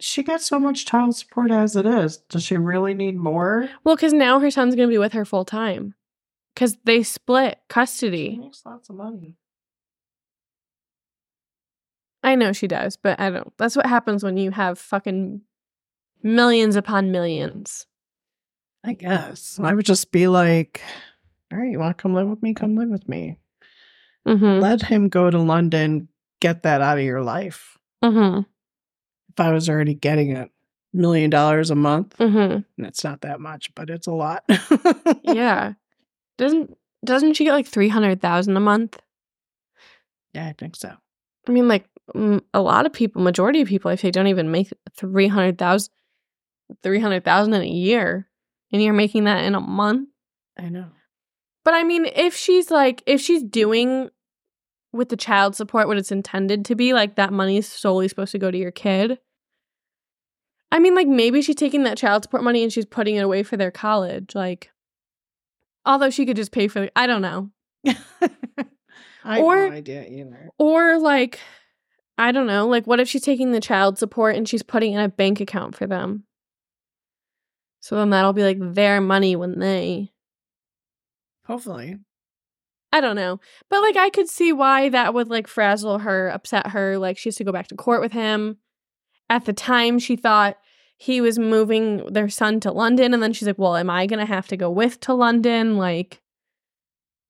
She 0.00 0.22
got 0.22 0.40
so 0.40 0.58
much 0.58 0.86
child 0.86 1.14
support 1.14 1.50
as 1.50 1.76
it 1.76 1.84
is. 1.86 2.16
Does 2.16 2.42
she 2.42 2.56
really 2.56 2.94
need 2.94 3.16
more? 3.16 3.68
well 3.84 3.96
cuz 3.96 4.12
now 4.12 4.40
her 4.40 4.50
son's 4.50 4.74
going 4.74 4.88
to 4.88 4.92
be 4.92 4.98
with 4.98 5.12
her 5.12 5.24
full 5.24 5.44
time. 5.44 5.94
because 6.54 6.76
they 6.84 7.02
split 7.02 7.58
She 7.60 7.64
custody. 7.68 8.36
makes 8.40 8.64
lots 8.66 8.88
of 8.90 8.96
money. 8.96 9.36
I 12.22 12.34
know 12.34 12.52
she 12.52 12.66
does, 12.66 12.96
but 12.96 13.18
I 13.18 13.30
don't. 13.30 13.52
That's 13.56 13.76
what 13.76 13.86
happens 13.86 14.22
when 14.22 14.36
you 14.36 14.50
have 14.50 14.78
fucking 14.78 15.40
millions 16.22 16.76
upon 16.76 17.12
millions. 17.12 17.86
I 18.84 18.92
guess. 18.94 19.58
I 19.62 19.74
would 19.74 19.86
just 19.86 20.12
be 20.12 20.26
like, 20.28 20.82
all 21.52 21.58
right, 21.58 21.70
you 21.70 21.78
want 21.78 21.96
to 21.96 22.02
come 22.02 22.14
live 22.14 22.28
with 22.28 22.42
me? 22.42 22.52
Come 22.54 22.76
live 22.76 22.88
with 22.90 23.08
me. 23.08 23.38
Mm-hmm. 24.28 24.60
Let 24.60 24.82
him 24.82 25.08
go 25.08 25.30
to 25.30 25.38
London, 25.38 26.08
get 26.40 26.62
that 26.64 26.82
out 26.82 26.98
of 26.98 27.04
your 27.04 27.22
life. 27.22 27.78
Mm-hmm. 28.04 28.42
If 29.30 29.40
I 29.40 29.52
was 29.52 29.68
already 29.68 29.94
getting 29.94 30.36
a 30.36 30.48
million 30.92 31.30
dollars 31.30 31.70
a 31.70 31.74
month, 31.74 32.16
Mm-hmm. 32.18 32.38
and 32.78 32.86
it's 32.86 33.04
not 33.04 33.20
that 33.22 33.40
much, 33.40 33.72
but 33.74 33.90
it's 33.90 34.06
a 34.06 34.12
lot. 34.12 34.44
Yeah. 35.24 35.74
Doesn't 36.38 36.76
doesn't 37.04 37.34
she 37.34 37.44
get 37.44 37.52
like 37.52 37.66
three 37.66 37.88
hundred 37.88 38.20
thousand 38.22 38.56
a 38.56 38.60
month? 38.60 38.98
Yeah, 40.34 40.46
I 40.48 40.54
think 40.56 40.76
so. 40.76 40.92
I 41.48 41.52
mean, 41.52 41.68
like 41.68 41.86
a 42.54 42.60
lot 42.60 42.86
of 42.86 42.92
people, 42.92 43.22
majority 43.22 43.60
of 43.60 43.68
people, 43.68 43.90
I 43.90 43.94
say, 43.96 44.10
don't 44.10 44.26
even 44.26 44.50
make 44.50 44.72
three 44.96 45.28
hundred 45.28 45.58
thousand, 45.58 45.92
three 46.82 46.98
hundred 47.00 47.24
thousand 47.24 47.54
in 47.54 47.62
a 47.62 47.66
year, 47.66 48.28
and 48.72 48.82
you're 48.82 48.92
making 48.94 49.24
that 49.24 49.44
in 49.44 49.54
a 49.54 49.60
month. 49.60 50.08
I 50.58 50.68
know. 50.70 50.86
But 51.64 51.74
I 51.74 51.82
mean, 51.84 52.06
if 52.06 52.34
she's 52.36 52.70
like, 52.70 53.02
if 53.06 53.20
she's 53.20 53.42
doing 53.42 54.08
with 54.92 55.08
the 55.08 55.16
child 55.16 55.54
support 55.54 55.86
what 55.88 55.98
it's 55.98 56.12
intended 56.12 56.64
to 56.66 56.74
be, 56.74 56.92
like 56.92 57.14
that 57.16 57.32
money 57.32 57.56
is 57.58 57.68
solely 57.68 58.08
supposed 58.08 58.32
to 58.32 58.38
go 58.38 58.50
to 58.50 58.58
your 58.58 58.70
kid. 58.72 59.18
I 60.72 60.78
mean, 60.78 60.94
like 60.94 61.08
maybe 61.08 61.42
she's 61.42 61.56
taking 61.56 61.82
that 61.84 61.98
child 61.98 62.22
support 62.22 62.42
money 62.44 62.62
and 62.62 62.72
she's 62.72 62.84
putting 62.86 63.16
it 63.16 63.24
away 63.24 63.42
for 63.42 63.56
their 63.56 63.70
college. 63.70 64.34
Like, 64.34 64.70
although 65.84 66.10
she 66.10 66.26
could 66.26 66.36
just 66.36 66.52
pay 66.52 66.68
for, 66.68 66.88
I 66.94 67.06
don't 67.06 67.22
know. 67.22 67.50
I 67.86 69.36
have 69.36 69.42
Or- 69.44 69.68
no 69.70 69.76
idea 69.76 70.06
either. 70.06 70.50
Or 70.58 70.98
like, 70.98 71.40
I 72.18 72.32
don't 72.32 72.46
know. 72.46 72.66
Like, 72.68 72.86
what 72.86 73.00
if 73.00 73.08
she's 73.08 73.22
taking 73.22 73.52
the 73.52 73.60
child 73.60 73.98
support 73.98 74.36
and 74.36 74.48
she's 74.48 74.62
putting 74.62 74.92
in 74.92 75.00
a 75.00 75.08
bank 75.08 75.40
account 75.40 75.74
for 75.74 75.86
them? 75.86 76.24
So 77.80 77.96
then 77.96 78.10
that'll 78.10 78.34
be 78.34 78.42
like 78.42 78.58
their 78.60 79.00
money 79.00 79.36
when 79.36 79.58
they 79.58 80.12
Hopefully. 81.46 81.98
I 82.92 83.00
don't 83.00 83.16
know. 83.16 83.40
But 83.68 83.82
like 83.82 83.96
I 83.96 84.10
could 84.10 84.28
see 84.28 84.52
why 84.52 84.88
that 84.88 85.14
would 85.14 85.28
like 85.28 85.46
frazzle 85.46 85.98
her, 85.98 86.28
upset 86.28 86.68
her, 86.68 86.98
like 86.98 87.18
she 87.18 87.28
has 87.28 87.36
to 87.36 87.44
go 87.44 87.52
back 87.52 87.68
to 87.68 87.76
court 87.76 88.00
with 88.00 88.12
him. 88.12 88.58
At 89.28 89.44
the 89.44 89.52
time 89.52 89.98
she 89.98 90.16
thought 90.16 90.56
he 90.96 91.20
was 91.20 91.38
moving 91.38 92.04
their 92.12 92.28
son 92.28 92.60
to 92.60 92.72
London 92.72 93.14
and 93.14 93.22
then 93.22 93.32
she's 93.32 93.46
like, 93.46 93.58
"Well, 93.58 93.76
am 93.76 93.88
I 93.88 94.06
going 94.06 94.18
to 94.18 94.26
have 94.26 94.48
to 94.48 94.56
go 94.56 94.70
with 94.70 94.98
to 95.00 95.14
London?" 95.14 95.76
Like 95.78 96.20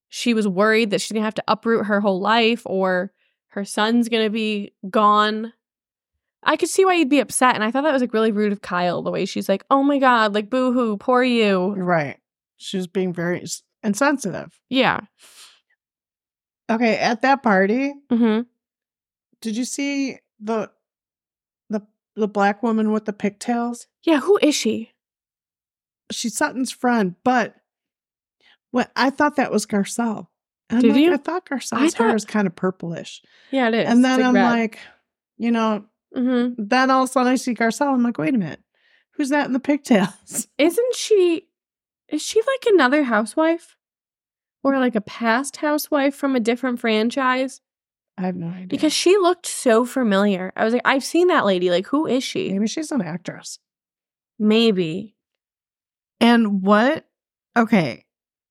she 0.09 0.35
was 0.35 0.49
worried 0.49 0.91
that 0.91 1.01
she's 1.01 1.13
going 1.13 1.23
to 1.23 1.27
have 1.27 1.35
to 1.35 1.45
uproot 1.47 1.87
her 1.87 2.01
whole 2.01 2.21
life 2.21 2.63
or 2.65 3.13
her 3.49 3.65
son's 3.65 4.09
going 4.09 4.25
to 4.25 4.31
be 4.31 4.73
gone. 4.89 5.53
I 6.43 6.57
could 6.57 6.71
see 6.71 6.85
why 6.87 6.95
you'd 6.95 7.11
be 7.11 7.21
upset 7.21 7.55
and 7.55 7.63
I 7.63 7.71
thought 7.71 7.85
that 7.85 7.93
was 7.93 8.03
like 8.03 8.15
really 8.15 8.33
rude 8.33 8.53
of 8.53 8.63
Kyle 8.63 9.03
the 9.03 9.11
way 9.11 9.27
she's 9.27 9.49
like, 9.49 9.65
"Oh 9.71 9.83
my 9.83 9.99
god, 9.99 10.35
like 10.35 10.49
boo-hoo, 10.49 10.97
poor 10.97 11.23
you." 11.23 11.75
Right. 11.75 12.17
She's 12.57 12.87
being 12.87 13.13
very 13.13 13.45
insensitive. 13.83 14.59
Yeah. 14.69 15.01
Okay, 16.71 16.97
at 16.99 17.23
that 17.23 17.43
party, 17.43 17.93
Mhm. 18.11 18.47
did 19.41 19.57
you 19.57 19.65
see 19.65 20.19
the 20.39 20.71
the 21.69 21.87
the 22.15 22.29
black 22.29 22.63
woman 22.63 22.93
with 22.93 23.05
the 23.07 23.13
pigtails? 23.13 23.87
Yeah, 24.03 24.21
who 24.21 24.39
is 24.43 24.55
she? 24.55 24.93
She's 26.13 26.37
Sutton's 26.37 26.73
friend, 26.73 27.15
but 27.25 27.57
what 28.71 28.91
I 28.97 29.11
thought 29.11 29.37
that 29.37 29.51
was 29.53 29.67
Garcelle. 29.67 30.29
And 30.69 30.83
Did 30.83 30.93
like, 30.93 31.01
you? 31.01 31.13
I 31.13 31.17
thought 31.17 31.47
Garcelle's 31.47 31.73
I 31.73 31.79
hair 31.81 31.91
thought- 31.91 32.15
is 32.15 32.25
kind 32.25 32.47
of 32.47 32.55
purplish. 32.55 33.23
Yeah, 33.51 33.69
it 33.69 33.75
is. 33.75 33.89
and 33.89 34.05
then 34.05 34.21
It's, 34.21 34.27
I'm 34.29 34.35
red. 34.35 34.51
like, 34.51 34.79
you 35.37 35.51
know, 35.51 35.85
Mhm. 36.17 36.55
then 36.59 36.91
all 36.91 37.03
of 37.03 37.09
a 37.09 37.13
sudden 37.13 37.33
I 37.33 37.37
see 37.37 37.55
Garcelle. 37.55 37.93
I'm 37.93 38.03
like, 38.05 38.19
wait 38.19 38.35
a 38.35 38.39
minute. 38.39 38.63
Who's 39.15 39.31
that 39.31 39.47
in 39.47 39.53
the 39.53 39.61
pigtails? 39.61 40.47
Isn't 40.59 40.95
she? 40.95 41.49
Is 42.09 42.23
she 42.23 42.41
like 42.41 42.67
another 42.73 43.03
housewife, 43.05 43.77
or 44.63 44.79
like 44.79 44.95
a 44.95 45.01
past 45.01 45.57
housewife 45.57 46.15
from 46.15 46.37
a 46.37 46.41
different 46.41 46.81
franchise? 46.81 47.61
I 48.19 48.23
have 48.23 48.37
no 48.37 48.49
idea. 48.49 48.67
Because 48.67 48.93
she 48.93 49.17
looked 49.17 49.47
so 49.47 49.87
familiar. 49.87 50.53
I 50.57 50.65
was 50.65 50.75
like, 50.75 50.83
I've 50.85 51.05
seen 51.05 51.29
that 51.29 51.47
lady. 51.47 51.71
Like, 51.71 51.87
who 51.87 52.07
is 52.07 52.23
she? 52.23 52.53
maybe 52.53 52.67
she's 52.67 52.93
an 52.93 53.01
actress. 53.01 53.59
Maybe. 54.39 55.15
And 56.21 56.63
what? 56.63 57.07
Okay. 57.57 58.05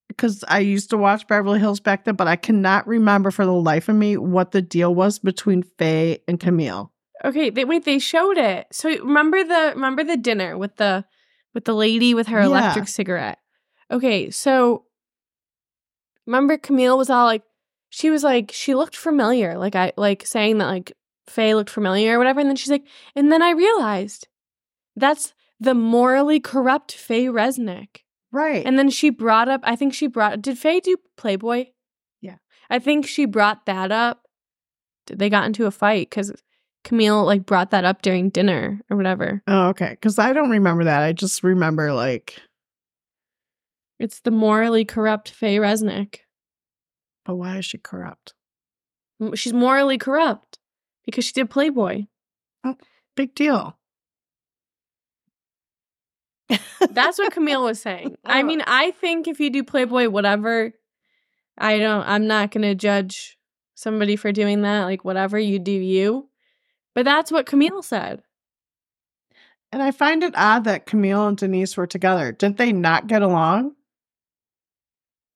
Because 0.07 0.43
I 0.47 0.60
used 0.60 0.89
to 0.89 0.97
watch 0.97 1.28
Beverly 1.28 1.60
Hills 1.60 1.80
back 1.80 2.03
then, 2.03 2.16
but 2.16 2.28
I 2.28 2.36
cannot 2.36 2.88
remember 2.88 3.32
for 3.32 3.45
the 3.45 3.53
life 3.53 3.89
of 3.89 3.95
me 3.95 4.18
what 4.18 4.51
the 4.51 4.62
deal 4.62 4.93
was 4.93 5.20
between 5.20 5.64
Faye 5.64 6.20
and 6.28 6.39
Camille. 6.39 6.91
Okay. 7.24 7.49
They, 7.49 7.66
wait. 7.66 7.86
They 7.86 7.99
showed 7.99 8.38
it. 8.38 8.68
So 8.72 8.89
remember 8.89 9.43
the 9.43 9.74
remember 9.76 10.03
the 10.03 10.18
dinner 10.18 10.57
with 10.57 10.76
the 10.78 11.05
with 11.53 11.66
the 11.66 11.74
lady 11.76 12.14
with 12.14 12.28
her 12.28 12.39
Yeah. 12.39 12.45
electric 12.47 12.88
cigarette. 12.88 13.38
Okay. 13.91 14.30
So 14.32 14.86
remember 16.30 16.57
Camille 16.57 16.97
was 16.97 17.09
all 17.09 17.25
like, 17.25 17.41
she 17.89 18.11
was 18.11 18.23
like, 18.23 18.51
she 18.53 18.75
looked 18.75 18.95
familiar. 18.95 19.57
Like 19.57 19.75
I 19.75 19.91
like 19.97 20.25
saying 20.25 20.59
that 20.59 20.67
like 20.67 20.93
Faye 21.27 21.55
looked 21.55 21.71
familiar 21.71 22.15
or 22.15 22.17
whatever. 22.19 22.39
And 22.39 22.47
then 22.47 22.55
she's 22.55 22.69
like, 22.69 22.86
and 23.15 23.32
then 23.32 23.41
I 23.41 23.51
realized 23.51 24.27
that's 24.95 25.34
the 25.59 25.73
morally 25.73 26.39
corrupt 26.39 26.91
Faye 26.91 27.25
Resnick. 27.25 28.03
Right. 28.32 28.63
And 28.63 28.77
then 28.77 28.91
she 28.91 29.09
brought 29.09 29.49
up, 29.49 29.61
I 29.63 29.75
think 29.75 29.93
she 29.93 30.05
brought, 30.05 30.41
did 30.41 30.57
Faye 30.57 30.80
do 30.80 30.97
Playboy? 31.17 31.65
Yeah. 32.21 32.36
I 32.69 32.77
think 32.77 33.07
she 33.07 33.25
brought 33.25 33.65
that 33.65 33.91
up. 33.91 34.21
They 35.07 35.30
got 35.32 35.45
into 35.45 35.65
a 35.65 35.71
fight 35.71 36.11
because 36.11 36.32
Camille 36.84 37.25
like 37.25 37.47
brought 37.47 37.71
that 37.71 37.86
up 37.86 38.03
during 38.03 38.30
dinner 38.30 38.80
or 38.91 38.97
whatever. 38.97 39.41
oh, 39.47 39.69
okay. 39.69 39.89
Because 39.89 40.19
I 40.19 40.34
don't 40.34 40.51
remember 40.51 40.84
that. 40.84 41.01
I 41.01 41.11
just 41.11 41.43
remember 41.43 41.91
like, 41.91 42.39
It's 44.00 44.22
the 44.22 44.32
morally 44.32 44.86
corrupt 44.86 45.30
Faye 45.30 45.58
Resnick. 45.58 46.20
but 47.26 47.36
why 47.36 47.58
is 47.58 47.66
she 47.66 47.78
corrupt? 47.78 48.34
She's 49.36 49.54
morally 49.54 49.97
corrupt 49.97 50.58
because 51.06 51.26
she 51.26 51.34
did 51.34 51.50
Playboy. 51.50 52.06
Oh, 52.64 52.78
Big 53.16 53.36
deal. 53.36 53.78
That's 56.89 57.20
what 57.20 57.34
Camille 57.34 57.64
was 57.66 57.82
saying. 57.88 58.16
I 58.26 58.41
Oh. 58.41 58.45
mean, 58.45 58.64
I 58.66 58.91
think 58.91 59.28
if 59.28 59.39
you 59.39 59.50
do 59.50 59.64
Playboy, 59.64 60.08
whatever, 60.10 60.72
I 61.58 61.78
don't, 61.78 62.08
I'm 62.08 62.26
not 62.28 62.52
going 62.52 62.62
to 62.64 62.74
judge 62.76 63.38
somebody 63.76 64.16
for 64.16 64.32
doing 64.32 64.62
that. 64.62 64.86
Like, 64.86 65.04
whatever, 65.04 65.38
you 65.38 65.60
do 65.60 65.72
you. 65.74 66.30
But 66.95 67.04
that's 67.06 67.32
what 67.32 67.45
Camille 67.45 67.82
said. 67.84 68.24
And 69.72 69.84
I 69.84 69.91
find 69.91 70.24
it 70.24 70.34
odd 70.36 70.64
that 70.64 70.86
Camille 70.86 71.28
and 71.28 71.38
Denise 71.38 71.78
were 71.78 71.86
together. 71.86 72.32
Didn't 72.32 72.58
they 72.58 72.72
not 72.72 73.08
get 73.08 73.22
along? 73.22 73.76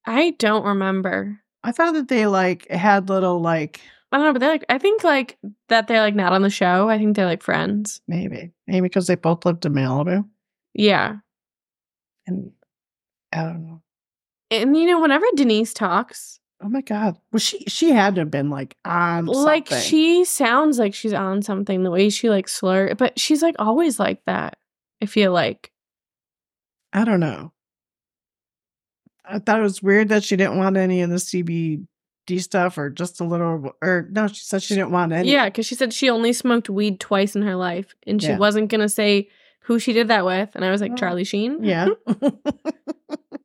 I 0.06 0.32
don't 0.32 0.66
remember. 0.66 1.39
I 1.64 1.72
thought 1.72 1.93
that 1.93 2.08
they 2.08 2.28
like 2.28 2.68
had 2.70 3.10
little 3.10 3.39
like 3.39 3.80
I 4.12 4.18
don't 4.18 4.26
know, 4.28 4.34
but 4.34 4.39
they're 4.39 4.51
like, 4.51 4.66
I 4.70 4.78
think 4.78 5.04
like 5.04 5.38
that 5.70 5.88
they're 5.88 6.01
like 6.01 6.16
not 6.16 6.34
on 6.34 6.43
the 6.43 6.49
show. 6.49 6.88
I 6.89 6.97
think 6.97 7.16
they're 7.16 7.26
like 7.26 7.41
friends. 7.41 8.01
maybe 8.08 8.51
maybe 8.68 8.82
because 8.82 9.08
they 9.08 9.16
both 9.16 9.45
lived 9.45 9.66
in 9.66 9.74
Malibu. 9.74 10.28
Yeah. 10.74 11.18
And 12.28 12.51
I 13.32 13.43
don't 13.43 13.66
know. 13.66 13.82
And 14.51 14.78
you 14.78 14.86
know, 14.86 15.01
whenever 15.01 15.26
Denise 15.36 15.74
talks, 15.74 16.39
Oh 16.62 16.70
my 16.70 16.82
god. 16.82 17.18
Well 17.32 17.39
she 17.39 17.60
she 17.68 17.91
had 17.91 18.16
to 18.16 18.22
have 18.22 18.32
been 18.32 18.49
like 18.49 18.78
on 18.86 19.26
like 19.26 19.68
something. 19.68 19.86
she 19.86 20.24
sounds 20.24 20.80
like 20.80 20.93
she's 20.93 21.14
on 21.14 21.41
something, 21.41 21.84
the 21.84 21.91
way 21.91 22.10
she 22.10 22.30
like 22.30 22.47
slur, 22.47 22.95
but 22.95 23.20
she's 23.20 23.41
like 23.41 23.56
always 23.60 23.99
like 23.99 24.24
that. 24.26 24.58
I 25.01 25.06
feel 25.06 25.34
like. 25.34 25.72
I 26.93 27.04
don't 27.04 27.20
know. 27.20 27.51
I 29.26 29.39
thought 29.39 29.59
it 29.59 29.63
was 29.63 29.82
weird 29.82 30.09
that 30.09 30.24
she 30.24 30.36
didn't 30.36 30.57
want 30.57 30.78
any 30.78 31.01
of 31.01 31.09
the 31.09 31.15
CBD 31.17 31.86
stuff 32.41 32.78
or 32.78 32.89
just 32.89 33.19
a 33.21 33.24
little 33.24 33.71
or 33.82 34.07
no, 34.11 34.28
she 34.28 34.43
said 34.43 34.61
she 34.63 34.76
didn't 34.76 34.91
want 34.91 35.11
any. 35.13 35.32
Yeah, 35.32 35.45
because 35.45 35.65
she 35.65 35.76
said 35.76 35.93
she 35.93 36.09
only 36.09 36.34
smoked 36.34 36.69
weed 36.69 36.99
twice 36.99 37.36
in 37.36 37.41
her 37.43 37.55
life 37.55 37.93
and 38.05 38.21
she 38.21 38.30
Yeah. 38.30 38.38
wasn't 38.38 38.69
gonna 38.69 38.89
say 38.89 39.30
who 39.61 39.80
she 39.80 39.93
did 39.93 40.09
that 40.09 40.26
with. 40.26 40.49
And 40.55 40.65
I 40.65 40.71
was 40.71 40.82
like, 40.82 40.91
Oh. 40.91 40.95
Charlie 40.95 41.24
Sheen? 41.24 41.63
Yeah. 41.63 41.88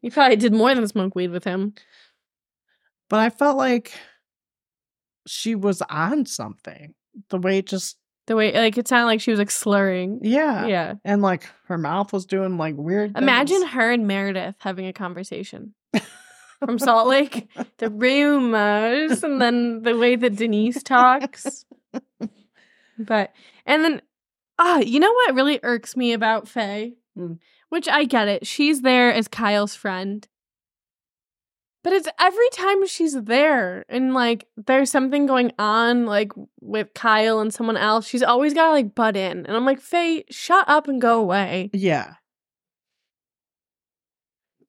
You 0.00 0.12
probably 0.12 0.36
did 0.36 0.52
more 0.54 0.74
than 0.74 0.86
smoke 0.86 1.14
weed 1.16 1.30
with 1.32 1.44
him. 1.44 1.74
but 3.10 3.18
I 3.20 3.30
felt 3.30 3.56
like 3.56 3.92
she 5.26 5.54
was 5.54 5.82
on 5.82 6.24
something. 6.24 6.94
The 7.30 7.38
way 7.38 7.58
it 7.58 7.66
just 7.66 7.96
The 8.28 8.36
way 8.36 8.52
like 8.52 8.78
it 8.78 8.86
sounded 8.86 9.06
like 9.06 9.20
she 9.20 9.30
was 9.32 9.38
like 9.40 9.50
slurring. 9.50 10.20
yeah. 10.22 10.66
Yeah. 10.66 10.94
And 11.04 11.20
like 11.22 11.48
her 11.66 11.76
mouth 11.78 12.12
was 12.12 12.24
doing 12.26 12.56
like 12.58 12.76
weird 12.76 13.16
Imagine 13.16 13.60
things. 13.60 13.72
her 13.72 13.90
and 13.90 14.06
Meredith 14.06 14.54
having 14.60 14.86
a 14.86 14.92
conversation 14.92 15.74
from 16.64 16.78
Salt 16.78 17.08
Lake. 17.08 17.48
The 17.78 17.90
rumors, 17.90 19.24
and 19.24 19.40
then 19.40 19.82
the 19.82 19.96
way 19.96 20.14
that 20.16 20.36
Denise 20.36 20.82
talks. 20.82 21.64
But 22.98 23.32
and 23.64 23.84
then, 23.84 24.02
ah, 24.58 24.78
you 24.80 24.98
know 25.00 25.12
what 25.12 25.34
really 25.34 25.60
irks 25.62 25.96
me 25.96 26.12
about 26.12 26.48
Faye? 26.48 26.94
Hmm. 27.16 27.34
Which 27.68 27.88
I 27.88 28.04
get 28.04 28.28
it. 28.28 28.46
She's 28.46 28.80
there 28.82 29.12
as 29.12 29.28
Kyle's 29.28 29.74
friend. 29.76 30.26
But 31.84 31.92
it's 31.92 32.08
every 32.18 32.48
time 32.50 32.86
she's 32.86 33.14
there 33.14 33.84
and 33.88 34.12
like 34.12 34.46
there's 34.56 34.90
something 34.90 35.26
going 35.26 35.52
on 35.58 36.06
like 36.06 36.32
with 36.60 36.92
Kyle 36.94 37.40
and 37.40 37.54
someone 37.54 37.76
else, 37.76 38.06
she's 38.06 38.22
always 38.22 38.52
got 38.52 38.66
to 38.66 38.72
like 38.72 38.94
butt 38.94 39.16
in. 39.16 39.46
And 39.46 39.56
I'm 39.56 39.64
like, 39.64 39.80
Faye, 39.80 40.24
shut 40.28 40.68
up 40.68 40.88
and 40.88 41.00
go 41.00 41.20
away. 41.20 41.70
Yeah. 41.72 42.14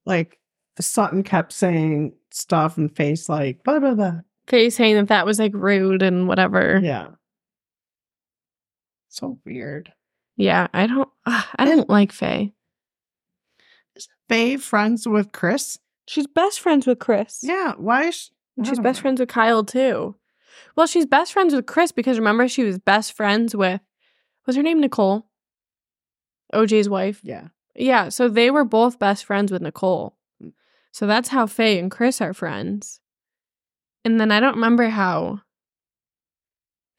Like 0.05 0.39
Sutton 0.80 1.24
kept 1.24 1.51
saying 1.51 2.14
stuff 2.32 2.78
and 2.78 2.95
Faye's 2.95 3.28
like 3.28 3.64
blah 3.64 3.80
blah 3.80 3.95
blah. 3.95 4.20
Faye 4.47 4.70
saying 4.70 4.95
that 4.95 5.07
that 5.07 5.26
was 5.26 5.39
like 5.39 5.53
rude 5.53 6.03
and 6.03 6.28
whatever. 6.28 6.80
Yeah. 6.82 7.07
So 9.10 9.39
weird. 9.45 9.91
Yeah, 10.38 10.68
I 10.74 10.88
don't 10.88 11.10
I 11.26 11.66
don't 11.66 11.89
like 11.89 12.12
Faye. 12.12 12.53
Is 13.95 14.07
Faye 14.30 14.57
friends 14.57 15.07
with 15.07 15.32
Kris? 15.32 15.80
She's 16.10 16.26
best 16.26 16.60
friends 16.60 16.88
with 16.88 16.97
Kris. 16.97 17.41
Yeah. 17.43 17.74
Why 17.78 18.05
is 18.05 18.16
she, 18.16 18.32
I 18.60 18.64
she's 18.64 18.78
don't 18.78 18.84
best 18.84 18.97
know. 18.97 19.01
friends 19.03 19.20
with 19.20 19.30
Kyle 19.30 19.64
too. 19.64 20.16
Well, 20.76 20.88
she's 20.88 21.05
best 21.05 21.32
friends 21.32 21.53
with 21.53 21.68
Kris 21.68 21.91
because 21.91 22.18
remember 22.18 22.47
she 22.47 22.64
was 22.64 22.80
best 22.80 23.14
friends 23.14 23.55
with 23.55 23.80
was 24.47 24.55
her 24.55 24.64
name 24.64 24.82
Nicole? 24.82 25.28
OJ's 26.51 26.89
wife. 26.89 27.20
Yeah. 27.24 27.49
Yeah, 27.76 28.10
so 28.10 28.28
they 28.28 28.49
were 28.49 28.66
both 28.66 28.97
best 28.97 29.24
friends 29.24 29.51
with 29.51 29.62
Nicole. 29.62 30.18
So 30.91 31.05
that's 31.05 31.30
how 31.30 31.45
Faye 31.45 31.78
and 31.78 31.91
Kris 31.91 32.22
are 32.22 32.34
friends. 32.34 32.99
And 34.03 34.20
then 34.20 34.32
I 34.32 34.39
don't 34.39 34.55
remember 34.55 34.89
how 34.89 35.41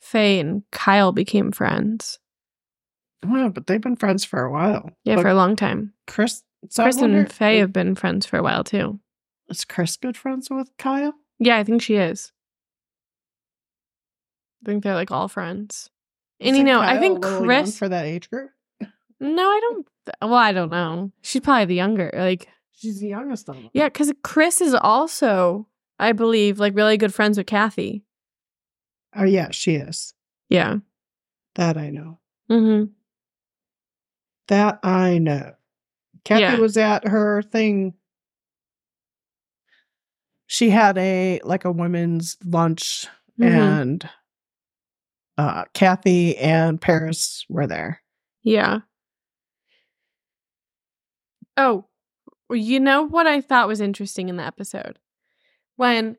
Faye 0.00 0.38
and 0.38 0.62
Kyle 0.70 1.10
became 1.10 1.50
friends. 1.50 2.20
Well, 3.26 3.48
but 3.48 3.66
they've 3.66 3.80
been 3.80 3.96
friends 3.96 4.24
for 4.24 4.44
a 4.44 4.52
while. 4.52 4.90
Yeah, 5.02 5.20
for 5.20 5.28
a 5.28 5.34
long 5.34 5.56
time. 5.56 5.94
Kris. 6.06 6.44
So 6.68 6.82
Kris 6.84 6.98
wonder, 6.98 7.20
and 7.20 7.32
Faye 7.32 7.58
have 7.58 7.72
been 7.72 7.94
friends 7.94 8.26
for 8.26 8.36
a 8.38 8.42
while 8.42 8.62
too. 8.64 9.00
Is 9.48 9.64
Kris 9.64 9.96
good 9.96 10.16
friends 10.16 10.50
with 10.50 10.70
Kyle? 10.78 11.14
Yeah, 11.38 11.56
I 11.56 11.64
think 11.64 11.82
she 11.82 11.96
is. 11.96 12.32
I 14.62 14.66
think 14.66 14.84
they're 14.84 14.94
like 14.94 15.10
all 15.10 15.28
friends. 15.28 15.90
And 16.38 16.56
you 16.56 16.64
know, 16.64 16.80
I 16.80 16.98
think 16.98 17.24
a 17.24 17.28
little 17.28 17.46
young 17.46 17.62
Kris 17.64 17.78
for 17.78 17.88
that 17.88 18.04
age 18.04 18.28
group. 18.30 18.50
No, 19.18 19.42
I 19.50 19.60
don't. 19.60 19.86
Well, 20.22 20.34
I 20.34 20.52
don't 20.52 20.70
know. 20.70 21.12
She's 21.22 21.42
probably 21.42 21.66
the 21.66 21.74
younger. 21.74 22.10
Like, 22.14 22.48
She's 22.72 23.00
the 23.00 23.08
youngest 23.08 23.48
of 23.48 23.56
them. 23.56 23.70
yeah, 23.74 23.88
because 23.88 24.10
Kris 24.22 24.60
is 24.62 24.74
also, 24.74 25.66
I 25.98 26.12
believe, 26.12 26.58
like 26.58 26.74
really 26.74 26.96
good 26.96 27.12
friends 27.12 27.36
with 27.36 27.46
Kathy. 27.46 28.04
Oh 29.14 29.24
yeah, 29.24 29.50
she 29.50 29.74
is. 29.74 30.14
Yeah. 30.48 30.76
That 31.56 31.76
I 31.76 31.90
know. 31.90 32.18
Mm-hmm. 32.50 32.92
That 34.48 34.78
I 34.82 35.18
know. 35.18 35.54
Kathy 36.24 36.40
Yeah. 36.42 36.58
was 36.58 36.76
at 36.76 37.06
her 37.06 37.42
thing. 37.42 37.94
She 40.46 40.70
had 40.70 40.98
a 40.98 41.40
like 41.44 41.64
a 41.64 41.72
women's 41.72 42.36
lunch 42.44 43.06
Mm-hmm. 43.38 43.48
and 43.56 44.10
uh 45.38 45.64
Kathy 45.72 46.36
and 46.36 46.78
Paris 46.80 47.44
were 47.48 47.66
there. 47.66 48.02
Yeah. 48.42 48.80
Oh, 51.56 51.86
you 52.50 52.80
know 52.80 53.02
what 53.02 53.26
I 53.26 53.40
thought 53.40 53.68
was 53.68 53.80
interesting 53.80 54.28
in 54.28 54.36
the 54.36 54.44
episode? 54.44 54.98
When, 55.76 56.16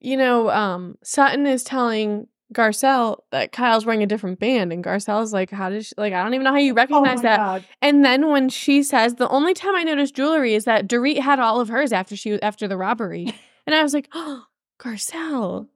you 0.00 0.16
know, 0.16 0.50
um, 0.50 0.96
Sutton 1.02 1.46
is 1.46 1.62
telling 1.64 2.28
Garcelle 2.52 3.18
that 3.32 3.52
Kyle's 3.52 3.84
wearing 3.84 4.02
a 4.02 4.06
different 4.06 4.38
band, 4.38 4.72
and 4.72 4.84
Garcelle's 4.84 5.32
like, 5.32 5.50
How 5.50 5.68
did 5.68 5.84
she, 5.84 5.94
like, 5.96 6.12
I 6.12 6.22
don't 6.22 6.34
even 6.34 6.44
know 6.44 6.52
how 6.52 6.58
you 6.58 6.74
recognize 6.74 7.22
that. 7.22 7.40
Oh 7.40 7.42
God. 7.42 7.64
And 7.82 8.04
then 8.04 8.28
when 8.28 8.48
she 8.48 8.82
says, 8.82 9.14
The 9.14 9.28
only 9.28 9.54
time 9.54 9.74
I 9.74 9.82
noticed 9.82 10.14
jewelry 10.14 10.54
is 10.54 10.64
that 10.64 10.88
Dorit 10.88 11.18
had 11.18 11.40
all 11.40 11.60
of 11.60 11.68
hers 11.68 11.92
after 11.92 12.16
she 12.16 12.40
after 12.42 12.68
the 12.68 12.76
robbery. 12.76 13.34
And 13.68 13.74
I 13.74 13.82
was 13.82 13.92
like, 13.94 14.08
Oh, 14.14 14.44
Garcelle. 14.78 15.66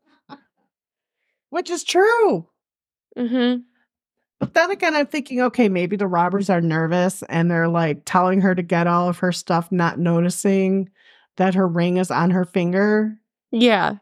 Which 1.49 1.71
is 1.71 1.83
true. 1.83 2.47
Mm-hmm. 3.19 3.63
But 4.39 4.55
then 4.55 4.71
again, 4.71 4.95
I'm 4.95 5.09
thinking, 5.09 5.41
okay, 5.43 5.69
maybe 5.69 5.97
the 5.97 6.07
robbers 6.07 6.49
are 6.49 6.61
nervous 6.61 7.25
and 7.25 7.51
they're 7.51 7.67
like 7.69 8.03
telling 8.05 8.41
her 8.43 8.55
to 8.55 8.63
get 8.63 8.87
all 8.87 9.09
of 9.09 9.19
her 9.19 9.33
stuff, 9.33 9.73
not 9.73 9.99
noticing 9.99 10.89
that 11.37 11.57
her 11.57 11.67
ring 11.67 11.97
is 11.97 12.11
on 12.13 12.31
her 12.31 12.45
finger 12.45 13.17
Yeah. 13.51 13.97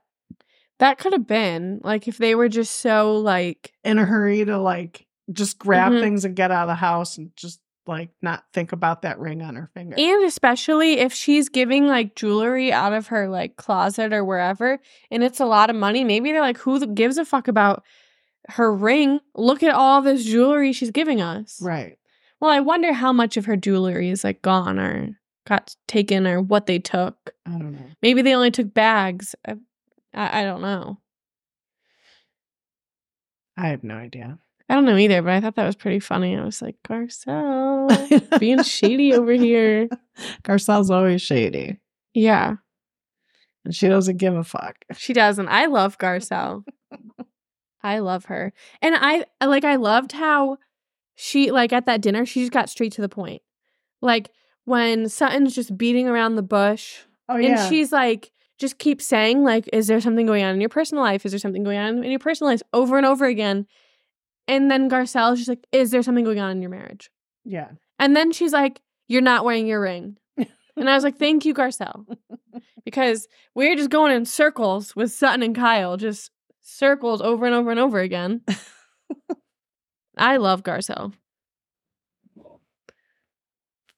That 0.79 0.99
could 0.99 1.12
have 1.12 1.26
been 1.26 1.81
like 1.83 2.07
if 2.09 2.18
they 2.18 2.35
were 2.35 2.49
just 2.49 2.81
so 2.81 3.16
like 3.18 3.72
in 3.85 3.99
a 3.99 4.05
hurry 4.05 4.45
to 4.45 4.59
like 4.59 5.07
just 5.33 5.59
grab 5.59 5.93
Mhm. 5.93 6.01
things 6.01 6.24
and 6.24 6.37
get 6.37 6.51
out 6.51 6.62
of 6.62 6.68
the 6.68 6.74
house 6.76 7.18
and 7.18 7.31
just 7.37 7.61
like 7.87 8.11
not 8.22 8.45
think 8.53 8.72
about 8.72 9.03
that 9.03 9.18
ring 9.18 9.41
on 9.43 9.57
her 9.57 9.70
finger. 9.74 9.95
and 9.99 10.24
especially 10.24 10.99
if 10.99 11.12
she's 11.12 11.49
giving 11.49 11.87
like 11.87 12.14
jewelry 12.14 12.70
out 12.72 12.93
of 12.93 13.07
her 13.09 13.29
like 13.29 13.57
closet 13.57 14.12
or 14.12 14.22
wherever 14.24 14.79
and 15.11 15.24
it's 15.24 15.41
a 15.41 15.47
lot 15.47 15.70
of 15.70 15.76
money, 15.76 16.05
maybe 16.05 16.31
they're 16.33 16.41
like 16.43 16.59
who 16.59 16.87
gives 16.95 17.16
a 17.18 17.24
fuck 17.24 17.49
about 17.49 17.83
her 18.51 18.72
ring? 18.74 19.20
Look 19.35 19.62
at 19.62 19.74
all 19.74 20.01
this 20.03 20.24
jewelry 20.24 20.72
she's 20.72 20.91
giving 20.91 21.20
us. 21.20 21.61
right. 21.62 21.99
Well, 22.41 22.51
I 22.53 22.61
wonder 22.61 22.93
how 22.93 23.12
much 23.12 23.37
of 23.37 23.47
her 23.47 23.57
jewelry 23.57 24.11
is 24.11 24.22
like 24.22 24.43
gone 24.43 24.79
or 24.79 25.18
got 25.47 25.74
taken 25.89 26.24
or 26.26 26.41
what 26.41 26.66
they 26.66 26.79
took. 26.79 27.31
I 27.45 27.51
don't 27.53 27.72
know. 27.72 27.87
Maybe 28.01 28.22
they 28.22 28.35
only 28.35 28.51
took 28.53 28.72
bags. 28.72 29.35
I, 30.15 30.41
I, 30.43 30.45
don't 30.45 30.63
know. 30.63 30.99
I 33.57 33.69
have 33.69 33.83
no 33.85 33.95
idea. 33.97 34.39
I 34.69 34.75
don't 34.75 34.85
know 34.85 34.97
either, 34.97 35.23
but 35.23 35.33
I 35.33 35.41
thought 35.41 35.57
that 35.57 35.67
was 35.67 35.77
pretty 35.77 36.01
funny. 36.01 36.37
I 36.37 36.45
was 36.45 36.61
like, 36.63 36.77
Garcelle, 36.87 38.39
being 38.39 38.63
shady 38.63 39.15
over 39.15 39.33
here. 39.33 39.89
Garcelle's 40.45 40.91
always 40.91 41.23
shady 41.23 41.79
Yeah, 42.15 42.57
and 43.65 43.75
she 43.75 43.89
doesn't 43.89 44.19
give 44.19 44.35
a 44.37 44.45
fuck. 44.45 44.77
she 44.97 45.13
doesn't. 45.15 45.49
I 45.49 45.67
love 45.67 45.97
Garcelle. 45.99 46.65
I 47.83 48.01
love 48.01 48.27
her. 48.27 48.53
And 48.83 48.95
I 48.97 49.25
like 49.45 49.65
I 49.65 49.77
loved 49.77 50.13
how 50.13 50.59
she 51.15 51.51
like 51.51 51.73
at 51.73 51.87
that 51.87 52.03
dinner, 52.03 52.27
she 52.27 52.41
just 52.41 52.53
got 52.53 52.69
straight 52.69 52.93
to 52.93 53.01
the 53.01 53.09
point. 53.09 53.41
Like 54.03 54.31
when 54.65 55.09
Sutton's 55.09 55.55
just 55.55 55.79
beating 55.79 56.09
around 56.09 56.35
the 56.37 56.43
bush 56.43 56.99
Oh 57.29 57.37
yeah. 57.37 57.61
and 57.63 57.69
she's 57.71 57.91
like 57.91 58.33
just 58.59 58.79
keep 58.79 59.01
saying 59.01 59.45
like 59.45 59.69
is 59.73 59.87
there 59.87 60.01
something 60.01 60.27
going 60.27 60.45
on 60.45 60.55
in 60.55 60.61
your 60.61 60.69
personal 60.69 61.03
life? 61.03 61.25
Is 61.25 61.33
there 61.33 61.39
something 61.39 61.65
going 61.65 61.79
on 61.79 62.05
in 62.05 62.11
your 62.11 62.19
personal 62.19 62.51
life? 62.51 62.63
over 62.73 62.97
and 62.97 63.07
over 63.07 63.27
again. 63.27 63.67
And 64.47 64.71
then 64.71 64.91
garcelle's 64.91 65.39
just 65.39 65.49
like 65.49 65.67
is 65.73 65.91
there 65.91 66.03
something 66.03 66.25
going 66.25 66.41
on 66.41 66.51
in 66.51 66.63
your 66.63 66.71
marriage? 66.71 67.11
Yeah. 67.45 67.71
and 67.99 68.15
then 68.15 68.33
she's 68.33 68.53
like 68.53 68.81
you're 69.07 69.23
not 69.23 69.45
wearing 69.45 69.67
your 69.67 69.81
ring. 69.81 70.17
And 70.77 70.89
i 70.89 70.95
was 70.95 71.03
like 71.03 71.19
thank 71.19 71.45
you 71.45 71.55
garcelle. 71.55 72.05
Because 72.85 73.27
we're 73.55 73.77
just 73.77 73.91
going 73.91 74.15
in 74.15 74.25
circles 74.25 74.95
with 74.95 75.13
sutton 75.13 75.43
and 75.43 75.55
kyle 75.55 75.97
just 75.97 76.31
circles 76.61 77.21
over 77.21 77.47
and 77.47 77.55
over 77.55 77.71
and 77.71 77.81
over 77.81 77.99
again. 77.99 78.43
I 80.17 80.37
love 80.37 80.63
garcelle. 80.63 81.13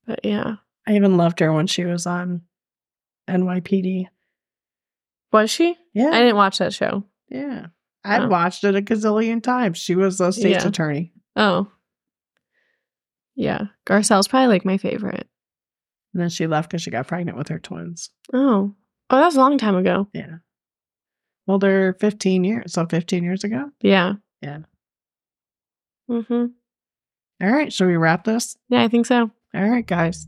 But 0.07 0.21
yeah. 0.25 0.57
I 0.87 0.97
even 0.97 1.17
loved 1.17 1.41
her 1.41 1.53
when 1.53 1.67
she 1.67 1.85
was 1.85 2.07
on 2.07 2.43
NYPD. 3.29 4.07
Was 5.33 5.51
she 5.51 5.77
Yeah. 5.95 6.09
i 6.13 6.21
didn't 6.21 6.37
watch 6.37 6.59
that 6.59 6.73
show 6.75 7.05
yeah. 7.29 7.67
I'd 8.03 8.23
Oh. 8.23 8.29
watched 8.29 8.65
it 8.65 8.75
a 8.75 8.83
gazillion 8.83 9.41
times. 9.43 9.79
She 9.79 9.95
was 9.95 10.19
the 10.19 10.33
state's 10.33 10.65
Yeah. 10.65 10.69
attorney. 10.69 11.13
Oh. 11.37 11.71
Yeah. 13.37 13.67
Garcelle's 13.87 14.27
probably 14.27 14.49
like 14.49 14.65
my 14.65 14.79
favorite. 14.79 15.29
And 16.13 16.21
then 16.23 16.29
she 16.29 16.47
left 16.49 16.71
because 16.71 16.83
she 16.83 16.91
got 16.91 17.07
pregnant 17.07 17.39
with 17.39 17.49
her 17.49 17.59
twins. 17.61 18.11
Oh. 18.33 18.75
Oh, 19.11 19.17
that 19.17 19.27
was 19.27 19.37
a 19.37 19.41
long 19.41 19.59
time 19.59 19.77
ago. 19.77 20.09
Yeah. 20.13 20.39
Well, 21.47 21.59
they're 21.61 21.93
15 22.01 22.43
years. 22.43 22.73
So 22.73 22.87
15 22.87 23.23
years 23.23 23.45
ago. 23.45 23.71
Yeah. 23.81 24.15
Yeah. 24.43 24.61
Mm-hmm. 26.11 26.47
All 27.45 27.51
right. 27.53 27.73
Shall 27.73 27.87
we 27.87 27.97
wrap 27.97 28.25
this? 28.25 28.57
Yeah, 28.71 28.83
I 28.83 28.89
think 28.89 29.07
so. 29.07 29.31
All 29.55 29.69
right, 29.69 29.87
guys. 29.87 30.27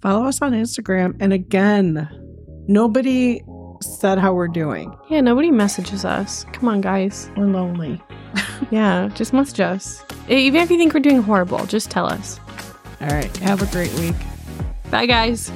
Follow 0.00 0.24
us 0.26 0.40
on 0.40 0.52
Instagram. 0.52 1.16
And 1.20 1.32
again, 1.32 2.08
nobody 2.68 3.42
said 3.80 4.18
how 4.18 4.32
we're 4.34 4.48
doing. 4.48 4.96
Yeah, 5.08 5.20
nobody 5.20 5.50
messages 5.50 6.04
us. 6.04 6.44
Come 6.52 6.68
on, 6.68 6.80
guys. 6.80 7.30
We're 7.36 7.46
lonely. 7.46 8.00
Yeah, 8.70 9.08
just 9.14 9.32
message 9.32 9.60
us. 9.60 10.04
Even 10.28 10.60
if 10.60 10.70
you 10.70 10.76
think 10.76 10.92
we're 10.92 11.00
doing 11.00 11.22
horrible, 11.22 11.64
just 11.66 11.90
tell 11.90 12.06
us. 12.06 12.38
All 13.00 13.08
right. 13.08 13.34
Have 13.38 13.62
a 13.62 13.66
great 13.72 13.92
week. 13.94 14.16
Bye, 14.90 15.06
guys. 15.06 15.50